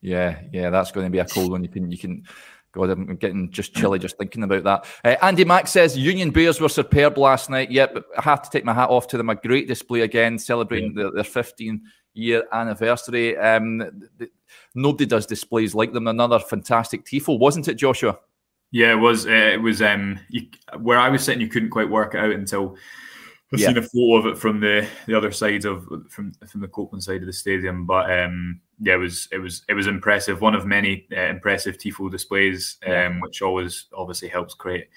Yeah, 0.00 0.40
yeah, 0.52 0.70
that's 0.70 0.92
going 0.92 1.06
to 1.06 1.10
be 1.10 1.18
a 1.18 1.24
cold 1.24 1.50
one. 1.50 1.62
You 1.62 1.70
can 1.70 1.90
you 1.90 1.98
can 1.98 2.24
God, 2.72 2.90
I'm 2.90 3.16
getting 3.16 3.50
just 3.50 3.74
chilly 3.74 3.98
just 3.98 4.18
thinking 4.18 4.42
about 4.42 4.64
that. 4.64 4.86
Uh, 5.04 5.24
Andy 5.24 5.44
Mack 5.44 5.66
says 5.66 5.96
Union 5.96 6.30
Bears 6.30 6.60
were 6.60 6.68
superb 6.68 7.16
last 7.16 7.48
night. 7.48 7.70
Yep, 7.70 8.04
I 8.16 8.22
have 8.22 8.42
to 8.42 8.50
take 8.50 8.64
my 8.64 8.74
hat 8.74 8.90
off 8.90 9.08
to 9.08 9.16
them. 9.16 9.30
A 9.30 9.34
great 9.34 9.66
display 9.66 10.02
again, 10.02 10.38
celebrating 10.38 10.94
yeah. 10.96 11.08
their, 11.14 11.24
15 11.24 11.82
year 12.18 12.44
anniversary. 12.52 13.36
Um, 13.36 13.78
the, 14.18 14.30
nobody 14.74 15.06
does 15.06 15.26
displays 15.26 15.74
like 15.74 15.92
them. 15.92 16.08
Another 16.08 16.38
fantastic 16.38 17.04
tifo, 17.04 17.38
wasn't 17.38 17.68
it, 17.68 17.74
Joshua? 17.74 18.18
Yeah, 18.70 18.92
it 18.92 18.96
was. 18.96 19.26
Uh, 19.26 19.30
it 19.30 19.62
was 19.62 19.80
um, 19.80 20.18
you, 20.28 20.46
where 20.78 20.98
I 20.98 21.08
was 21.08 21.24
sitting. 21.24 21.40
You 21.40 21.48
couldn't 21.48 21.70
quite 21.70 21.88
work 21.88 22.14
it 22.14 22.20
out 22.20 22.32
until 22.32 22.76
I've 23.52 23.60
yeah. 23.60 23.68
seen 23.68 23.78
a 23.78 23.82
photo 23.82 24.16
of 24.16 24.26
it 24.26 24.38
from 24.38 24.60
the 24.60 24.86
the 25.06 25.14
other 25.14 25.32
side 25.32 25.64
of 25.64 25.88
from 26.10 26.32
from 26.46 26.60
the 26.60 26.68
Copland 26.68 27.02
side 27.02 27.22
of 27.22 27.26
the 27.26 27.32
stadium. 27.32 27.86
But 27.86 28.10
um, 28.10 28.60
yeah, 28.80 28.94
it 28.94 28.98
was 28.98 29.26
it 29.32 29.38
was 29.38 29.62
it 29.68 29.74
was 29.74 29.86
impressive. 29.86 30.42
One 30.42 30.54
of 30.54 30.66
many 30.66 31.06
uh, 31.16 31.20
impressive 31.22 31.78
tifo 31.78 32.10
displays, 32.10 32.76
um, 32.86 33.20
which 33.20 33.40
always 33.40 33.86
obviously 33.94 34.28
helps 34.28 34.52
create 34.52 34.88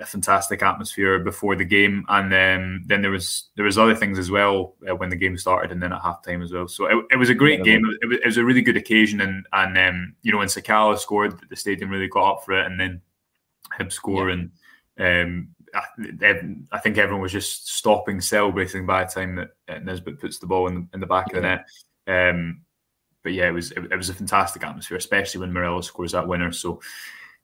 a 0.00 0.06
fantastic 0.06 0.62
atmosphere 0.62 1.18
before 1.18 1.56
the 1.56 1.64
game. 1.64 2.04
And 2.08 2.30
then 2.32 2.84
then 2.86 3.02
there 3.02 3.10
was 3.10 3.50
there 3.56 3.64
was 3.64 3.78
other 3.78 3.94
things 3.94 4.18
as 4.18 4.30
well 4.30 4.74
uh, 4.88 4.96
when 4.96 5.10
the 5.10 5.16
game 5.16 5.36
started, 5.36 5.72
and 5.72 5.82
then 5.82 5.92
at 5.92 6.02
halftime 6.02 6.42
as 6.42 6.52
well. 6.52 6.68
So 6.68 6.86
it, 6.86 7.04
it 7.12 7.16
was 7.16 7.30
a 7.30 7.34
great 7.34 7.60
yeah, 7.60 7.76
game. 7.76 7.82
It 8.00 8.06
was, 8.06 8.18
it 8.18 8.26
was, 8.26 8.36
a 8.36 8.44
really 8.44 8.62
good 8.62 8.76
occasion, 8.76 9.20
and 9.20 9.46
and 9.52 9.78
um, 9.78 10.14
you 10.22 10.32
know 10.32 10.38
when 10.38 10.48
Sakala 10.48 10.98
scored, 10.98 11.34
the 11.48 11.56
stadium 11.56 11.90
really 11.90 12.08
got 12.08 12.32
up 12.32 12.44
for 12.44 12.52
it, 12.52 12.66
and 12.66 12.78
then 12.78 13.00
him 13.78 13.90
score 13.90 14.30
and. 14.30 14.50
Um, 14.98 15.48
I, 15.74 16.78
think 16.80 16.98
everyone 16.98 17.22
was 17.22 17.32
just 17.32 17.66
stopping 17.66 18.20
celebrating 18.20 18.84
by 18.84 19.04
the 19.04 19.10
time 19.10 19.36
that 19.36 19.82
Nisbet 19.82 20.20
puts 20.20 20.38
the 20.38 20.46
ball 20.46 20.68
in 20.68 20.74
the, 20.74 20.88
in 20.92 21.00
the 21.00 21.06
back 21.06 21.28
of 21.28 21.32
the 21.32 21.40
net. 21.40 21.66
Um, 22.06 22.60
but 23.22 23.32
yeah, 23.32 23.48
it 23.48 23.52
was 23.52 23.70
it, 23.72 23.90
it, 23.90 23.96
was 23.96 24.10
a 24.10 24.14
fantastic 24.14 24.64
atmosphere, 24.64 24.98
especially 24.98 25.40
when 25.40 25.52
Morelos 25.52 25.86
scores 25.86 26.12
that 26.12 26.28
winner. 26.28 26.52
So 26.52 26.80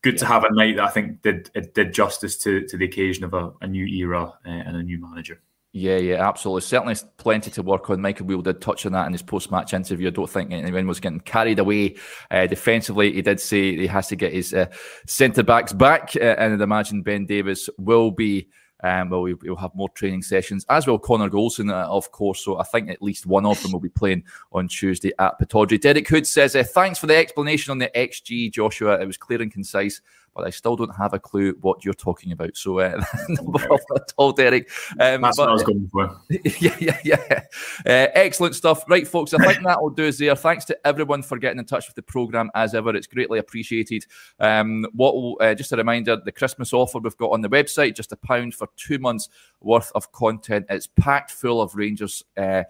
good 0.03 0.15
yeah. 0.15 0.21
to 0.21 0.27
have 0.27 0.45
a 0.45 0.55
night 0.55 0.77
that 0.77 0.85
I 0.85 0.91
think 0.91 1.23
did 1.23 1.51
it 1.55 1.75
did 1.75 1.93
justice 1.93 2.37
to 2.39 2.67
to 2.67 2.77
the 2.77 2.85
occasion 2.85 3.25
of 3.25 3.35
a, 3.35 3.53
a 3.61 3.67
new 3.67 3.87
era 3.87 4.25
uh, 4.25 4.49
and 4.49 4.77
a 4.77 4.83
new 4.83 4.99
manager. 5.01 5.41
Yeah, 5.73 5.99
yeah, 5.99 6.27
absolutely. 6.27 6.63
Certainly 6.63 6.97
plenty 7.19 7.51
to 7.51 7.63
work 7.63 7.91
on. 7.91 8.01
Michael 8.01 8.25
Beale 8.25 8.41
did 8.41 8.61
touch 8.61 8.87
on 8.87 8.93
that 8.93 9.07
in 9.07 9.13
his 9.13 9.23
post 9.23 9.51
match 9.51 9.75
interview. 9.75 10.09
I 10.09 10.11
don't 10.11 10.29
think 10.29 10.51
anyone 10.51 10.87
was 10.87 10.99
getting 10.99 11.21
carried 11.21 11.59
away 11.59 11.97
uh, 12.31 12.47
defensively. 12.47 13.13
He 13.13 13.21
did 13.21 13.39
say 13.39 13.77
he 13.77 13.87
has 13.87 14.09
to 14.09 14.17
get 14.17 14.33
his 14.33 14.55
uh, 14.55 14.67
centre 15.07 15.43
backs 15.43 15.75
back, 15.75 16.13
uh, 16.17 16.37
and 16.39 16.55
I'd 16.55 16.61
imagine 16.63 17.03
Ben 17.03 17.27
Davies 17.27 17.69
will 17.79 18.11
be. 18.11 18.49
Um, 18.83 19.11
well, 19.11 19.23
we'll 19.23 19.57
have 19.57 19.75
more 19.75 19.89
training 19.91 20.23
sessions, 20.23 20.65
as 20.69 20.87
will 20.87 20.99
Connor 20.99 21.29
Goldson, 21.29 21.71
uh, 21.71 21.89
of 21.89 22.13
course. 22.13 22.45
So 22.45 22.59
I 22.59 22.65
think 22.65 22.89
at 22.89 23.03
least 23.03 23.27
one 23.27 23.45
of 23.45 23.61
them 23.63 23.73
will 23.73 23.81
be 23.81 23.89
playing 23.89 24.25
on 24.53 24.69
Tuesday 24.69 25.13
at 25.19 25.39
Pittodrie. 25.41 25.81
Derek 25.81 26.09
Hood 26.09 26.27
says, 26.27 26.55
uh, 26.55 26.63
Thanks 26.63 26.99
for 26.99 27.07
the 27.07 27.17
explanation 27.17 27.73
on 27.73 27.79
the 27.79 27.91
XG, 27.95 28.53
Joshua. 28.53 29.01
It 29.01 29.07
was 29.07 29.17
clear 29.17 29.43
and 29.43 29.53
concise 29.53 30.01
but 30.39 30.47
I 30.47 30.51
still 30.51 30.77
don't 30.77 30.95
have 30.95 31.15
a 31.15 31.19
clue 31.19 31.57
what 31.63 31.85
you're 31.85 31.93
talking 31.93 32.31
about. 32.31 32.57
So, 32.57 32.79
uh, 32.79 33.03
no 33.29 33.43
problem 33.43 33.81
at 33.97 34.13
all, 34.17 34.31
Derek. 34.31 34.71
Um, 35.01 35.23
That's 35.23 35.37
but, 35.37 35.43
what 35.43 35.49
I 35.49 35.53
was 35.53 35.63
going 35.65 35.89
for. 35.89 36.17
Yeah, 36.61 36.77
yeah, 36.79 36.99
yeah. 37.05 37.43
Uh, 37.85 38.07
excellent 38.15 38.55
stuff. 38.55 38.85
Right, 38.89 39.07
folks, 39.07 39.35
I 39.35 39.45
think 39.45 39.65
that 39.65 39.83
will 39.83 39.91
do 39.91 40.07
us 40.07 40.19
there. 40.19 40.37
Thanks 40.37 40.65
to 40.67 40.87
everyone 40.87 41.25
for 41.25 41.39
getting 41.39 41.59
in 41.59 41.65
touch 41.65 41.89
with 41.89 41.97
the 41.97 42.03
programme 42.03 42.53
as 42.55 42.73
ever. 42.73 42.95
It's 42.95 43.09
greatly 43.09 43.41
appreciated. 43.41 44.07
Um, 44.39 44.87
what 44.93 45.15
will, 45.15 45.39
uh, 45.41 45.55
just 45.55 45.73
a 45.73 45.77
reminder 45.77 46.17
the 46.25 46.31
Christmas 46.31 46.73
offer 46.73 47.01
we've 47.01 47.17
got 47.17 47.33
on 47.33 47.41
the 47.41 47.51
website, 47.51 47.97
just 47.97 48.13
a 48.13 48.17
pound 48.17 48.55
for 48.55 48.69
two 48.77 49.01
months 49.01 49.29
worth 49.61 49.91
of 49.97 50.13
content. 50.13 50.67
It's 50.71 50.87
packed 50.87 51.33
full 51.33 51.61
of 51.61 51.75
Rangers. 51.75 52.23
Uh, 52.37 52.63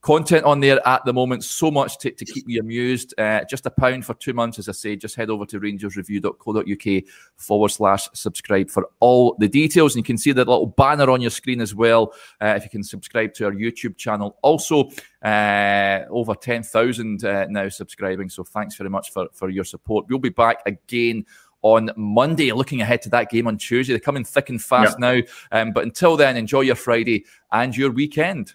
content 0.00 0.44
on 0.44 0.60
there 0.60 0.86
at 0.86 1.04
the 1.04 1.12
moment. 1.12 1.42
So 1.42 1.70
much 1.70 1.98
to, 1.98 2.10
to 2.10 2.24
keep 2.24 2.44
you 2.46 2.60
amused. 2.60 3.12
Uh, 3.18 3.42
just 3.48 3.66
a 3.66 3.70
pound 3.70 4.04
for 4.04 4.14
two 4.14 4.32
months, 4.32 4.58
as 4.58 4.68
I 4.68 4.72
say. 4.72 4.96
Just 4.96 5.16
head 5.16 5.30
over 5.30 5.44
to 5.46 5.58
rangersreview.co.uk 5.58 7.04
forward 7.36 7.68
slash 7.70 8.08
subscribe 8.12 8.70
for 8.70 8.88
all 9.00 9.36
the 9.38 9.48
details. 9.48 9.94
And 9.94 10.00
you 10.00 10.06
can 10.06 10.18
see 10.18 10.32
that 10.32 10.48
little 10.48 10.66
banner 10.66 11.10
on 11.10 11.20
your 11.20 11.30
screen 11.30 11.60
as 11.60 11.74
well. 11.74 12.14
Uh, 12.40 12.54
if 12.56 12.62
you 12.62 12.70
can 12.70 12.84
subscribe 12.84 13.34
to 13.34 13.46
our 13.46 13.52
YouTube 13.52 13.96
channel. 13.96 14.36
Also, 14.42 14.90
uh, 15.22 16.04
over 16.10 16.34
10,000 16.34 17.24
uh, 17.24 17.46
now 17.48 17.68
subscribing. 17.68 18.28
So 18.28 18.44
thanks 18.44 18.76
very 18.76 18.90
much 18.90 19.10
for, 19.10 19.26
for 19.32 19.50
your 19.50 19.64
support. 19.64 20.06
We'll 20.08 20.18
be 20.18 20.28
back 20.28 20.62
again 20.66 21.26
on 21.62 21.90
Monday. 21.96 22.52
Looking 22.52 22.80
ahead 22.80 23.02
to 23.02 23.08
that 23.10 23.30
game 23.30 23.48
on 23.48 23.58
Tuesday. 23.58 23.92
They're 23.92 24.00
coming 24.00 24.24
thick 24.24 24.50
and 24.50 24.62
fast 24.62 25.00
now. 25.00 25.20
Um, 25.50 25.72
but 25.72 25.82
until 25.82 26.16
then, 26.16 26.36
enjoy 26.36 26.60
your 26.60 26.76
Friday 26.76 27.24
and 27.50 27.76
your 27.76 27.90
weekend. 27.90 28.54